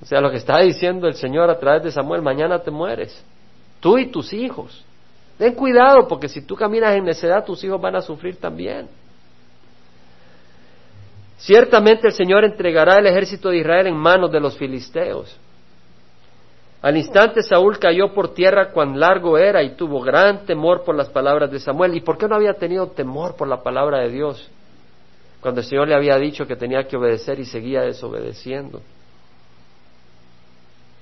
O 0.00 0.06
sea, 0.06 0.20
lo 0.20 0.30
que 0.30 0.36
está 0.36 0.60
diciendo 0.60 1.08
el 1.08 1.14
Señor 1.14 1.50
a 1.50 1.58
través 1.58 1.82
de 1.82 1.90
Samuel, 1.90 2.22
mañana 2.22 2.60
te 2.60 2.70
mueres. 2.70 3.24
Tú 3.80 3.98
y 3.98 4.06
tus 4.06 4.32
hijos. 4.32 4.84
Ten 5.36 5.52
cuidado, 5.54 6.06
porque 6.06 6.28
si 6.28 6.42
tú 6.42 6.54
caminas 6.54 6.94
en 6.94 7.04
necedad, 7.04 7.44
tus 7.44 7.62
hijos 7.64 7.80
van 7.80 7.96
a 7.96 8.00
sufrir 8.00 8.36
también. 8.36 8.88
Ciertamente 11.38 12.06
el 12.06 12.12
Señor 12.12 12.44
entregará 12.44 12.98
el 12.98 13.06
ejército 13.06 13.50
de 13.50 13.58
Israel 13.58 13.88
en 13.88 13.96
manos 13.96 14.30
de 14.30 14.40
los 14.40 14.56
filisteos. 14.56 15.36
Al 16.82 16.96
instante 16.96 17.42
Saúl 17.42 17.78
cayó 17.78 18.14
por 18.14 18.32
tierra 18.32 18.70
cuán 18.70 19.00
largo 19.00 19.36
era 19.36 19.62
y 19.62 19.76
tuvo 19.76 20.00
gran 20.00 20.46
temor 20.46 20.84
por 20.84 20.94
las 20.94 21.08
palabras 21.08 21.50
de 21.50 21.58
Samuel. 21.58 21.96
¿Y 21.96 22.00
por 22.00 22.16
qué 22.16 22.28
no 22.28 22.36
había 22.36 22.54
tenido 22.54 22.86
temor 22.88 23.34
por 23.34 23.48
la 23.48 23.62
palabra 23.62 23.98
de 23.98 24.10
Dios? 24.10 24.48
Cuando 25.40 25.60
el 25.60 25.66
Señor 25.66 25.88
le 25.88 25.94
había 25.94 26.16
dicho 26.18 26.46
que 26.46 26.56
tenía 26.56 26.86
que 26.86 26.96
obedecer 26.96 27.38
y 27.38 27.44
seguía 27.44 27.82
desobedeciendo. 27.82 28.80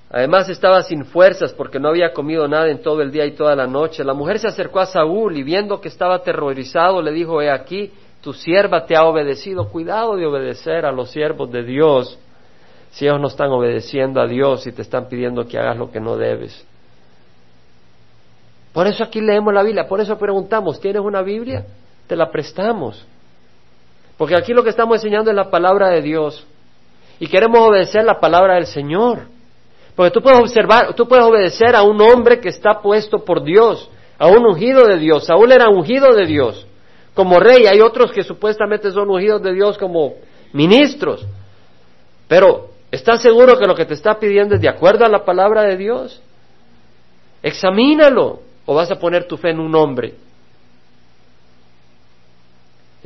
Además 0.09 0.47
estaba 0.49 0.81
sin 0.83 1.03
fuerzas 1.05 1.51
porque 1.53 1.79
no 1.79 1.89
había 1.89 2.13
comido 2.13 2.47
nada 2.47 2.69
en 2.69 2.81
todo 2.81 3.01
el 3.01 3.11
día 3.11 3.25
y 3.25 3.31
toda 3.31 3.55
la 3.55 3.67
noche. 3.67 4.03
La 4.03 4.13
mujer 4.13 4.39
se 4.39 4.47
acercó 4.47 4.79
a 4.79 4.85
Saúl 4.85 5.35
y 5.37 5.43
viendo 5.43 5.81
que 5.81 5.87
estaba 5.87 6.15
aterrorizado 6.15 7.01
le 7.01 7.11
dijo, 7.11 7.41
he 7.41 7.49
aquí, 7.49 7.91
tu 8.21 8.31
sierva 8.31 8.85
te 8.85 8.95
ha 8.95 9.03
obedecido. 9.03 9.67
Cuidado 9.69 10.15
de 10.15 10.25
obedecer 10.25 10.85
a 10.85 10.91
los 10.91 11.09
siervos 11.11 11.51
de 11.51 11.63
Dios 11.63 12.17
si 12.91 13.05
ellos 13.05 13.19
no 13.19 13.27
están 13.27 13.51
obedeciendo 13.51 14.21
a 14.21 14.27
Dios 14.27 14.65
y 14.67 14.71
te 14.71 14.83
están 14.83 15.09
pidiendo 15.09 15.45
que 15.45 15.57
hagas 15.57 15.75
lo 15.75 15.91
que 15.91 15.99
no 15.99 16.15
debes. 16.15 16.65
Por 18.71 18.87
eso 18.87 19.03
aquí 19.03 19.19
leemos 19.19 19.53
la 19.53 19.63
Biblia, 19.63 19.85
por 19.87 19.99
eso 19.99 20.17
preguntamos, 20.17 20.79
¿tienes 20.79 21.01
una 21.01 21.21
Biblia? 21.21 21.65
Te 22.07 22.15
la 22.15 22.31
prestamos. 22.31 23.05
Porque 24.17 24.35
aquí 24.35 24.53
lo 24.53 24.63
que 24.63 24.69
estamos 24.69 24.97
enseñando 24.97 25.29
es 25.31 25.35
la 25.35 25.49
palabra 25.49 25.89
de 25.89 26.01
Dios. 26.01 26.45
Y 27.19 27.27
queremos 27.27 27.59
obedecer 27.67 28.03
la 28.03 28.19
palabra 28.19 28.55
del 28.55 28.67
Señor. 28.67 29.27
Porque 29.95 30.11
tú 30.11 30.21
puedes 30.21 30.39
observar, 30.39 30.93
tú 30.93 31.07
puedes 31.07 31.25
obedecer 31.25 31.75
a 31.75 31.83
un 31.83 32.01
hombre 32.01 32.39
que 32.39 32.49
está 32.49 32.81
puesto 32.81 33.23
por 33.23 33.43
Dios, 33.43 33.89
a 34.17 34.27
un 34.27 34.45
ungido 34.45 34.85
de 34.85 34.97
Dios. 34.97 35.25
Saúl 35.25 35.51
era 35.51 35.69
ungido 35.69 36.13
de 36.13 36.25
Dios 36.25 36.65
como 37.13 37.39
rey. 37.39 37.65
Hay 37.65 37.79
otros 37.79 38.11
que 38.11 38.23
supuestamente 38.23 38.91
son 38.91 39.09
ungidos 39.09 39.41
de 39.41 39.53
Dios 39.53 39.77
como 39.77 40.15
ministros. 40.51 41.25
Pero 42.27 42.75
¿Estás 42.95 43.21
seguro 43.21 43.59
que 43.59 43.67
lo 43.67 43.75
que 43.75 43.83
te 43.83 43.93
está 43.93 44.17
pidiendo 44.19 44.55
es 44.55 44.61
de 44.61 44.69
acuerdo 44.69 45.03
a 45.03 45.09
la 45.09 45.25
palabra 45.25 45.63
de 45.63 45.75
Dios? 45.75 46.21
Examínalo. 47.43 48.39
¿O 48.65 48.73
vas 48.73 48.89
a 48.89 48.97
poner 48.97 49.27
tu 49.27 49.35
fe 49.35 49.49
en 49.49 49.59
un 49.59 49.75
hombre? 49.75 50.13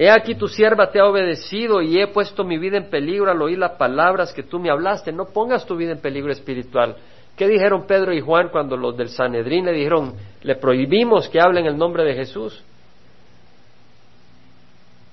He 0.02 0.10
aquí 0.10 0.34
tu 0.34 0.48
sierva 0.48 0.90
te 0.90 1.02
ha 1.02 1.06
obedecido 1.06 1.82
y 1.82 2.00
he 2.00 2.08
puesto 2.08 2.46
mi 2.46 2.58
vida 2.58 2.78
en 2.78 2.90
peligro 2.90 3.30
al 3.30 3.42
oír 3.42 3.58
las 3.58 3.74
palabras 3.74 4.32
que 4.32 4.44
tú 4.44 4.58
me 4.58 4.70
hablaste. 4.72 5.12
No 5.12 5.26
pongas 5.26 5.66
tu 5.66 5.76
vida 5.76 5.92
en 5.92 6.00
peligro 6.00 6.32
espiritual. 6.32 6.96
¿Qué 7.36 7.50
dijeron 7.50 7.86
Pedro 7.86 8.14
y 8.14 8.22
Juan 8.22 8.48
cuando 8.48 8.78
los 8.78 8.96
del 8.96 9.10
Sanedrín 9.10 9.66
le 9.66 9.74
dijeron, 9.74 10.14
le 10.42 10.56
prohibimos 10.56 11.28
que 11.28 11.42
hable 11.42 11.60
en 11.60 11.66
el 11.66 11.78
nombre 11.78 12.06
de 12.06 12.14
Jesús? 12.14 12.64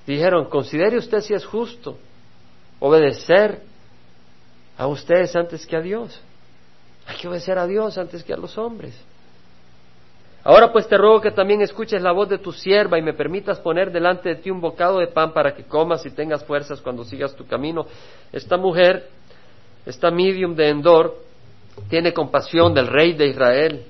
Dijeron, 0.06 0.48
considere 0.48 0.98
usted 0.98 1.20
si 1.20 1.34
es 1.34 1.44
justo 1.44 1.98
obedecer 2.78 3.62
a 4.78 4.86
ustedes 4.86 5.34
antes 5.34 5.66
que 5.66 5.76
a 5.76 5.80
Dios. 5.80 6.22
Hay 7.08 7.16
que 7.16 7.26
obedecer 7.26 7.58
a 7.58 7.66
Dios 7.66 7.98
antes 7.98 8.22
que 8.22 8.32
a 8.32 8.36
los 8.36 8.56
hombres. 8.56 8.94
Ahora 10.48 10.70
pues 10.70 10.86
te 10.86 10.96
ruego 10.96 11.20
que 11.20 11.32
también 11.32 11.60
escuches 11.60 12.00
la 12.00 12.12
voz 12.12 12.28
de 12.28 12.38
tu 12.38 12.52
sierva 12.52 12.96
y 12.96 13.02
me 13.02 13.14
permitas 13.14 13.58
poner 13.58 13.90
delante 13.90 14.28
de 14.28 14.36
ti 14.36 14.48
un 14.48 14.60
bocado 14.60 15.00
de 15.00 15.08
pan 15.08 15.32
para 15.32 15.52
que 15.52 15.64
comas 15.64 16.06
y 16.06 16.10
tengas 16.12 16.44
fuerzas 16.44 16.80
cuando 16.80 17.02
sigas 17.02 17.34
tu 17.34 17.44
camino. 17.48 17.84
Esta 18.32 18.56
mujer, 18.56 19.08
esta 19.84 20.08
medium 20.12 20.54
de 20.54 20.68
Endor, 20.68 21.16
tiene 21.90 22.12
compasión 22.12 22.72
del 22.72 22.86
rey 22.86 23.14
de 23.14 23.26
Israel. 23.26 23.86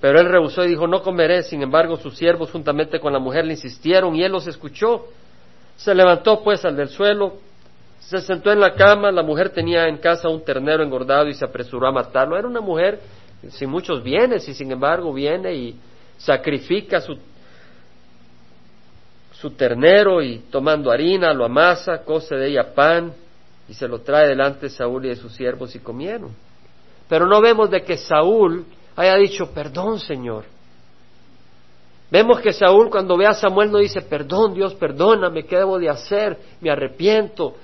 Pero 0.00 0.18
él 0.18 0.28
rehusó 0.28 0.64
y 0.64 0.70
dijo, 0.70 0.88
no 0.88 1.02
comeré. 1.02 1.44
Sin 1.44 1.62
embargo, 1.62 1.96
sus 1.96 2.16
siervos 2.16 2.50
juntamente 2.50 2.98
con 2.98 3.12
la 3.12 3.20
mujer 3.20 3.44
le 3.44 3.52
insistieron 3.52 4.16
y 4.16 4.24
él 4.24 4.32
los 4.32 4.48
escuchó. 4.48 5.06
Se 5.76 5.94
levantó 5.94 6.42
pues 6.42 6.64
al 6.64 6.74
del 6.74 6.88
suelo, 6.88 7.34
se 8.00 8.18
sentó 8.22 8.50
en 8.50 8.58
la 8.58 8.74
cama, 8.74 9.12
la 9.12 9.22
mujer 9.22 9.50
tenía 9.50 9.86
en 9.86 9.98
casa 9.98 10.28
un 10.28 10.44
ternero 10.44 10.82
engordado 10.82 11.28
y 11.28 11.34
se 11.34 11.44
apresuró 11.44 11.86
a 11.86 11.92
matarlo. 11.92 12.36
Era 12.36 12.48
una 12.48 12.60
mujer 12.60 12.98
sin 13.50 13.70
muchos 13.70 14.02
bienes 14.02 14.48
y 14.48 14.54
sin 14.54 14.72
embargo 14.72 15.12
viene 15.12 15.54
y 15.54 15.76
sacrifica 16.18 17.00
su, 17.00 17.16
su 19.32 19.50
ternero 19.50 20.22
y 20.22 20.38
tomando 20.50 20.90
harina 20.90 21.32
lo 21.32 21.44
amasa, 21.44 22.04
cose 22.04 22.36
de 22.36 22.48
ella 22.48 22.74
pan 22.74 23.12
y 23.68 23.74
se 23.74 23.88
lo 23.88 24.00
trae 24.00 24.28
delante 24.28 24.66
de 24.66 24.70
Saúl 24.70 25.06
y 25.06 25.08
de 25.08 25.16
sus 25.16 25.34
siervos 25.34 25.74
y 25.74 25.78
comieron. 25.78 26.30
Pero 27.08 27.26
no 27.26 27.40
vemos 27.40 27.70
de 27.70 27.82
que 27.82 27.96
Saúl 27.96 28.64
haya 28.96 29.16
dicho, 29.16 29.50
perdón 29.52 29.98
Señor. 29.98 30.44
Vemos 32.10 32.40
que 32.40 32.52
Saúl 32.52 32.90
cuando 32.90 33.16
ve 33.16 33.26
a 33.26 33.32
Samuel 33.32 33.72
no 33.72 33.78
dice, 33.78 34.02
perdón 34.02 34.54
Dios, 34.54 34.74
perdóname, 34.74 35.44
¿qué 35.44 35.56
debo 35.56 35.78
de 35.78 35.88
hacer? 35.88 36.38
Me 36.60 36.70
arrepiento, 36.70 37.56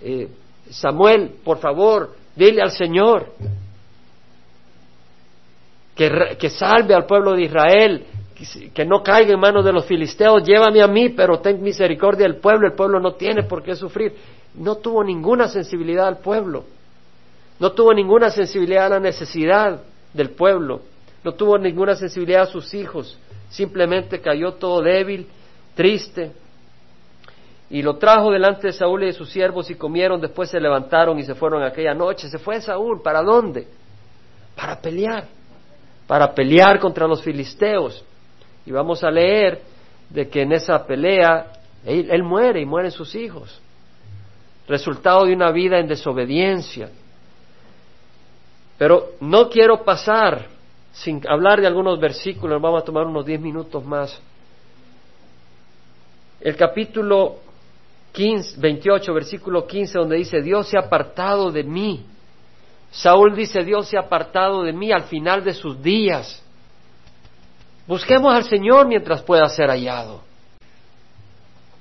eh, 0.00 0.28
Samuel, 0.70 1.32
por 1.42 1.58
favor, 1.58 2.14
dile 2.36 2.62
al 2.62 2.70
Señor 2.70 3.32
que, 5.98 6.36
que 6.38 6.48
salve 6.48 6.94
al 6.94 7.06
pueblo 7.06 7.32
de 7.32 7.42
Israel, 7.42 8.06
que, 8.72 8.84
no 8.84 9.02
caiga 9.02 9.34
en 9.34 9.40
manos 9.40 9.64
de 9.64 9.72
los 9.72 9.84
filisteos, 9.84 10.44
llévame 10.44 10.80
a 10.80 10.86
mí, 10.86 11.08
pero 11.08 11.40
ten 11.40 11.60
misericordia 11.60 12.24
del 12.24 12.36
pueblo, 12.36 12.68
el 12.68 12.74
pueblo 12.74 13.00
no 13.00 13.14
tiene 13.14 13.42
por 13.42 13.64
qué 13.64 13.74
sufrir. 13.74 14.14
No 14.54 14.76
tuvo 14.76 15.02
ninguna 15.02 15.48
sensibilidad 15.48 16.06
al 16.06 16.18
pueblo, 16.18 16.64
no 17.58 17.72
tuvo 17.72 17.92
ninguna 17.92 18.30
sensibilidad 18.30 18.86
a 18.86 18.90
la 18.90 19.00
necesidad 19.00 19.82
del 20.14 20.30
pueblo, 20.30 20.82
no 21.24 21.32
tuvo 21.32 21.58
ninguna 21.58 21.96
sensibilidad 21.96 22.42
a 22.42 22.46
sus 22.46 22.72
hijos, 22.74 23.18
simplemente 23.50 24.20
cayó 24.20 24.52
todo 24.52 24.82
débil, 24.82 25.26
triste, 25.74 26.30
y 27.70 27.82
lo 27.82 27.96
trajo 27.96 28.30
delante 28.30 28.68
de 28.68 28.72
Saúl 28.72 29.02
y 29.02 29.06
de 29.06 29.12
sus 29.14 29.30
siervos 29.30 29.68
y 29.68 29.74
comieron, 29.74 30.20
después 30.20 30.48
se 30.48 30.60
levantaron 30.60 31.18
y 31.18 31.24
se 31.24 31.34
fueron 31.34 31.64
aquella 31.64 31.92
noche. 31.92 32.28
Se 32.28 32.38
fue 32.38 32.62
Saúl, 32.62 33.02
¿para 33.02 33.20
dónde? 33.20 33.66
Para 34.56 34.80
pelear, 34.80 35.26
para 36.08 36.34
pelear 36.34 36.80
contra 36.80 37.06
los 37.06 37.22
filisteos. 37.22 38.02
Y 38.66 38.72
vamos 38.72 39.04
a 39.04 39.10
leer 39.10 39.62
de 40.10 40.28
que 40.28 40.42
en 40.42 40.52
esa 40.52 40.84
pelea 40.84 41.52
él, 41.84 42.22
muere 42.24 42.60
y 42.60 42.66
mueren 42.66 42.90
sus 42.90 43.14
hijos. 43.14 43.60
Resultado 44.66 45.26
de 45.26 45.34
una 45.34 45.52
vida 45.52 45.78
en 45.78 45.86
desobediencia. 45.86 46.90
Pero 48.78 49.12
no 49.20 49.48
quiero 49.48 49.84
pasar 49.84 50.46
sin 50.92 51.22
hablar 51.28 51.60
de 51.60 51.66
algunos 51.66 52.00
versículos, 52.00 52.60
vamos 52.60 52.82
a 52.82 52.84
tomar 52.84 53.06
unos 53.06 53.24
diez 53.24 53.40
minutos 53.40 53.84
más. 53.84 54.20
El 56.40 56.56
capítulo 56.56 57.36
28, 58.14 59.12
versículo 59.12 59.66
15, 59.66 59.98
donde 59.98 60.16
dice, 60.16 60.40
Dios 60.40 60.68
se 60.68 60.78
ha 60.78 60.82
apartado 60.82 61.50
de 61.50 61.64
mí. 61.64 62.04
Saúl 62.90 63.34
dice, 63.34 63.64
Dios 63.64 63.88
se 63.88 63.96
ha 63.96 64.00
apartado 64.00 64.62
de 64.62 64.72
mí 64.72 64.90
al 64.92 65.04
final 65.04 65.44
de 65.44 65.54
sus 65.54 65.80
días. 65.82 66.42
Busquemos 67.86 68.34
al 68.34 68.44
Señor 68.44 68.86
mientras 68.86 69.22
pueda 69.22 69.48
ser 69.48 69.68
hallado. 69.68 70.22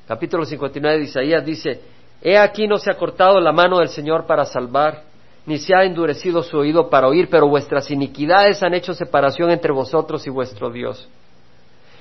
Capítulo 0.08 0.46
59 0.46 1.00
de 1.00 1.04
Isaías 1.04 1.46
dice, 1.46 1.82
He 2.22 2.38
aquí 2.38 2.68
no 2.68 2.78
se 2.78 2.90
ha 2.90 2.98
cortado 2.98 3.40
la 3.40 3.52
mano 3.52 3.80
del 3.80 3.90
Señor 3.90 4.26
para 4.26 4.46
salvar, 4.46 5.04
ni 5.46 5.58
se 5.58 5.76
ha 5.76 5.84
endurecido 5.84 6.44
su 6.44 6.58
oído 6.58 6.90
para 6.90 7.08
oír, 7.08 7.30
pero 7.30 7.48
vuestras 7.48 7.90
iniquidades 7.92 8.64
han 8.64 8.74
hecho 8.74 8.94
separación 8.94 9.52
entre 9.52 9.72
vosotros 9.72 10.26
y 10.28 10.30
vuestro 10.30 10.70
Dios. 10.70 11.08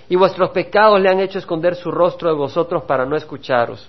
Y 0.09 0.16
vuestros 0.16 0.50
pecados 0.50 1.00
le 1.00 1.09
han 1.09 1.20
hecho 1.20 1.38
esconder 1.38 1.74
su 1.74 1.90
rostro 1.90 2.28
de 2.28 2.36
vosotros 2.36 2.84
para 2.84 3.04
no 3.07 3.16
escucharos. 3.16 3.88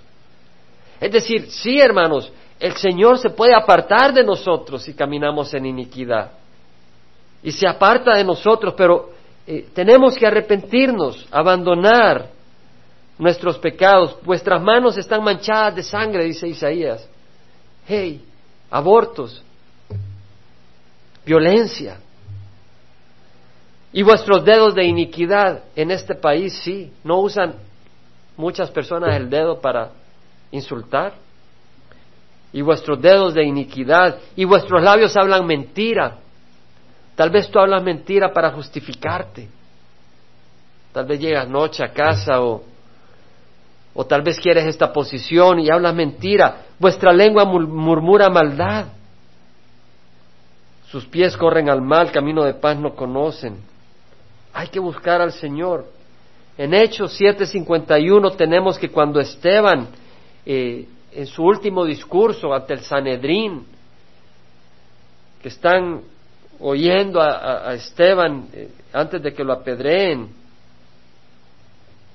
Es 1.00 1.12
decir, 1.12 1.50
sí, 1.50 1.78
hermanos, 1.78 2.32
el 2.60 2.76
Señor 2.76 3.18
se 3.18 3.30
puede 3.30 3.54
apartar 3.54 4.12
de 4.12 4.24
nosotros 4.24 4.82
si 4.82 4.94
caminamos 4.94 5.52
en 5.54 5.66
iniquidad. 5.66 6.32
Y 7.42 7.52
se 7.52 7.68
aparta 7.68 8.16
de 8.16 8.24
nosotros, 8.24 8.74
pero 8.76 9.10
eh, 9.46 9.68
tenemos 9.72 10.16
que 10.16 10.26
arrepentirnos, 10.26 11.26
abandonar 11.30 12.30
nuestros 13.16 13.58
pecados. 13.58 14.16
Vuestras 14.24 14.60
manos 14.60 14.98
están 14.98 15.22
manchadas 15.22 15.76
de 15.76 15.82
sangre, 15.82 16.24
dice 16.24 16.48
Isaías. 16.48 17.08
Hey, 17.86 18.24
abortos, 18.70 19.42
violencia. 21.24 22.00
Y 23.92 24.02
vuestros 24.02 24.44
dedos 24.44 24.74
de 24.74 24.84
iniquidad 24.84 25.62
en 25.74 25.90
este 25.90 26.14
país, 26.14 26.58
sí, 26.62 26.92
no 27.04 27.20
usan 27.20 27.54
muchas 28.36 28.70
personas 28.70 29.16
el 29.16 29.30
dedo 29.30 29.60
para 29.60 29.92
insultar. 30.50 31.14
Y 32.52 32.62
vuestros 32.62 33.00
dedos 33.00 33.34
de 33.34 33.44
iniquidad 33.44 34.18
y 34.34 34.44
vuestros 34.44 34.82
labios 34.82 35.16
hablan 35.16 35.46
mentira. 35.46 36.18
Tal 37.14 37.30
vez 37.30 37.50
tú 37.50 37.58
hablas 37.58 37.82
mentira 37.82 38.32
para 38.32 38.52
justificarte. 38.52 39.48
Tal 40.92 41.04
vez 41.04 41.20
llegas 41.20 41.48
noche 41.48 41.84
a 41.84 41.92
casa 41.92 42.40
o, 42.40 42.62
o 43.94 44.06
tal 44.06 44.22
vez 44.22 44.40
quieres 44.40 44.64
esta 44.64 44.92
posición 44.92 45.60
y 45.60 45.70
hablas 45.70 45.94
mentira. 45.94 46.66
Vuestra 46.78 47.12
lengua 47.12 47.44
murmura 47.44 48.28
maldad. 48.30 48.86
Sus 50.90 51.04
pies 51.04 51.36
corren 51.36 51.68
al 51.68 51.82
mal, 51.82 52.10
camino 52.10 52.44
de 52.44 52.54
paz 52.54 52.78
no 52.78 52.94
conocen. 52.94 53.58
Hay 54.54 54.68
que 54.68 54.80
buscar 54.80 55.20
al 55.20 55.32
Señor. 55.32 55.86
En 56.56 56.74
Hechos 56.74 57.16
7:51 57.20 58.36
tenemos 58.36 58.78
que 58.78 58.88
cuando 58.88 59.20
Esteban, 59.20 59.88
eh, 60.44 60.88
en 61.18 61.26
su 61.26 61.42
último 61.42 61.84
discurso 61.84 62.54
ante 62.54 62.74
el 62.74 62.80
Sanedrín, 62.80 63.66
que 65.42 65.48
están 65.48 66.02
oyendo 66.60 67.20
a, 67.20 67.74
Esteban 67.74 68.46
eh, 68.52 68.68
antes 68.92 69.20
de 69.20 69.34
que 69.34 69.42
lo 69.42 69.52
apedreen, 69.52 70.28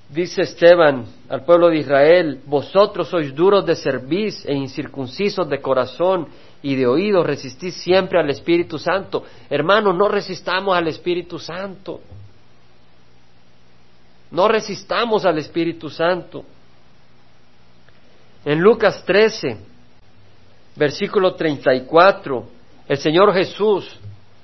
dice 0.08 0.44
Esteban 0.44 1.04
al 1.28 1.44
pueblo 1.44 1.68
de 1.68 1.80
Israel, 1.80 2.40
vosotros 2.46 3.10
sois 3.10 3.36
duros 3.36 3.66
de 3.66 3.76
cerviz 3.76 4.46
e 4.46 4.54
incircuncisos 4.54 5.50
de 5.50 5.60
corazón 5.60 6.30
y 6.62 6.76
de 6.76 6.88
oídos, 6.88 7.26
resistís 7.26 7.76
siempre 7.76 8.18
al 8.18 8.30
Espíritu 8.30 8.80
Santo. 8.80 9.26
Hermanos, 9.50 9.98
no 9.98 10.08
resistamos 10.08 10.78
al 10.78 10.88
Espíritu 10.88 11.40
Santo. 11.40 12.00
No 14.32 14.48
resistamos 14.48 15.26
al 15.26 15.40
Espíritu 15.40 15.90
Santo. 15.90 16.46
En 18.46 18.60
Lucas 18.60 19.04
13, 19.06 19.58
versículo 20.76 21.34
34, 21.34 22.44
el 22.90 22.98
Señor 22.98 23.34
Jesús, 23.34 23.98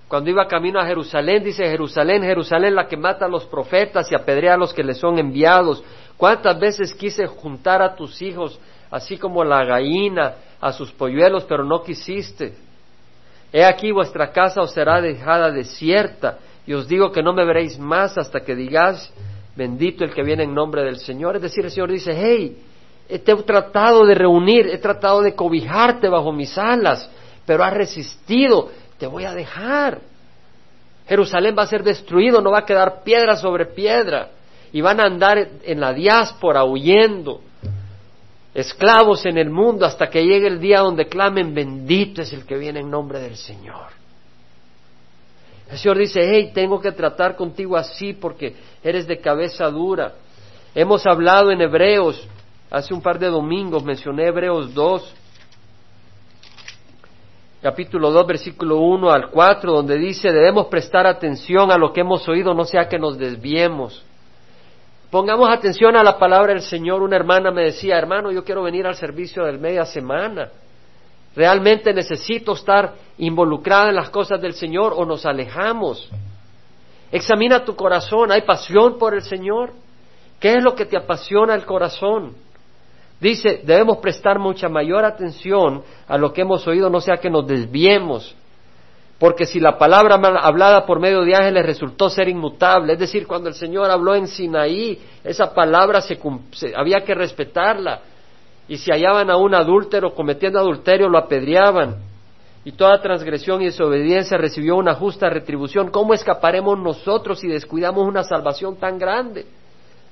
cuando 0.08 0.30
iba 0.30 0.48
camino 0.48 0.80
a 0.80 0.86
Jerusalén, 0.86 1.44
dice 1.44 1.66
Jerusalén, 1.66 2.24
Jerusalén 2.24 2.76
la 2.76 2.88
que 2.88 2.96
mata 2.96 3.26
a 3.26 3.30
los 3.30 3.46
profetas 3.46 4.10
y 4.10 4.16
apedrea 4.16 4.54
a 4.54 4.58
los 4.58 4.74
que 4.74 4.86
le 4.86 4.94
son 4.94 5.20
enviados. 5.20 5.84
¿Cuántas 6.16 6.58
veces 6.58 6.94
quise 6.94 7.28
juntar 7.28 7.82
a 7.82 7.96
tus 7.96 8.22
hijos, 8.22 8.58
así 8.90 9.18
como 9.18 9.44
la 9.44 9.66
gallina, 9.66 10.36
a 10.62 10.72
sus 10.72 10.92
polluelos, 10.94 11.44
pero 11.44 11.66
no 11.66 11.84
quisiste? 11.84 12.54
He 13.52 13.66
aquí 13.66 13.92
vuestra 13.92 14.32
casa 14.32 14.62
os 14.62 14.72
será 14.72 15.02
dejada 15.02 15.52
desierta, 15.52 16.40
y 16.66 16.74
os 16.74 16.88
digo 16.88 17.12
que 17.12 17.22
no 17.22 17.34
me 17.34 17.44
veréis 17.44 17.78
más 17.78 18.18
hasta 18.18 18.40
que 18.40 18.56
digáis, 18.56 19.12
bendito 19.58 20.06
el 20.06 20.14
que 20.14 20.24
viene 20.24 20.44
en 20.44 20.54
nombre 20.54 20.84
del 20.84 21.00
Señor. 21.00 21.36
Es 21.36 21.42
decir, 21.42 21.66
el 21.66 21.72
Señor 21.72 21.92
dice, 21.92 22.14
hey, 22.16 22.58
he 23.10 23.18
tratado 23.18 24.06
de 24.06 24.14
reunir, 24.14 24.68
he 24.68 24.78
tratado 24.78 25.22
de 25.22 25.34
cobijarte 25.34 26.08
bajo 26.08 26.32
mis 26.32 26.56
alas, 26.58 27.10
pero 27.46 27.64
has 27.64 27.74
resistido, 27.74 28.70
te 29.00 29.08
voy 29.08 29.26
a 29.26 29.34
dejar. 29.34 30.00
Jerusalén 31.08 31.56
va 31.58 31.64
a 31.64 31.68
ser 31.68 31.84
destruido, 31.84 32.40
no 32.40 32.52
va 32.52 32.60
a 32.60 32.66
quedar 32.66 33.04
piedra 33.04 33.36
sobre 33.36 33.66
piedra, 33.66 34.30
y 34.72 34.82
van 34.82 35.00
a 35.00 35.06
andar 35.06 35.40
en 35.64 35.80
la 35.80 35.92
diáspora 35.92 36.64
huyendo, 36.64 37.42
esclavos 38.54 39.26
en 39.26 39.40
el 39.40 39.50
mundo, 39.50 39.88
hasta 39.88 40.08
que 40.08 40.24
llegue 40.24 40.48
el 40.48 40.60
día 40.60 40.82
donde 40.82 41.08
clamen, 41.08 41.56
bendito 41.56 42.22
es 42.22 42.32
el 42.32 42.46
que 42.46 42.58
viene 42.58 42.82
en 42.82 42.92
nombre 42.92 43.20
del 43.20 43.38
Señor. 43.38 43.88
El 45.72 45.80
Señor 45.80 45.98
dice, 45.98 46.22
hey, 46.24 46.52
tengo 46.54 46.80
que 46.80 46.92
tratar 46.92 47.36
contigo 47.36 47.76
así 47.76 48.14
porque 48.14 48.56
eres 48.84 49.08
de 49.08 49.20
cabeza 49.20 49.68
dura. 49.70 50.14
Hemos 50.76 51.06
hablado 51.08 51.52
en 51.52 51.62
Hebreos, 51.62 52.28
hace 52.70 52.94
un 52.94 53.02
par 53.02 53.18
de 53.20 53.28
domingos 53.28 53.84
mencioné 53.84 54.28
Hebreos 54.28 54.74
2, 54.74 55.16
capítulo 57.62 58.12
2, 58.12 58.28
versículo 58.28 58.78
1 58.78 59.12
al 59.12 59.30
4, 59.30 59.72
donde 59.72 59.98
dice, 59.98 60.32
debemos 60.32 60.68
prestar 60.68 61.08
atención 61.08 61.72
a 61.72 61.78
lo 61.78 61.92
que 61.92 62.02
hemos 62.02 62.28
oído, 62.28 62.54
no 62.54 62.66
sea 62.66 62.88
que 62.88 63.00
nos 63.00 63.18
desviemos. 63.18 64.04
Pongamos 65.10 65.50
atención 65.50 65.96
a 65.96 66.04
la 66.04 66.20
palabra 66.20 66.54
del 66.54 66.62
Señor. 66.62 67.02
Una 67.02 67.16
hermana 67.16 67.50
me 67.50 67.64
decía, 67.64 67.98
hermano, 67.98 68.32
yo 68.32 68.44
quiero 68.44 68.62
venir 68.62 68.86
al 68.86 68.96
servicio 68.96 69.44
del 69.44 69.58
media 69.58 69.84
semana. 69.84 70.50
¿Realmente 71.36 71.94
necesito 71.94 72.54
estar 72.54 72.94
involucrada 73.18 73.90
en 73.90 73.96
las 73.96 74.12
cosas 74.12 74.40
del 74.40 74.54
Señor 74.54 74.94
o 74.96 75.06
nos 75.06 75.26
alejamos? 75.26 76.08
Examina 77.12 77.66
tu 77.66 77.76
corazón, 77.76 78.32
¿hay 78.32 78.44
pasión 78.44 79.00
por 79.00 79.16
el 79.16 79.24
Señor? 79.24 79.74
¿Qué 80.40 80.54
es 80.54 80.64
lo 80.64 80.76
que 80.76 80.86
te 80.86 80.96
apasiona 80.96 81.56
el 81.56 81.66
corazón? 81.66 82.36
Dice, 83.20 83.62
debemos 83.66 83.98
prestar 83.98 84.40
mucha 84.40 84.70
mayor 84.70 85.04
atención 85.04 85.84
a 86.08 86.18
lo 86.18 86.32
que 86.32 86.42
hemos 86.42 86.66
oído, 86.68 86.90
no 86.90 87.02
sea 87.02 87.18
que 87.18 87.30
nos 87.30 87.46
desviemos, 87.46 88.34
porque 89.20 89.46
si 89.46 89.60
la 89.60 89.78
palabra 89.78 90.16
hablada 90.16 90.86
por 90.86 91.02
medio 91.02 91.26
de 91.26 91.36
ángeles 91.36 91.66
resultó 91.66 92.10
ser 92.10 92.30
inmutable, 92.30 92.94
es 92.94 93.00
decir, 93.00 93.28
cuando 93.28 93.50
el 93.50 93.56
Señor 93.56 93.92
habló 93.92 94.16
en 94.16 94.28
Sinaí, 94.28 94.98
esa 95.26 95.54
palabra 95.54 96.00
se, 96.00 96.18
había 96.74 97.04
que 97.04 97.14
respetarla, 97.14 98.00
y 98.70 98.78
si 98.78 98.90
hallaban 98.92 99.30
a 99.30 99.36
un 99.36 99.54
adúltero 99.54 100.14
cometiendo 100.14 100.60
adulterio, 100.60 101.10
lo 101.10 101.18
apedreaban. 101.18 101.98
Y 102.64 102.74
toda 102.74 103.02
transgresión 103.02 103.62
y 103.62 103.66
desobediencia 103.66 104.38
recibió 104.38 104.76
una 104.76 104.94
justa 104.94 105.30
retribución. 105.30 105.90
¿Cómo 105.90 106.14
escaparemos 106.14 106.78
nosotros 106.78 107.40
si 107.40 107.48
descuidamos 107.48 108.08
una 108.08 108.24
salvación 108.24 108.78
tan 108.78 109.00
grande? 109.00 109.48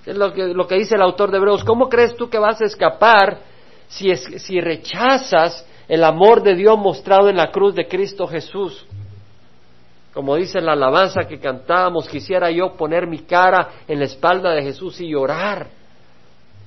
Es 0.07 0.15
lo 0.15 0.31
que, 0.31 0.47
lo 0.47 0.65
que 0.65 0.75
dice 0.75 0.95
el 0.95 1.01
autor 1.01 1.31
de 1.31 1.37
Hebreos. 1.37 1.65
¿Cómo 1.65 1.89
crees 1.89 2.15
tú 2.15 2.29
que 2.29 2.39
vas 2.39 2.61
a 2.61 2.65
escapar 2.65 3.39
si, 3.89 4.15
si 4.15 4.61
rechazas 4.61 5.67
el 5.85 6.01
amor 6.01 6.41
de 6.41 6.55
Dios 6.55 6.77
mostrado 6.79 7.27
en 7.27 7.35
la 7.35 7.51
cruz 7.51 7.75
de 7.75 7.89
Cristo 7.89 8.25
Jesús? 8.25 8.85
Como 10.13 10.37
dice 10.37 10.61
la 10.61 10.71
alabanza 10.71 11.27
que 11.27 11.41
cantábamos, 11.41 12.07
quisiera 12.07 12.49
yo 12.51 12.77
poner 12.77 13.05
mi 13.05 13.19
cara 13.19 13.81
en 13.85 13.99
la 13.99 14.05
espalda 14.05 14.51
de 14.53 14.63
Jesús 14.63 15.01
y 15.01 15.09
llorar 15.09 15.67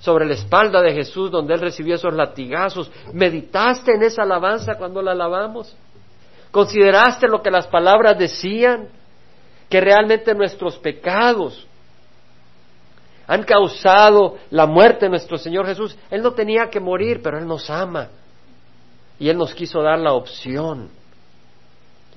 sobre 0.01 0.27
la 0.27 0.35
espalda 0.35 0.83
de 0.83 0.93
Jesús 0.93 1.31
donde 1.31 1.55
Él 1.55 1.61
recibió 1.63 1.95
esos 1.95 2.13
latigazos. 2.13 2.91
¿Meditaste 3.15 3.95
en 3.95 4.03
esa 4.03 4.25
alabanza 4.25 4.75
cuando 4.75 5.01
la 5.01 5.13
alabamos? 5.13 5.75
¿Consideraste 6.51 7.27
lo 7.27 7.41
que 7.41 7.51
las 7.51 7.67
palabras 7.69 8.19
decían? 8.19 8.89
Que 9.71 9.81
realmente 9.81 10.35
nuestros 10.35 10.77
pecados 10.77 11.67
han 13.31 13.45
causado 13.45 14.39
la 14.51 14.67
muerte 14.67 15.07
de 15.07 15.11
nuestro 15.11 15.39
Señor 15.39 15.65
Jesús. 15.65 15.97
Él 16.11 16.21
no 16.21 16.33
tenía 16.33 16.69
que 16.69 16.81
morir, 16.81 17.21
pero 17.23 17.39
Él 17.39 17.47
nos 17.47 17.71
ama. 17.71 18.09
Y 19.21 19.29
Él 19.29 19.39
nos 19.39 19.55
quiso 19.55 19.81
dar 19.81 20.01
la 20.01 20.15
opción, 20.15 20.89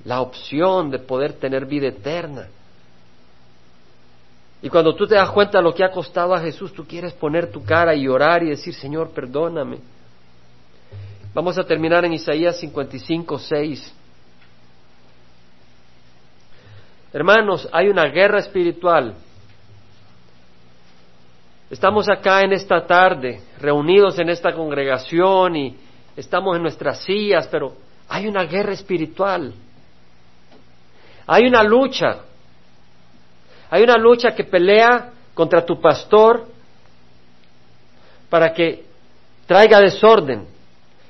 la 0.04 0.20
opción 0.20 0.90
de 0.90 0.98
poder 0.98 1.34
tener 1.34 1.66
vida 1.66 1.86
eterna. 1.86 2.48
Y 4.60 4.68
cuando 4.68 4.96
tú 4.96 5.06
te 5.06 5.14
das 5.14 5.30
cuenta 5.30 5.58
de 5.58 5.62
lo 5.62 5.72
que 5.72 5.84
ha 5.84 5.92
costado 5.92 6.34
a 6.34 6.40
Jesús, 6.40 6.72
tú 6.72 6.84
quieres 6.84 7.12
poner 7.12 7.52
tu 7.52 7.64
cara 7.64 7.94
y 7.94 8.08
orar 8.08 8.42
y 8.42 8.50
decir, 8.50 8.74
Señor, 8.74 9.10
perdóname. 9.10 9.78
Vamos 11.32 11.56
a 11.58 11.62
terminar 11.62 12.04
en 12.04 12.14
Isaías 12.14 12.58
55, 12.58 13.38
6. 13.38 13.94
Hermanos, 17.12 17.68
hay 17.70 17.86
una 17.86 18.06
guerra 18.06 18.40
espiritual. 18.40 19.14
Estamos 21.70 22.08
acá 22.08 22.42
en 22.42 22.52
esta 22.52 22.86
tarde, 22.86 23.40
reunidos 23.58 24.18
en 24.18 24.28
esta 24.28 24.52
congregación 24.52 25.56
y 25.56 25.76
estamos 26.16 26.56
en 26.56 26.62
nuestras 26.62 27.00
sillas, 27.04 27.48
pero 27.48 27.74
hay 28.08 28.26
una 28.26 28.44
guerra 28.44 28.72
espiritual. 28.72 29.52
Hay 31.26 31.46
una 31.46 31.62
lucha 31.62 32.20
hay 33.74 33.82
una 33.82 33.96
lucha 33.96 34.36
que 34.36 34.44
pelea 34.44 35.10
contra 35.34 35.66
tu 35.66 35.80
pastor 35.80 36.46
para 38.30 38.52
que 38.52 38.84
traiga 39.46 39.80
desorden. 39.80 40.46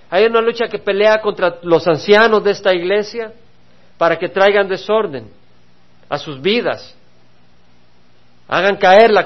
Hay 0.09 0.25
una 0.25 0.41
lucha 0.41 0.67
que 0.69 0.79
pelea 0.79 1.21
contra 1.21 1.59
los 1.63 1.87
ancianos 1.87 2.43
de 2.43 2.53
esta 2.53 2.73
iglesia 2.73 3.35
para 3.99 4.19
que 4.19 4.31
traigan 4.31 4.67
desorden 4.67 5.29
a 6.09 6.17
sus 6.17 6.41
vidas. 6.41 6.97
Hagan 8.47 8.77
caer 8.77 9.11
la 9.11 9.25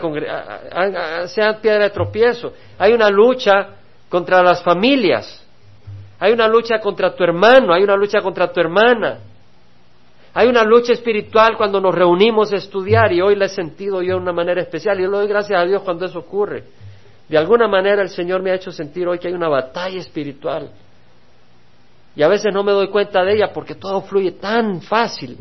sean 1.28 1.60
piedra 1.60 1.84
de 1.84 1.90
tropiezo. 1.90 2.52
Hay 2.78 2.92
una 2.92 3.10
lucha 3.10 3.70
contra 4.08 4.42
las 4.42 4.62
familias. 4.62 5.44
Hay 6.20 6.32
una 6.32 6.48
lucha 6.48 6.80
contra 6.80 7.14
tu 7.14 7.22
hermano, 7.22 7.72
hay 7.72 7.82
una 7.82 7.96
lucha 7.96 8.20
contra 8.20 8.52
tu 8.52 8.60
hermana. 8.60 9.18
Hay 10.34 10.48
una 10.48 10.62
lucha 10.62 10.92
espiritual 10.92 11.56
cuando 11.56 11.80
nos 11.80 11.94
reunimos 11.94 12.52
a 12.52 12.56
estudiar 12.56 13.12
y 13.12 13.20
hoy 13.20 13.34
la 13.34 13.46
he 13.46 13.48
sentido 13.48 14.02
yo 14.02 14.14
de 14.14 14.20
una 14.20 14.32
manera 14.32 14.60
especial 14.60 14.98
y 14.98 15.02
yo 15.02 15.10
le 15.10 15.16
doy 15.16 15.28
gracias 15.28 15.60
a 15.60 15.64
Dios 15.64 15.82
cuando 15.82 16.04
eso 16.06 16.18
ocurre. 16.20 16.64
De 17.28 17.36
alguna 17.36 17.66
manera 17.68 18.02
el 18.02 18.08
Señor 18.08 18.42
me 18.42 18.50
ha 18.50 18.54
hecho 18.54 18.70
sentir 18.70 19.06
hoy 19.08 19.18
que 19.18 19.28
hay 19.28 19.34
una 19.34 19.48
batalla 19.48 19.98
espiritual. 19.98 20.70
Y 22.14 22.22
a 22.22 22.28
veces 22.28 22.52
no 22.52 22.62
me 22.62 22.72
doy 22.72 22.88
cuenta 22.88 23.24
de 23.24 23.34
ella 23.34 23.52
porque 23.52 23.74
todo 23.74 24.00
fluye 24.02 24.32
tan 24.32 24.80
fácil. 24.80 25.36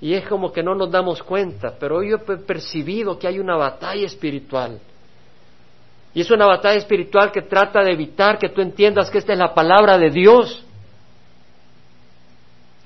Y 0.00 0.14
es 0.14 0.26
como 0.28 0.52
que 0.52 0.62
no 0.62 0.74
nos 0.74 0.90
damos 0.90 1.22
cuenta. 1.22 1.74
Pero 1.78 1.98
hoy 1.98 2.10
yo 2.10 2.16
he 2.16 2.36
percibido 2.38 3.18
que 3.18 3.26
hay 3.26 3.38
una 3.38 3.56
batalla 3.56 4.06
espiritual. 4.06 4.78
Y 6.14 6.20
es 6.20 6.30
una 6.30 6.46
batalla 6.46 6.78
espiritual 6.78 7.32
que 7.32 7.42
trata 7.42 7.82
de 7.82 7.92
evitar 7.92 8.38
que 8.38 8.48
tú 8.48 8.60
entiendas 8.60 9.10
que 9.10 9.18
esta 9.18 9.32
es 9.32 9.38
la 9.38 9.54
palabra 9.54 9.98
de 9.98 10.10
Dios. 10.10 10.64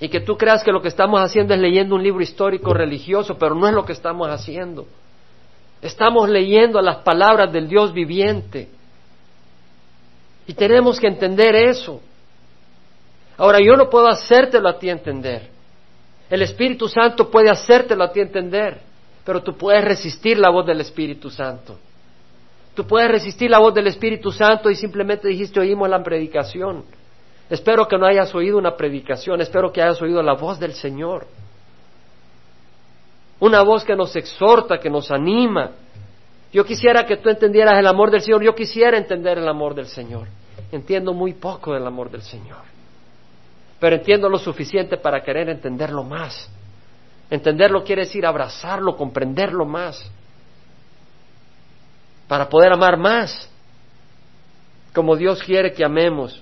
Y 0.01 0.09
que 0.09 0.21
tú 0.21 0.37
creas 0.37 0.65
que 0.65 0.73
lo 0.73 0.83
que 0.83 0.89
estamos 0.89 1.21
haciendo 1.21 1.55
es 1.55 1.61
leyendo 1.61 1.95
un 1.95 2.03
libro 2.03 2.23
histórico 2.23 2.75
religioso, 2.75 3.39
pero 3.39 3.55
no 3.55 3.69
es 3.69 3.75
lo 3.75 3.85
que 3.85 3.93
estamos 3.93 4.29
haciendo. 4.29 4.87
Estamos 5.81 6.29
leyendo 6.29 6.81
las 6.81 6.99
palabras 6.99 7.53
del 7.53 7.69
Dios 7.69 7.93
viviente. 7.93 8.69
Y 10.47 10.55
tenemos 10.55 10.99
que 10.99 11.07
entender 11.07 11.55
eso. 11.55 12.01
Ahora, 13.37 13.59
yo 13.61 13.77
no 13.77 13.89
puedo 13.89 14.09
hacértelo 14.09 14.69
a 14.69 14.79
ti 14.79 14.91
entender. 14.91 15.52
El 16.33 16.41
Espíritu 16.41 16.89
Santo 16.89 17.31
puede 17.31 17.51
hacértelo 17.51 18.05
a 18.05 18.11
ti 18.11 18.21
entender, 18.21 18.81
pero 19.25 19.43
tú 19.43 19.57
puedes 19.57 19.85
resistir 19.85 20.39
la 20.39 20.49
voz 20.49 20.67
del 20.67 20.81
Espíritu 20.81 21.29
Santo. 21.29 21.79
Tú 22.75 22.87
puedes 22.87 23.11
resistir 23.11 23.51
la 23.51 23.59
voz 23.59 23.75
del 23.75 23.87
Espíritu 23.87 24.33
Santo 24.33 24.71
y 24.71 24.75
simplemente 24.75 25.29
dijiste, 25.29 25.61
oímos 25.61 25.91
la 25.91 26.03
predicación. 26.03 26.85
Espero 27.51 27.87
que 27.87 27.99
no 27.99 28.07
hayas 28.07 28.35
oído 28.35 28.57
una 28.57 28.75
predicación, 28.77 29.43
espero 29.43 29.71
que 29.71 29.83
hayas 29.83 30.01
oído 30.01 30.23
la 30.23 30.33
voz 30.33 30.59
del 30.59 30.73
Señor 30.73 31.27
una 33.43 33.63
voz 33.63 33.83
que 33.85 33.97
nos 33.97 34.15
exhorta, 34.15 34.79
que 34.79 34.89
nos 34.89 35.11
anima. 35.11 35.73
Yo 36.53 36.65
quisiera 36.65 37.05
que 37.05 37.17
tú 37.17 37.29
entendieras 37.29 37.77
el 37.77 37.89
amor 37.89 38.13
del 38.13 38.21
Señor, 38.21 38.45
yo 38.45 38.55
quisiera 38.55 38.97
entender 38.97 39.37
el 39.37 39.49
amor 39.49 39.75
del 39.75 39.87
Señor. 39.87 40.29
Entiendo 40.71 41.13
muy 41.13 41.33
poco 41.33 41.75
del 41.75 41.85
amor 41.85 42.09
del 42.09 42.23
Señor, 42.23 42.61
pero 43.83 43.97
entiendo 43.97 44.29
lo 44.29 44.39
suficiente 44.39 44.97
para 44.97 45.25
querer 45.25 45.49
entenderlo 45.49 46.05
más. 46.05 46.49
Entenderlo 47.29 47.83
quiere 47.83 48.03
decir 48.03 48.25
abrazarlo, 48.25 48.97
comprenderlo 48.97 49.65
más, 49.65 50.09
para 52.29 52.49
poder 52.49 52.73
amar 52.73 52.97
más, 52.97 53.51
como 54.95 55.17
Dios 55.17 55.43
quiere 55.43 55.73
que 55.73 55.85
amemos. 55.85 56.41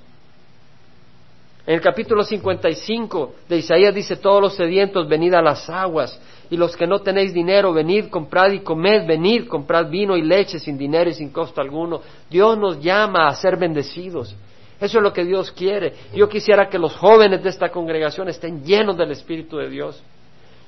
En 1.67 1.77
el 1.77 1.81
capítulo 1.81 2.25
55 2.25 3.35
de 3.49 3.57
Isaías 3.57 3.95
dice, 3.95 4.17
todos 4.17 4.43
los 4.43 4.55
sedientos, 4.55 5.09
venid 5.09 5.33
a 5.33 5.41
las 5.41 5.71
aguas, 5.71 6.21
y 6.51 6.59
los 6.59 6.77
que 6.77 6.87
no 6.87 6.99
tenéis 6.99 7.33
dinero, 7.33 7.73
venid, 7.73 8.11
comprad 8.11 8.53
y 8.53 8.61
comed, 8.61 9.07
venid, 9.07 9.49
comprad 9.49 9.89
vino 9.89 10.15
y 10.15 10.21
leche 10.21 10.59
sin 10.59 10.77
dinero 10.77 11.09
y 11.09 11.15
sin 11.15 11.31
costo 11.31 11.63
alguno. 11.63 12.03
Dios 12.29 12.59
nos 12.59 12.79
llama 12.83 13.29
a 13.29 13.35
ser 13.35 13.57
bendecidos. 13.57 14.37
Eso 14.81 14.99
es 14.99 15.03
lo 15.03 15.13
que 15.13 15.25
Dios 15.25 15.53
quiere. 15.53 15.95
Yo 16.15 16.29
quisiera 16.29 16.69
que 16.69 16.79
los 16.79 16.97
jóvenes 16.97 17.43
de 17.43 17.51
esta 17.51 17.69
congregación 17.69 18.29
estén 18.29 18.65
llenos 18.65 18.97
del 18.97 19.11
Espíritu 19.11 19.59
de 19.59 19.69
Dios. 19.69 20.03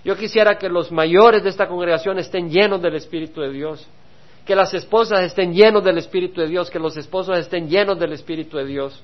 Yo 0.04 0.16
quisiera 0.16 0.58
que 0.58 0.68
los 0.68 0.92
mayores 0.92 1.42
de 1.42 1.48
esta 1.48 1.66
congregación 1.66 2.18
estén 2.18 2.50
llenos 2.50 2.82
del 2.82 2.96
Espíritu 2.96 3.40
de 3.40 3.50
Dios. 3.50 3.86
Que 4.44 4.54
las 4.54 4.74
esposas 4.74 5.20
estén 5.22 5.54
llenos 5.54 5.82
del 5.82 5.96
Espíritu 5.96 6.40
de 6.42 6.48
Dios. 6.48 6.70
Que 6.70 6.78
los 6.78 6.96
esposos 6.96 7.38
estén 7.38 7.68
llenos 7.68 7.98
del 7.98 8.12
Espíritu 8.12 8.58
de 8.58 8.66
Dios. 8.66 9.02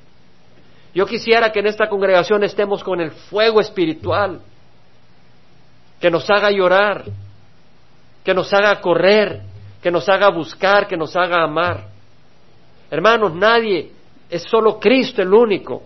Yo 0.94 1.06
quisiera 1.06 1.52
que 1.52 1.60
en 1.60 1.68
esta 1.68 1.88
congregación 1.88 2.42
estemos 2.42 2.82
con 2.82 3.00
el 3.00 3.12
fuego 3.12 3.60
espiritual 3.60 4.40
que 6.00 6.10
nos 6.10 6.28
haga 6.30 6.50
llorar, 6.50 7.04
que 8.24 8.34
nos 8.34 8.52
haga 8.52 8.80
correr, 8.80 9.40
que 9.82 9.90
nos 9.90 10.08
haga 10.08 10.28
buscar, 10.28 10.86
que 10.86 10.96
nos 10.96 11.16
haga 11.16 11.42
amar. 11.42 11.86
Hermanos, 12.90 13.34
nadie, 13.34 13.92
es 14.28 14.42
solo 14.42 14.78
Cristo 14.78 15.22
el 15.22 15.32
único. 15.32 15.82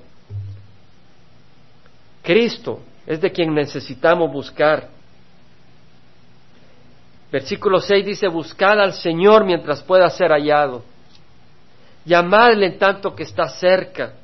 Cristo 2.23 2.81
es 3.07 3.21
de 3.21 3.31
quien 3.31 3.55
necesitamos 3.55 4.33
buscar. 4.33 4.89
Versículo 7.31 7.81
6 7.81 8.05
dice, 8.05 8.29
buscad 8.29 8.81
al 8.81 8.93
Señor 8.93 9.45
mientras 9.45 9.83
pueda 9.83 10.09
ser 10.11 10.31
hallado. 10.31 10.83
Llamadle 12.05 12.67
en 12.67 12.79
tanto 12.79 13.15
que 13.15 13.23
está 13.23 13.49
cerca. 13.49 14.15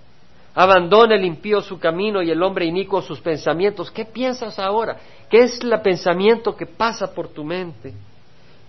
Abandona 0.55 1.15
el 1.15 1.25
impío 1.25 1.61
su 1.63 1.79
camino 1.79 2.21
y 2.21 2.31
el 2.31 2.43
hombre 2.43 2.67
inicuo 2.67 3.01
sus 3.01 3.21
pensamientos. 3.21 3.91
¿Qué 3.91 4.05
piensas 4.05 4.59
ahora? 4.59 4.97
¿Qué 5.31 5.45
es 5.45 5.61
el 5.63 5.81
pensamiento 5.81 6.57
que 6.57 6.67
pasa 6.67 7.13
por 7.15 7.29
tu 7.29 7.45
mente? 7.45 7.95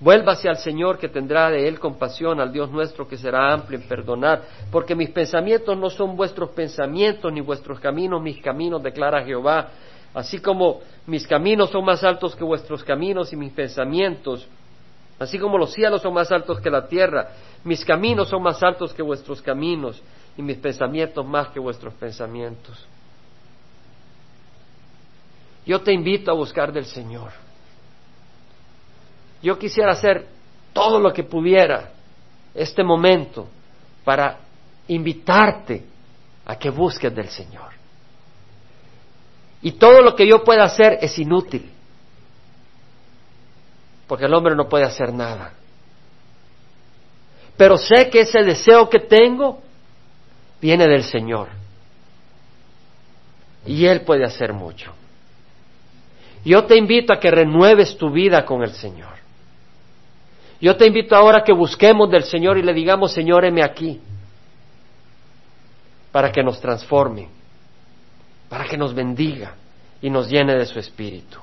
Vuélvase 0.02 0.48
al 0.48 0.58
Señor 0.58 0.98
que 0.98 1.10
tendrá 1.10 1.50
de 1.50 1.68
él 1.68 1.78
compasión, 1.78 2.40
al 2.40 2.54
Dios 2.54 2.72
nuestro 2.72 3.06
que 3.08 3.18
será 3.18 3.52
amplio 3.52 3.78
en 3.78 3.88
perdonar, 3.88 4.44
porque 4.72 4.96
mis 4.96 5.10
pensamientos 5.10 5.78
no 5.78 5.90
son 5.90 6.16
vuestros 6.16 6.52
pensamientos, 6.52 7.32
ni 7.34 7.42
vuestros 7.42 7.80
caminos 7.82 8.22
mis 8.22 8.42
caminos, 8.42 8.82
declara 8.82 9.26
Jehová. 9.26 9.70
Así 10.14 10.40
como 10.40 10.80
mis 11.06 11.28
caminos 11.28 11.70
son 11.70 11.84
más 11.84 12.04
altos 12.04 12.34
que 12.36 12.44
vuestros 12.46 12.84
caminos 12.84 13.34
y 13.34 13.36
mis 13.36 13.52
pensamientos, 13.52 14.48
así 15.20 15.38
como 15.38 15.58
los 15.58 15.74
cielos 15.74 16.02
son 16.02 16.14
más 16.14 16.32
altos 16.32 16.62
que 16.62 16.70
la 16.70 16.88
tierra, 16.88 17.32
mis 17.66 17.84
caminos 17.84 18.30
son 18.30 18.42
más 18.42 18.64
altos 18.64 18.94
que 18.94 19.02
vuestros 19.02 19.42
caminos 19.42 20.02
y 20.38 20.42
mis 20.42 20.58
pensamientos 20.58 21.26
más 21.26 21.50
que 21.50 21.60
vuestros 21.60 21.94
pensamientos. 21.96 22.88
Yo 25.66 25.82
te 25.82 25.92
invito 25.92 26.32
a 26.32 26.34
buscar 26.34 26.72
del 26.72 26.86
Señor. 26.86 27.49
Yo 29.42 29.58
quisiera 29.58 29.92
hacer 29.92 30.28
todo 30.74 31.00
lo 31.00 31.14
que 31.14 31.24
pudiera 31.24 31.92
este 32.54 32.84
momento 32.84 33.48
para 34.04 34.40
invitarte 34.88 35.86
a 36.46 36.58
que 36.58 36.70
busques 36.70 37.14
del 37.14 37.30
Señor. 37.30 37.70
Y 39.62 39.74
todo 39.74 40.02
lo 40.02 40.16
que 40.16 40.28
yo 40.28 40.44
pueda 40.44 40.64
hacer 40.64 41.00
es 41.02 41.18
inútil, 41.20 41.70
porque 44.08 44.26
el 44.26 44.34
hombre 44.34 44.56
no 44.56 44.68
puede 44.68 44.86
hacer 44.86 45.14
nada. 45.14 45.54
Pero 47.58 47.78
sé 47.78 48.10
que 48.10 48.22
ese 48.22 48.42
deseo 48.44 48.90
que 48.90 49.00
tengo 49.00 49.62
viene 50.62 50.88
del 50.88 51.04
Señor. 51.04 51.50
Y 53.66 53.86
Él 53.86 54.02
puede 54.02 54.24
hacer 54.24 54.54
mucho. 54.54 54.94
Yo 56.46 56.64
te 56.64 56.78
invito 56.78 57.14
a 57.14 57.20
que 57.20 57.30
renueves 57.30 57.98
tu 57.98 58.10
vida 58.10 58.46
con 58.46 58.64
el 58.64 58.72
Señor. 58.72 59.19
Yo 60.62 60.76
te 60.76 60.86
invito 60.86 61.16
ahora 61.16 61.40
a 61.40 61.44
que 61.44 61.54
busquemos 61.54 62.10
del 62.10 62.24
Señor 62.24 62.58
y 62.58 62.64
le 62.64 62.74
digamos, 62.74 63.14
Señor, 63.14 63.46
heme 63.46 63.64
aquí, 63.64 64.00
para 66.12 66.32
que 66.32 66.44
nos 66.44 66.60
transforme, 66.60 67.30
para 68.50 68.66
que 68.66 68.78
nos 68.78 68.94
bendiga 68.94 69.56
y 70.02 70.10
nos 70.10 70.30
llene 70.30 70.56
de 70.56 70.66
su 70.66 70.80
Espíritu. 70.80 71.40